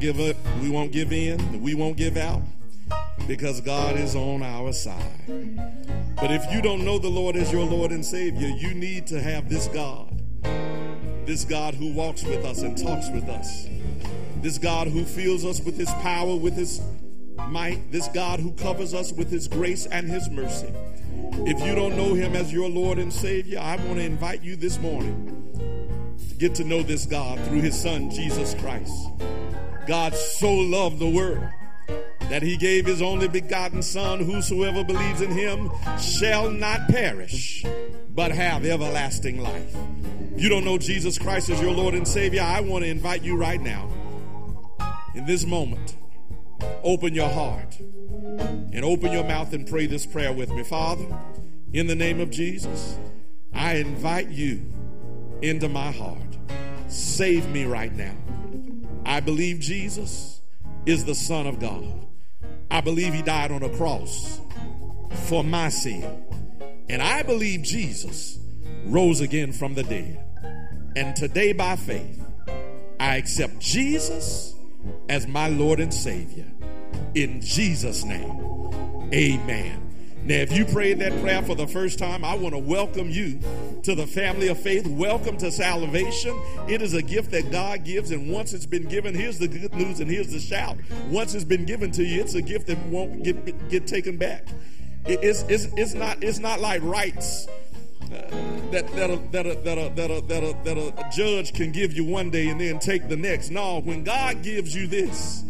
Give 0.00 0.18
up. 0.18 0.36
We 0.62 0.70
won't 0.70 0.92
give 0.92 1.12
in. 1.12 1.60
We 1.60 1.74
won't 1.74 1.96
give 1.96 2.16
out 2.16 2.42
because 3.28 3.60
God 3.60 3.96
is 3.96 4.16
on 4.16 4.42
our 4.42 4.72
side. 4.72 5.20
But 6.16 6.30
if 6.30 6.50
you 6.50 6.62
don't 6.62 6.84
know 6.84 6.98
the 6.98 7.08
Lord 7.08 7.36
as 7.36 7.52
your 7.52 7.64
Lord 7.64 7.92
and 7.92 8.04
Savior, 8.04 8.48
you 8.48 8.74
need 8.74 9.06
to 9.08 9.20
have 9.20 9.48
this 9.48 9.68
God. 9.68 10.20
This 11.26 11.44
God 11.44 11.74
who 11.74 11.92
walks 11.92 12.24
with 12.24 12.44
us 12.44 12.62
and 12.62 12.76
talks 12.76 13.08
with 13.10 13.28
us. 13.28 13.68
This 14.38 14.58
God 14.58 14.88
who 14.88 15.04
fills 15.04 15.44
us 15.44 15.60
with 15.60 15.76
his 15.76 15.90
power, 16.02 16.34
with 16.34 16.54
his 16.54 16.80
might. 17.48 17.92
This 17.92 18.08
God 18.08 18.40
who 18.40 18.52
covers 18.52 18.94
us 18.94 19.12
with 19.12 19.30
his 19.30 19.48
grace 19.48 19.86
and 19.86 20.08
his 20.08 20.28
mercy. 20.30 20.72
If 21.46 21.60
you 21.64 21.74
don't 21.74 21.96
know 21.96 22.14
him 22.14 22.34
as 22.34 22.52
your 22.52 22.68
Lord 22.68 22.98
and 22.98 23.12
Savior, 23.12 23.60
I 23.60 23.76
want 23.76 23.98
to 23.98 24.04
invite 24.04 24.42
you 24.42 24.56
this 24.56 24.78
morning 24.80 25.36
to 26.28 26.34
get 26.36 26.54
to 26.56 26.64
know 26.64 26.82
this 26.82 27.06
God 27.06 27.38
through 27.46 27.60
his 27.60 27.80
son, 27.80 28.10
Jesus 28.10 28.54
Christ. 28.54 28.92
God 29.90 30.14
so 30.14 30.54
loved 30.54 31.00
the 31.00 31.10
world 31.10 31.44
that 32.28 32.42
he 32.44 32.56
gave 32.56 32.86
his 32.86 33.02
only 33.02 33.26
begotten 33.26 33.82
son 33.82 34.20
whosoever 34.20 34.84
believes 34.84 35.20
in 35.20 35.32
him 35.32 35.68
shall 35.98 36.48
not 36.48 36.86
perish 36.86 37.64
but 38.10 38.30
have 38.30 38.64
everlasting 38.64 39.42
life. 39.42 39.74
You 40.36 40.48
don't 40.48 40.64
know 40.64 40.78
jesus 40.78 41.18
christ 41.18 41.50
as 41.50 41.60
your 41.60 41.72
lord 41.72 41.94
and 41.94 42.06
savior. 42.06 42.40
I 42.40 42.60
want 42.60 42.84
to 42.84 42.88
invite 42.88 43.22
you 43.22 43.36
right 43.36 43.60
now 43.60 43.90
in 45.16 45.26
this 45.26 45.44
moment 45.44 45.96
open 46.84 47.12
your 47.12 47.28
heart 47.28 47.76
and 47.80 48.84
open 48.84 49.10
your 49.10 49.24
mouth 49.24 49.52
and 49.54 49.66
pray 49.66 49.86
this 49.86 50.06
prayer 50.06 50.32
with 50.32 50.50
me. 50.50 50.62
Father 50.62 51.18
in 51.72 51.88
the 51.88 51.96
name 51.96 52.20
of 52.20 52.30
jesus 52.30 52.96
i 53.52 53.74
invite 53.74 54.28
you 54.28 54.72
into 55.42 55.68
my 55.68 55.90
heart. 55.90 56.38
Save 56.86 57.48
me 57.48 57.64
right 57.64 57.92
now 57.92 58.14
i 59.04 59.20
believe 59.20 59.60
jesus 59.60 60.40
is 60.86 61.04
the 61.04 61.14
son 61.14 61.46
of 61.46 61.58
god 61.58 61.84
I 62.70 62.80
believe 62.80 63.12
he 63.12 63.22
died 63.22 63.50
on 63.50 63.64
a 63.64 63.68
cross 63.68 64.40
for 65.24 65.42
my 65.42 65.70
sin. 65.70 66.24
And 66.88 67.02
I 67.02 67.22
believe 67.24 67.62
Jesus 67.62 68.38
rose 68.86 69.20
again 69.20 69.52
from 69.52 69.74
the 69.74 69.82
dead. 69.82 70.24
And 70.94 71.16
today, 71.16 71.52
by 71.52 71.74
faith, 71.76 72.24
I 73.00 73.16
accept 73.16 73.58
Jesus 73.58 74.54
as 75.08 75.26
my 75.26 75.48
Lord 75.48 75.80
and 75.80 75.92
Savior. 75.92 76.46
In 77.14 77.40
Jesus' 77.40 78.04
name, 78.04 79.10
amen. 79.12 79.89
Now, 80.22 80.34
if 80.34 80.52
you 80.52 80.66
prayed 80.66 80.98
that 80.98 81.18
prayer 81.22 81.42
for 81.42 81.54
the 81.54 81.66
first 81.66 81.98
time, 81.98 82.24
I 82.24 82.34
want 82.34 82.54
to 82.54 82.58
welcome 82.58 83.08
you 83.08 83.40
to 83.82 83.94
the 83.94 84.06
family 84.06 84.48
of 84.48 84.60
faith. 84.60 84.86
Welcome 84.86 85.38
to 85.38 85.50
salvation. 85.50 86.38
It 86.68 86.82
is 86.82 86.92
a 86.92 87.00
gift 87.00 87.30
that 87.30 87.50
God 87.50 87.84
gives, 87.84 88.10
and 88.10 88.30
once 88.30 88.52
it's 88.52 88.66
been 88.66 88.86
given, 88.86 89.14
here's 89.14 89.38
the 89.38 89.48
good 89.48 89.74
news 89.74 89.98
and 89.98 90.10
here's 90.10 90.30
the 90.30 90.38
shout. 90.38 90.76
Once 91.08 91.34
it's 91.34 91.44
been 91.44 91.64
given 91.64 91.90
to 91.92 92.04
you, 92.04 92.20
it's 92.20 92.34
a 92.34 92.42
gift 92.42 92.66
that 92.66 92.78
won't 92.86 93.22
get, 93.22 93.70
get 93.70 93.86
taken 93.86 94.18
back. 94.18 94.46
It's, 95.06 95.42
it's, 95.44 95.68
it's, 95.76 95.94
not, 95.94 96.22
it's 96.22 96.38
not 96.38 96.60
like 96.60 96.82
rights 96.82 97.48
uh, 98.02 98.08
that, 98.72 98.86
that, 98.94 99.32
that, 99.32 99.46
a, 99.46 99.54
that, 99.54 99.78
a, 99.78 99.90
that, 99.96 100.10
a, 100.10 100.64
that 100.64 100.76
a 100.76 101.10
judge 101.10 101.54
can 101.54 101.72
give 101.72 101.94
you 101.94 102.04
one 102.04 102.28
day 102.28 102.48
and 102.48 102.60
then 102.60 102.78
take 102.78 103.08
the 103.08 103.16
next. 103.16 103.50
No, 103.50 103.80
when 103.80 104.04
God 104.04 104.42
gives 104.42 104.76
you 104.76 104.86
this, 104.86 105.42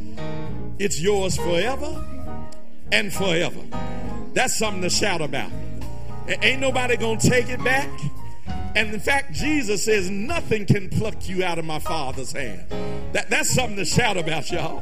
it's 0.79 1.01
yours 1.01 1.37
forever 1.37 2.05
and 2.93 3.13
forever. 3.13 3.63
That's 4.33 4.57
something 4.57 4.83
to 4.83 4.91
shout 4.91 5.21
about. 5.21 5.51
Ain't 6.43 6.61
nobody 6.61 6.97
gonna 6.97 7.19
take 7.19 7.49
it 7.49 7.63
back. 7.65 7.89
And 8.77 8.95
in 8.95 9.01
fact, 9.01 9.33
Jesus 9.33 9.85
says 9.85 10.11
nothing 10.11 10.65
can 10.65 10.89
pluck 10.89 11.29
you 11.29 11.43
out 11.43 11.59
of 11.59 11.65
my 11.65 11.81
Father's 11.81 12.33
hand. 12.33 12.65
That, 13.13 13.29
that's 13.29 13.51
something 13.51 13.77
to 13.77 13.85
shout 13.85 14.17
about, 14.17 14.51
y'all. 14.53 14.81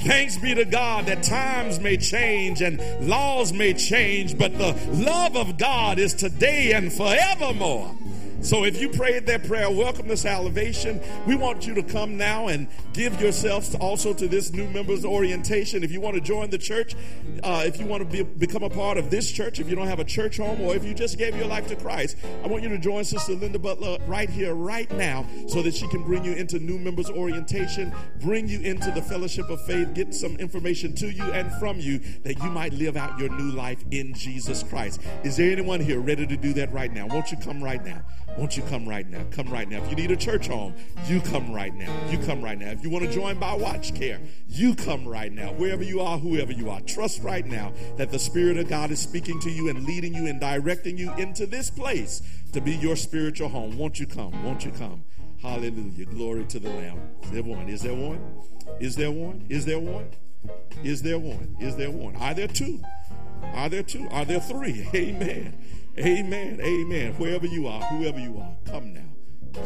Thanks 0.00 0.36
be 0.36 0.54
to 0.54 0.64
God 0.66 1.06
that 1.06 1.22
times 1.22 1.80
may 1.80 1.96
change 1.96 2.60
and 2.60 2.80
laws 3.08 3.52
may 3.52 3.72
change, 3.72 4.36
but 4.36 4.56
the 4.58 4.72
love 4.92 5.36
of 5.36 5.56
God 5.56 5.98
is 5.98 6.12
today 6.12 6.72
and 6.72 6.92
forevermore. 6.92 7.94
So 8.42 8.64
if 8.64 8.80
you 8.80 8.88
prayed 8.88 9.26
that 9.26 9.46
prayer, 9.46 9.70
welcome 9.70 10.08
to 10.08 10.16
salvation. 10.16 10.98
We 11.26 11.36
want 11.36 11.66
you 11.66 11.74
to 11.74 11.82
come 11.82 12.16
now 12.16 12.48
and 12.48 12.68
give 12.94 13.20
yourselves 13.20 13.74
also 13.74 14.14
to 14.14 14.28
this 14.28 14.50
new 14.50 14.66
members 14.70 15.04
orientation. 15.04 15.84
If 15.84 15.92
you 15.92 16.00
want 16.00 16.14
to 16.14 16.22
join 16.22 16.48
the 16.48 16.56
church, 16.56 16.94
uh, 17.42 17.64
if 17.66 17.78
you 17.78 17.84
want 17.84 18.02
to 18.02 18.08
be, 18.08 18.22
become 18.22 18.62
a 18.62 18.70
part 18.70 18.96
of 18.96 19.10
this 19.10 19.30
church, 19.30 19.60
if 19.60 19.68
you 19.68 19.76
don't 19.76 19.88
have 19.88 20.00
a 20.00 20.04
church 20.04 20.38
home, 20.38 20.62
or 20.62 20.74
if 20.74 20.86
you 20.86 20.94
just 20.94 21.18
gave 21.18 21.36
your 21.36 21.46
life 21.46 21.66
to 21.66 21.76
Christ, 21.76 22.16
I 22.42 22.46
want 22.46 22.62
you 22.62 22.70
to 22.70 22.78
join 22.78 23.04
Sister 23.04 23.34
Linda 23.34 23.58
Butler 23.58 23.98
right 24.06 24.30
here, 24.30 24.54
right 24.54 24.90
now, 24.92 25.26
so 25.46 25.60
that 25.60 25.74
she 25.74 25.86
can 25.88 26.02
bring 26.02 26.24
you 26.24 26.32
into 26.32 26.58
new 26.58 26.78
members 26.78 27.10
orientation, 27.10 27.94
bring 28.22 28.48
you 28.48 28.60
into 28.60 28.90
the 28.90 29.02
fellowship 29.02 29.50
of 29.50 29.60
faith, 29.66 29.92
get 29.92 30.14
some 30.14 30.36
information 30.36 30.94
to 30.94 31.12
you 31.12 31.24
and 31.24 31.52
from 31.60 31.78
you 31.78 31.98
that 32.22 32.42
you 32.42 32.50
might 32.50 32.72
live 32.72 32.96
out 32.96 33.18
your 33.18 33.28
new 33.28 33.52
life 33.52 33.84
in 33.90 34.14
Jesus 34.14 34.62
Christ. 34.62 35.02
Is 35.24 35.36
there 35.36 35.52
anyone 35.52 35.80
here 35.80 36.00
ready 36.00 36.26
to 36.26 36.38
do 36.38 36.54
that 36.54 36.72
right 36.72 36.90
now? 36.90 37.06
Won't 37.06 37.30
you 37.30 37.36
come 37.36 37.62
right 37.62 37.84
now? 37.84 38.02
Won't 38.40 38.56
you 38.56 38.62
come 38.62 38.88
right 38.88 39.06
now? 39.06 39.22
Come 39.32 39.48
right 39.48 39.68
now. 39.68 39.82
If 39.82 39.90
you 39.90 39.96
need 39.96 40.10
a 40.10 40.16
church 40.16 40.48
home, 40.48 40.74
you 41.06 41.20
come 41.20 41.52
right 41.52 41.74
now. 41.74 41.94
You 42.08 42.16
come 42.20 42.40
right 42.40 42.58
now. 42.58 42.70
If 42.70 42.82
you 42.82 42.88
want 42.88 43.04
to 43.04 43.12
join 43.12 43.38
by 43.38 43.52
watch 43.52 43.94
care, 43.94 44.18
you 44.48 44.74
come 44.74 45.06
right 45.06 45.30
now. 45.30 45.52
Wherever 45.52 45.84
you 45.84 46.00
are, 46.00 46.16
whoever 46.16 46.50
you 46.50 46.70
are, 46.70 46.80
trust 46.80 47.22
right 47.22 47.44
now 47.44 47.74
that 47.98 48.10
the 48.10 48.18
Spirit 48.18 48.56
of 48.56 48.66
God 48.66 48.90
is 48.90 48.98
speaking 48.98 49.38
to 49.40 49.50
you 49.50 49.68
and 49.68 49.84
leading 49.84 50.14
you 50.14 50.26
and 50.26 50.40
directing 50.40 50.96
you 50.96 51.12
into 51.16 51.44
this 51.44 51.68
place 51.68 52.22
to 52.54 52.62
be 52.62 52.72
your 52.76 52.96
spiritual 52.96 53.50
home. 53.50 53.76
Won't 53.76 54.00
you 54.00 54.06
come? 54.06 54.42
Won't 54.42 54.64
you 54.64 54.70
come? 54.70 55.04
Hallelujah. 55.42 56.06
Glory 56.06 56.46
to 56.46 56.58
the 56.58 56.70
Lamb. 56.70 56.98
Is 57.24 57.30
there 57.32 57.42
one? 57.42 57.68
Is 57.68 57.82
there 57.82 57.94
one? 57.94 58.20
Is 58.80 58.96
there 58.96 59.10
one? 59.10 59.44
Is 59.50 59.66
there 59.66 59.78
one? 59.78 60.10
Is 60.82 61.02
there 61.02 61.18
one? 61.18 61.56
Is 61.60 61.76
there 61.76 61.90
one? 61.90 62.16
Are 62.16 62.32
there 62.32 62.48
two? 62.48 62.80
Are 63.52 63.68
there 63.68 63.82
two? 63.82 64.08
Are 64.10 64.24
there 64.24 64.40
three? 64.40 64.88
Amen. 64.94 65.58
Amen. 65.98 66.60
Amen. 66.62 67.12
Wherever 67.14 67.46
you 67.46 67.66
are, 67.66 67.82
whoever 67.82 68.18
you 68.18 68.38
are, 68.38 68.56
come 68.64 68.92
now. 68.92 69.00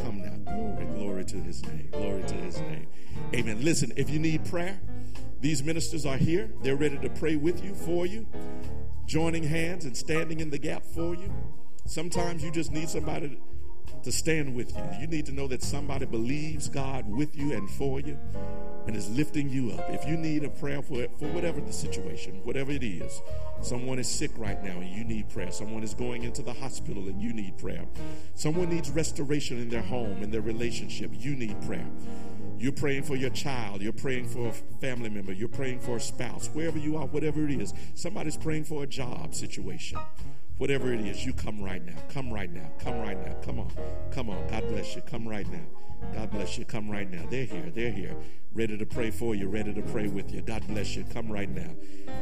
Come 0.03 0.23
now. 0.23 0.53
Glory, 0.53 0.87
glory 0.87 1.25
to 1.27 1.37
his 1.37 1.63
name. 1.67 1.89
Glory 1.93 2.23
to 2.23 2.35
his 2.35 2.59
name. 2.61 2.87
Amen. 3.35 3.63
Listen, 3.63 3.93
if 3.97 4.09
you 4.11 4.19
need 4.19 4.45
prayer, 4.45 4.81
these 5.41 5.63
ministers 5.63 6.07
are 6.07 6.17
here. 6.17 6.51
They're 6.63 6.77
ready 6.77 6.99
to 6.99 7.11
pray 7.11 7.37
with 7.37 7.63
you, 7.63 7.75
for 7.75 8.07
you, 8.07 8.27
joining 9.07 9.43
hands 9.43 9.85
and 9.85 9.97
standing 9.97 10.41
in 10.41 10.51
the 10.51 10.59
gap 10.59 10.85
for 10.85 11.15
you. 11.15 11.33
Sometimes 11.87 12.43
you 12.43 12.51
just 12.51 12.73
need 12.73 12.89
somebody 12.89 13.39
to 14.05 14.13
stand 14.13 14.55
with 14.55 14.77
you. 14.77 14.85
You 15.01 15.07
need 15.07 15.27
to 15.27 15.33
know 15.33 15.49
that 15.49 15.63
somebody 15.63 16.07
believes 16.07 16.69
God 16.69 17.09
with 17.09 17.37
you 17.37 17.53
and 17.53 17.69
for 17.71 18.01
you 18.01 18.19
and 18.87 18.95
is 18.95 19.09
lifting 19.11 19.49
you 19.49 19.73
up. 19.73 19.89
If 19.89 20.07
you 20.07 20.17
need 20.17 20.45
a 20.45 20.51
prayer 20.51 20.83
for, 20.83 21.07
for 21.19 21.27
whatever 21.29 21.61
the 21.61 21.73
situation, 21.73 22.41
whatever 22.45 22.71
it 22.71 22.85
is, 22.85 23.23
someone 23.63 23.99
is 23.99 24.07
sick 24.07 24.31
right 24.37 24.63
now 24.63 24.79
and 24.79 24.89
you 24.89 25.05
need 25.05 25.31
prayer. 25.31 25.51
Someone 25.51 25.83
is 25.83 25.95
going 25.95 26.23
into 26.23 26.43
the 26.43 26.53
hospital 26.53 27.09
and 27.09 27.21
you 27.21 27.33
need 27.33 27.57
prayer. 27.57 27.87
Someone 28.35 28.69
needs 28.69 28.91
restoration 28.91 29.59
in 29.59 29.71
their 29.71 29.83
home, 29.83 30.23
in 30.23 30.31
their 30.31 30.43
relationship. 30.43 31.11
You 31.15 31.35
need 31.35 31.61
prayer. 31.63 31.87
You're 32.59 32.73
praying 32.73 33.05
for 33.05 33.17
your 33.17 33.31
child. 33.31 33.81
You're 33.81 33.93
praying 33.93 34.29
for 34.29 34.49
a 34.49 34.53
family 34.81 35.09
member. 35.09 35.33
You're 35.33 35.49
praying 35.49 35.81
for 35.81 35.97
a 35.97 36.01
spouse. 36.01 36.49
Wherever 36.53 36.79
you 36.79 36.97
are, 36.97 37.07
whatever 37.07 37.45
it 37.45 37.61
is, 37.61 37.73
somebody's 37.95 38.37
praying 38.37 38.65
for 38.65 38.83
a 38.83 38.87
job 38.87 39.35
situation. 39.35 39.99
Whatever 40.59 40.93
it 40.93 41.01
is, 41.01 41.27
you 41.27 41.33
come 41.33 41.61
right 41.61 41.85
now. 41.85 41.97
Come 42.09 42.33
right 42.33 42.53
now. 42.53 42.71
Come 42.79 43.01
right 43.01 43.19
now. 43.27 43.35
Come 43.43 43.59
on. 43.59 43.73
Come 44.13 44.31
on. 44.31 44.47
God 44.49 44.69
bless 44.69 44.95
you. 44.95 45.03
Come 45.03 45.27
right 45.27 45.51
now. 45.51 45.67
God 46.13 46.31
bless 46.31 46.57
you. 46.57 46.65
Come 46.65 46.89
right 46.89 47.11
now. 47.11 47.27
They're 47.29 47.45
here. 47.45 47.73
They're 47.75 47.91
here. 47.91 48.17
Ready 48.55 48.79
to 48.79 48.87
pray 48.87 49.11
for 49.11 49.35
you. 49.35 49.49
Ready 49.49 49.75
to 49.75 49.83
pray 49.83 50.07
with 50.07 50.33
you. 50.33 50.41
God 50.41 50.65
bless 50.69 50.95
you. 50.95 51.05
Come 51.13 51.27
right 51.27 51.51
now. 51.51 51.71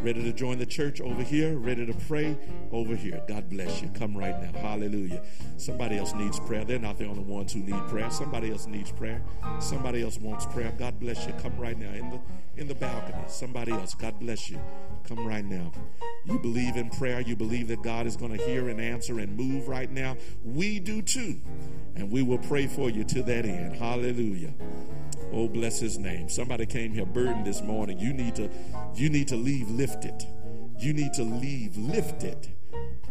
Ready 0.00 0.22
to 0.22 0.32
join 0.32 0.56
the 0.56 0.64
church 0.64 0.98
over 1.02 1.22
here. 1.22 1.58
Ready 1.58 1.84
to 1.84 1.92
pray 1.92 2.38
over 2.70 2.96
here. 2.96 3.22
God 3.28 3.50
bless 3.50 3.82
you. 3.82 3.90
Come 3.90 4.16
right 4.16 4.40
now. 4.40 4.58
Hallelujah. 4.58 5.22
Somebody 5.58 5.98
else 5.98 6.14
needs 6.14 6.40
prayer. 6.40 6.64
They're 6.64 6.78
not 6.78 6.96
the 6.96 7.04
only 7.04 7.22
ones 7.22 7.52
who 7.52 7.60
need 7.60 7.86
prayer. 7.88 8.10
Somebody 8.10 8.50
else 8.50 8.66
needs 8.66 8.90
prayer. 8.90 9.22
Somebody 9.60 10.02
else 10.02 10.18
wants 10.18 10.46
prayer. 10.46 10.72
God 10.78 10.98
bless 10.98 11.26
you. 11.26 11.34
Come 11.34 11.58
right 11.58 11.78
now 11.78 11.92
in 11.92 12.08
the 12.08 12.20
in 12.56 12.66
the 12.66 12.74
balcony. 12.74 13.24
Somebody 13.28 13.72
else. 13.72 13.94
God 13.94 14.18
bless 14.18 14.48
you. 14.48 14.58
Come 15.04 15.26
right 15.26 15.44
now. 15.44 15.70
You 16.24 16.38
believe 16.38 16.76
in 16.76 16.88
prayer. 16.88 17.20
You 17.20 17.36
believe 17.36 17.68
that 17.68 17.82
God 17.82 18.06
is 18.06 18.16
going 18.16 18.36
to 18.36 18.42
hear 18.42 18.70
and 18.70 18.80
answer 18.80 19.18
and 19.18 19.36
move 19.36 19.68
right 19.68 19.90
now. 19.90 20.16
We 20.44 20.78
do 20.78 21.02
too. 21.02 21.42
And 21.94 22.10
we 22.10 22.22
will 22.22 22.38
pray 22.38 22.68
for 22.68 22.88
you 22.88 23.04
to 23.04 23.22
that 23.24 23.44
end. 23.44 23.76
Hallelujah. 23.76 24.54
Oh, 25.32 25.48
bless 25.48 25.80
his 25.80 25.98
name. 25.98 26.21
Somebody 26.28 26.66
came 26.66 26.92
here 26.92 27.06
burdened 27.06 27.46
this 27.46 27.62
morning. 27.62 27.98
You 27.98 28.12
need 28.12 28.34
to 28.36 28.50
you 28.94 29.10
need 29.10 29.28
to 29.28 29.36
leave 29.36 29.70
lifted. 29.70 30.24
You 30.78 30.92
need 30.92 31.12
to 31.14 31.22
leave 31.22 31.76
lifted. 31.76 32.48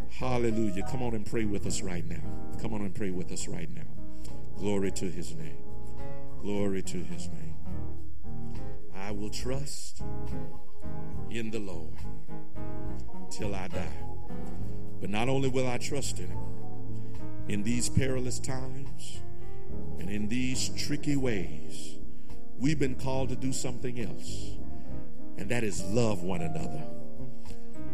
Hallelujah. 0.09 0.83
Come 0.89 1.01
on 1.03 1.13
and 1.13 1.25
pray 1.25 1.45
with 1.45 1.65
us 1.65 1.81
right 1.81 2.07
now. 2.07 2.21
Come 2.61 2.73
on 2.73 2.81
and 2.81 2.93
pray 2.93 3.11
with 3.11 3.31
us 3.31 3.47
right 3.47 3.69
now. 3.73 3.81
Glory 4.57 4.91
to 4.91 5.05
his 5.05 5.33
name. 5.35 5.57
Glory 6.41 6.81
to 6.83 6.97
his 6.97 7.29
name. 7.29 7.55
I 8.95 9.11
will 9.11 9.29
trust 9.29 10.01
in 11.29 11.49
the 11.51 11.59
Lord 11.59 11.97
till 13.31 13.55
I 13.55 13.67
die. 13.67 14.03
But 14.99 15.09
not 15.09 15.29
only 15.29 15.49
will 15.49 15.67
I 15.67 15.77
trust 15.77 16.19
in 16.19 16.27
him 16.27 16.39
in 17.47 17.63
these 17.63 17.89
perilous 17.89 18.39
times 18.39 19.21
and 19.99 20.09
in 20.09 20.27
these 20.27 20.69
tricky 20.69 21.15
ways, 21.15 21.97
we've 22.61 22.79
been 22.79 22.95
called 22.95 23.29
to 23.29 23.35
do 23.35 23.51
something 23.51 23.99
else, 23.99 24.51
and 25.37 25.49
that 25.49 25.63
is 25.63 25.83
love 25.85 26.23
one 26.23 26.41
another. 26.41 26.83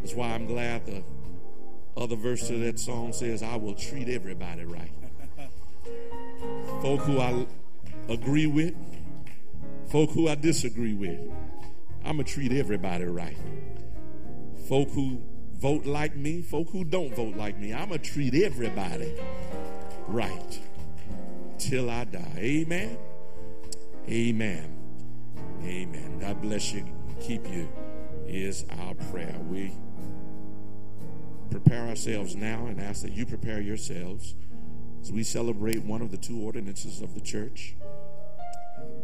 That's 0.01 0.13
why 0.13 0.27
I'm 0.33 0.45
glad 0.45 0.85
the 0.85 1.03
other 1.95 2.17
verse 2.17 2.49
of 2.49 2.59
that 2.59 2.77
song 2.77 3.13
says, 3.13 3.41
I 3.41 3.55
will 3.55 3.73
treat 3.73 4.09
everybody 4.09 4.65
right. 4.65 4.91
Folk 6.81 6.99
who 7.01 7.19
I 7.19 7.47
agree 8.09 8.45
with, 8.45 8.75
folk 9.89 10.11
who 10.11 10.27
I 10.27 10.35
disagree 10.35 10.93
with, 10.93 11.19
I'm 12.03 12.17
going 12.17 12.25
to 12.25 12.31
treat 12.31 12.51
everybody 12.51 13.05
right. 13.05 13.37
Folk 14.67 14.89
who 14.89 15.21
vote 15.53 15.85
like 15.85 16.15
me, 16.15 16.41
folk 16.41 16.69
who 16.69 16.83
don't 16.83 17.15
vote 17.15 17.35
like 17.35 17.57
me, 17.57 17.73
I'm 17.73 17.89
going 17.89 18.01
to 18.01 18.11
treat 18.11 18.35
everybody 18.35 19.13
right 20.07 20.59
till 21.57 21.89
I 21.89 22.03
die. 22.03 22.35
Amen. 22.37 22.97
Amen. 24.09 24.73
Amen. 25.63 26.19
God 26.19 26.41
bless 26.41 26.71
you. 26.71 26.85
Keep 27.19 27.49
you 27.49 27.67
is 28.25 28.65
our 28.79 28.93
prayer. 28.93 29.35
We 29.49 29.73
prepare 31.51 31.87
ourselves 31.87 32.33
now 32.33 32.67
and 32.67 32.79
ask 32.79 33.01
that 33.01 33.11
you 33.11 33.25
prepare 33.25 33.59
yourselves 33.59 34.35
as 35.01 35.11
we 35.11 35.23
celebrate 35.23 35.83
one 35.83 36.01
of 36.01 36.11
the 36.11 36.17
two 36.17 36.39
ordinances 36.41 37.01
of 37.01 37.15
the 37.15 37.19
church, 37.21 37.75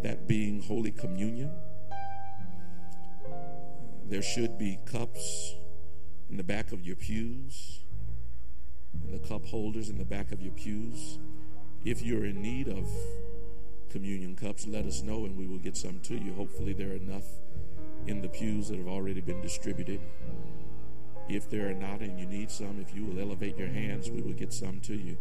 that 0.03 0.25
being 0.25 0.61
Holy 0.61 0.91
Communion. 0.91 1.51
There 4.05 4.21
should 4.21 4.57
be 4.57 4.79
cups 4.85 5.55
in 6.29 6.37
the 6.37 6.43
back 6.43 6.71
of 6.71 6.81
your 6.81 6.95
pews, 6.95 7.81
and 8.93 9.13
the 9.13 9.27
cup 9.27 9.45
holders 9.47 9.89
in 9.89 9.97
the 9.97 10.05
back 10.05 10.31
of 10.31 10.41
your 10.41 10.53
pews. 10.53 11.19
If 11.83 12.01
you're 12.01 12.25
in 12.25 12.41
need 12.41 12.69
of 12.69 12.87
communion 13.93 14.35
cups, 14.35 14.65
let 14.65 14.85
us 14.85 15.03
know 15.03 15.23
and 15.23 15.37
we 15.37 15.45
will 15.45 15.59
get 15.59 15.77
some 15.77 15.99
to 15.99 16.15
you. 16.15 16.33
Hopefully, 16.33 16.73
there 16.73 16.89
are 16.89 16.95
enough 16.95 17.25
in 18.07 18.21
the 18.21 18.27
pews 18.27 18.67
that 18.69 18.77
have 18.77 18.87
already 18.87 19.21
been 19.21 19.39
distributed. 19.39 20.01
If 21.29 21.49
there 21.49 21.69
are 21.69 21.73
not 21.75 22.01
and 22.01 22.19
you 22.19 22.25
need 22.25 22.49
some, 22.49 22.81
if 22.81 22.93
you 22.93 23.05
will 23.05 23.19
elevate 23.21 23.55
your 23.55 23.67
hands, 23.67 24.09
we 24.09 24.21
will 24.21 24.33
get 24.33 24.51
some 24.51 24.81
to 24.81 24.95
you. 24.95 25.17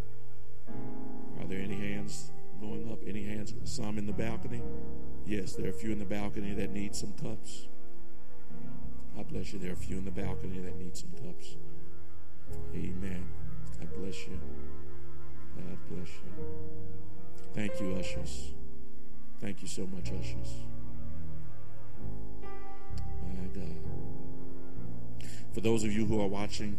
Are 1.39 1.47
there 1.47 1.61
any 1.61 1.77
hands 1.77 2.31
going 2.61 2.91
up? 2.91 2.99
Any 3.07 3.25
hands? 3.25 3.55
Some 3.65 3.99
in 3.99 4.07
the 4.07 4.13
balcony? 4.13 4.63
Yes, 5.27 5.53
there 5.53 5.67
are 5.67 5.71
a 5.71 5.73
few 5.73 5.93
in 5.93 5.99
the 5.99 6.07
balcony 6.07 6.55
that 6.55 6.73
need 6.73 6.97
some 6.97 7.13
cups. 7.13 7.69
God 9.15 9.29
bless 9.29 9.53
you. 9.53 9.59
There 9.59 9.71
are 9.71 9.75
a 9.75 9.77
few 9.77 9.99
in 9.99 10.07
the 10.07 10.11
balcony 10.11 10.61
that 10.61 10.79
need 10.79 10.97
some 10.97 11.11
cups. 11.11 11.57
Amen. 12.75 13.29
God 13.79 13.89
bless 13.99 14.27
you. 14.27 14.41
God 15.57 15.79
bless 15.91 16.09
you. 16.09 16.33
Thank 17.55 17.81
you, 17.81 17.95
ushers. 17.97 18.55
Thank 19.43 19.61
you 19.61 19.67
so 19.67 19.89
much, 19.89 20.13
ushers. 20.13 20.63
My 23.27 23.47
God. 23.53 23.77
For 25.53 25.61
those 25.61 25.83
of 25.83 25.93
you 25.93 26.07
who 26.07 26.21
are 26.23 26.29
watching 26.29 26.77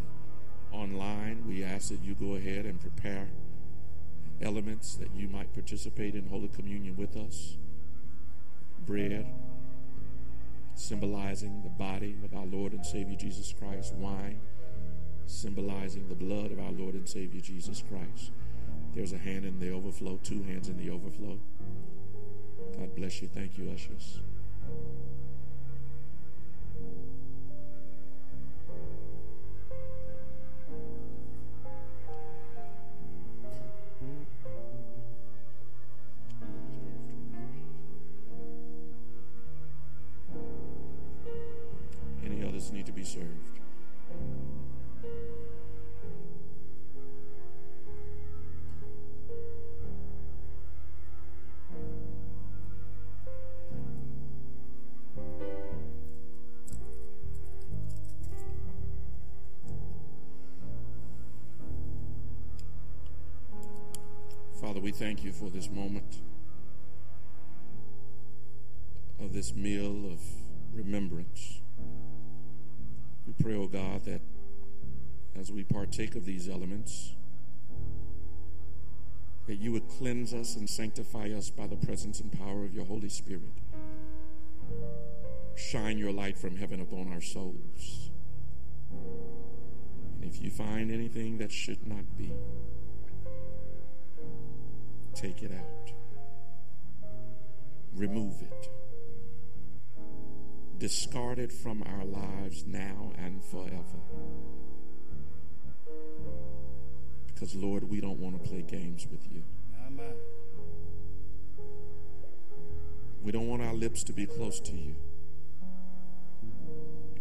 online, 0.72 1.44
we 1.46 1.62
ask 1.62 1.90
that 1.90 2.02
you 2.02 2.16
go 2.16 2.36
ahead 2.36 2.66
and 2.66 2.80
prepare 2.80 3.28
elements 4.42 4.96
that 4.96 5.14
you 5.14 5.28
might 5.28 5.54
participate 5.54 6.16
in 6.16 6.28
Holy 6.28 6.48
Communion 6.48 6.96
with 6.96 7.18
us. 7.18 7.58
Bread, 8.86 9.28
symbolizing 10.74 11.64
the 11.64 11.70
body 11.70 12.16
of 12.24 12.34
our 12.34 12.46
Lord 12.46 12.72
and 12.72 12.86
Savior 12.86 13.18
Jesus 13.18 13.54
Christ. 13.60 13.94
Wine, 13.96 14.40
symbolizing 15.26 16.08
the 16.08 16.16
blood 16.16 16.52
of 16.52 16.60
our 16.60 16.72
Lord 16.72 16.94
and 16.94 17.10
Savior 17.10 17.42
Jesus 17.42 17.84
Christ. 17.90 18.32
There's 18.96 19.12
a 19.12 19.18
hand 19.18 19.44
in 19.44 19.60
the 19.60 19.72
overflow, 19.72 20.20
two 20.24 20.44
hands 20.44 20.70
in 20.70 20.78
the 20.78 20.92
overflow. 20.92 21.40
God 22.78 22.96
bless 22.96 23.22
you. 23.22 23.28
Thank 23.28 23.58
you, 23.58 23.72
ushers. 23.72 24.20
Any 42.24 42.48
others 42.48 42.72
need 42.72 42.86
to 42.86 42.92
be 42.92 43.04
served? 43.04 43.28
Thank 65.04 65.22
you 65.22 65.34
for 65.34 65.50
this 65.50 65.70
moment 65.70 66.22
of 69.20 69.34
this 69.34 69.54
meal 69.54 70.10
of 70.10 70.22
remembrance. 70.74 71.60
We 73.28 73.34
pray, 73.34 73.56
O 73.56 73.68
God, 73.68 74.06
that 74.06 74.22
as 75.38 75.52
we 75.52 75.66
partake 75.66 76.16
of 76.16 76.24
these 76.24 76.48
elements, 76.48 77.16
that 79.46 79.56
you 79.56 79.74
would 79.74 79.90
cleanse 79.90 80.34
us 80.34 80.56
and 80.56 80.70
sanctify 80.70 81.32
us 81.32 81.50
by 81.50 81.68
the 81.68 81.76
presence 81.76 82.22
and 82.22 82.32
power 82.32 82.64
of 82.64 82.74
your 82.74 82.86
Holy 82.86 83.10
Spirit. 83.10 83.60
Shine 85.58 85.98
your 85.98 86.14
light 86.14 86.38
from 86.38 86.56
heaven 86.56 86.80
upon 86.80 87.12
our 87.12 87.20
souls. 87.20 88.10
And 88.90 90.24
if 90.24 90.42
you 90.42 90.50
find 90.50 90.90
anything 90.90 91.40
that 91.40 91.52
should 91.52 91.86
not 91.86 92.18
be, 92.18 92.32
take 95.14 95.44
it 95.44 95.52
out. 95.52 95.92
Remove 97.96 98.42
it. 98.42 98.70
Discard 100.80 101.40
it 101.40 101.52
from 101.52 101.84
our 101.84 102.04
lives 102.04 102.66
now 102.66 103.14
and 103.18 103.44
forever. 103.44 104.02
Because, 107.28 107.56
Lord, 107.56 107.90
we 107.90 108.02
don't 108.02 108.20
want 108.20 108.42
to 108.42 108.50
play 108.50 108.62
games 108.62 109.08
with 109.10 109.32
you. 109.32 109.44
Amen. 109.88 110.16
We 113.22 113.32
don't 113.32 113.48
want 113.48 113.62
our 113.62 113.74
lips 113.74 114.04
to 114.06 114.14
be 114.14 114.26
close 114.26 114.60
to 114.62 114.76
you 114.76 114.96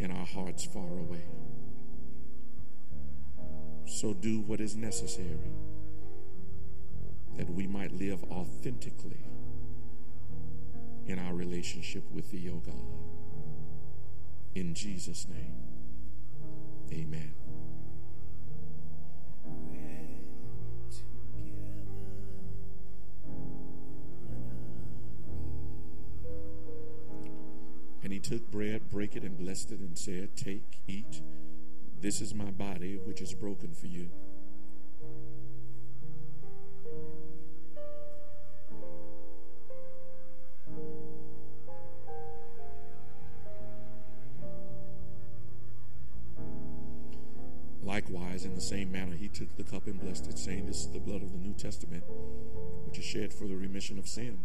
and 0.00 0.10
our 0.10 0.26
hearts 0.26 0.64
far 0.64 0.98
away. 0.98 1.24
So 3.86 4.14
do 4.14 4.40
what 4.40 4.60
is 4.60 4.74
necessary 4.74 5.52
that 7.36 7.50
we 7.50 7.66
might 7.66 7.92
live 7.92 8.22
authentically 8.24 9.24
in 11.06 11.18
our 11.18 11.34
relationship 11.34 12.04
with 12.10 12.30
thee, 12.30 12.50
O 12.50 12.56
God. 12.56 12.74
In 14.54 14.74
Jesus' 14.74 15.26
name, 15.28 15.56
amen. 16.92 17.34
And 28.04 28.12
he 28.12 28.18
took 28.18 28.50
bread, 28.50 28.90
brake 28.90 29.16
it, 29.16 29.22
and 29.22 29.38
blessed 29.38 29.72
it, 29.72 29.80
and 29.80 29.96
said, 29.96 30.36
Take, 30.36 30.80
eat. 30.86 31.22
This 32.00 32.20
is 32.20 32.34
my 32.34 32.50
body, 32.50 32.96
which 32.96 33.20
is 33.22 33.32
broken 33.32 33.72
for 33.72 33.86
you. 33.86 34.10
Same 48.62 48.92
manner, 48.92 49.16
he 49.16 49.28
took 49.28 49.56
the 49.56 49.64
cup 49.64 49.86
and 49.86 50.00
blessed 50.00 50.28
it, 50.28 50.38
saying, 50.38 50.66
This 50.66 50.80
is 50.80 50.90
the 50.90 51.00
blood 51.00 51.22
of 51.22 51.32
the 51.32 51.38
New 51.38 51.54
Testament, 51.54 52.04
which 52.86 52.98
is 52.98 53.04
shed 53.04 53.32
for 53.32 53.46
the 53.46 53.56
remission 53.56 53.98
of 53.98 54.08
sin. 54.08 54.38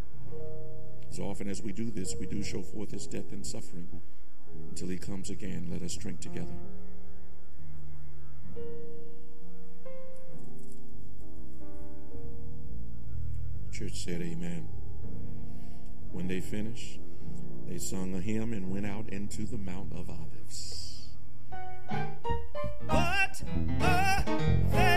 As 1.10 1.20
often 1.20 1.48
as 1.50 1.62
we 1.62 1.72
do 1.72 1.90
this, 1.90 2.16
we 2.20 2.26
do 2.26 2.44
show 2.44 2.62
forth 2.62 2.92
his 2.92 3.08
death 3.08 3.32
and 3.32 3.46
suffering 3.46 3.88
until 4.70 4.90
he 4.90 4.98
comes 4.98 5.30
again. 5.30 5.68
Let 5.72 5.82
us 5.82 5.96
drink 5.96 6.20
together. 6.20 6.56
The 13.68 13.72
Church 13.72 14.04
said, 14.04 14.22
Amen. 14.22 14.68
When 16.12 16.28
they 16.28 16.42
finished, 16.42 17.00
they 17.68 17.78
sung 17.78 18.16
a 18.16 18.20
hymn 18.20 18.54
and 18.54 18.72
went 18.72 18.86
out 18.86 19.10
into 19.10 19.46
the 19.46 19.58
Mount 19.58 19.92
of 19.94 20.10
Olives. 20.10 21.10
What 22.88 23.27
a 23.44 24.97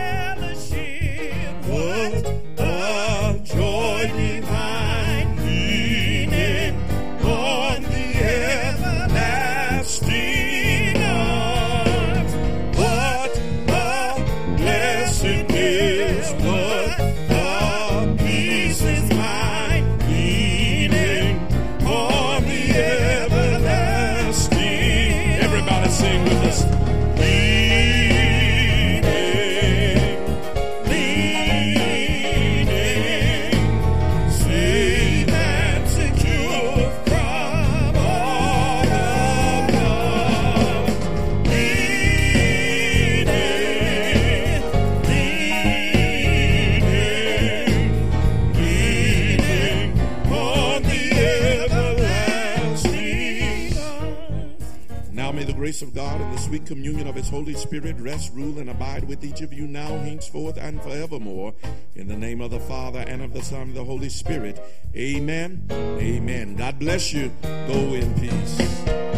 communion 56.71 57.09
of 57.09 57.17
his 57.17 57.29
Holy 57.29 57.55
Spirit 57.55 57.97
rest, 57.99 58.33
rule, 58.33 58.61
and 58.61 58.71
abide 58.71 59.03
with 59.09 59.25
each 59.25 59.41
of 59.41 59.53
you 59.53 59.67
now, 59.67 59.89
henceforth, 59.89 60.57
and 60.57 60.81
forevermore. 60.81 61.53
In 61.97 62.07
the 62.07 62.17
name 62.17 62.41
of 62.41 62.53
the 62.53 62.61
Father, 62.61 63.01
and 63.01 63.23
of 63.23 63.33
the 63.33 63.43
Son, 63.43 63.63
and 63.63 63.75
the 63.75 63.83
Holy 63.83 64.09
Spirit. 64.09 64.63
Amen. 64.95 65.67
Amen. 65.73 66.55
God 66.55 66.79
bless 66.79 67.13
you. 67.13 67.33
Go 67.43 67.95
in 67.95 68.15
peace. 68.15 69.10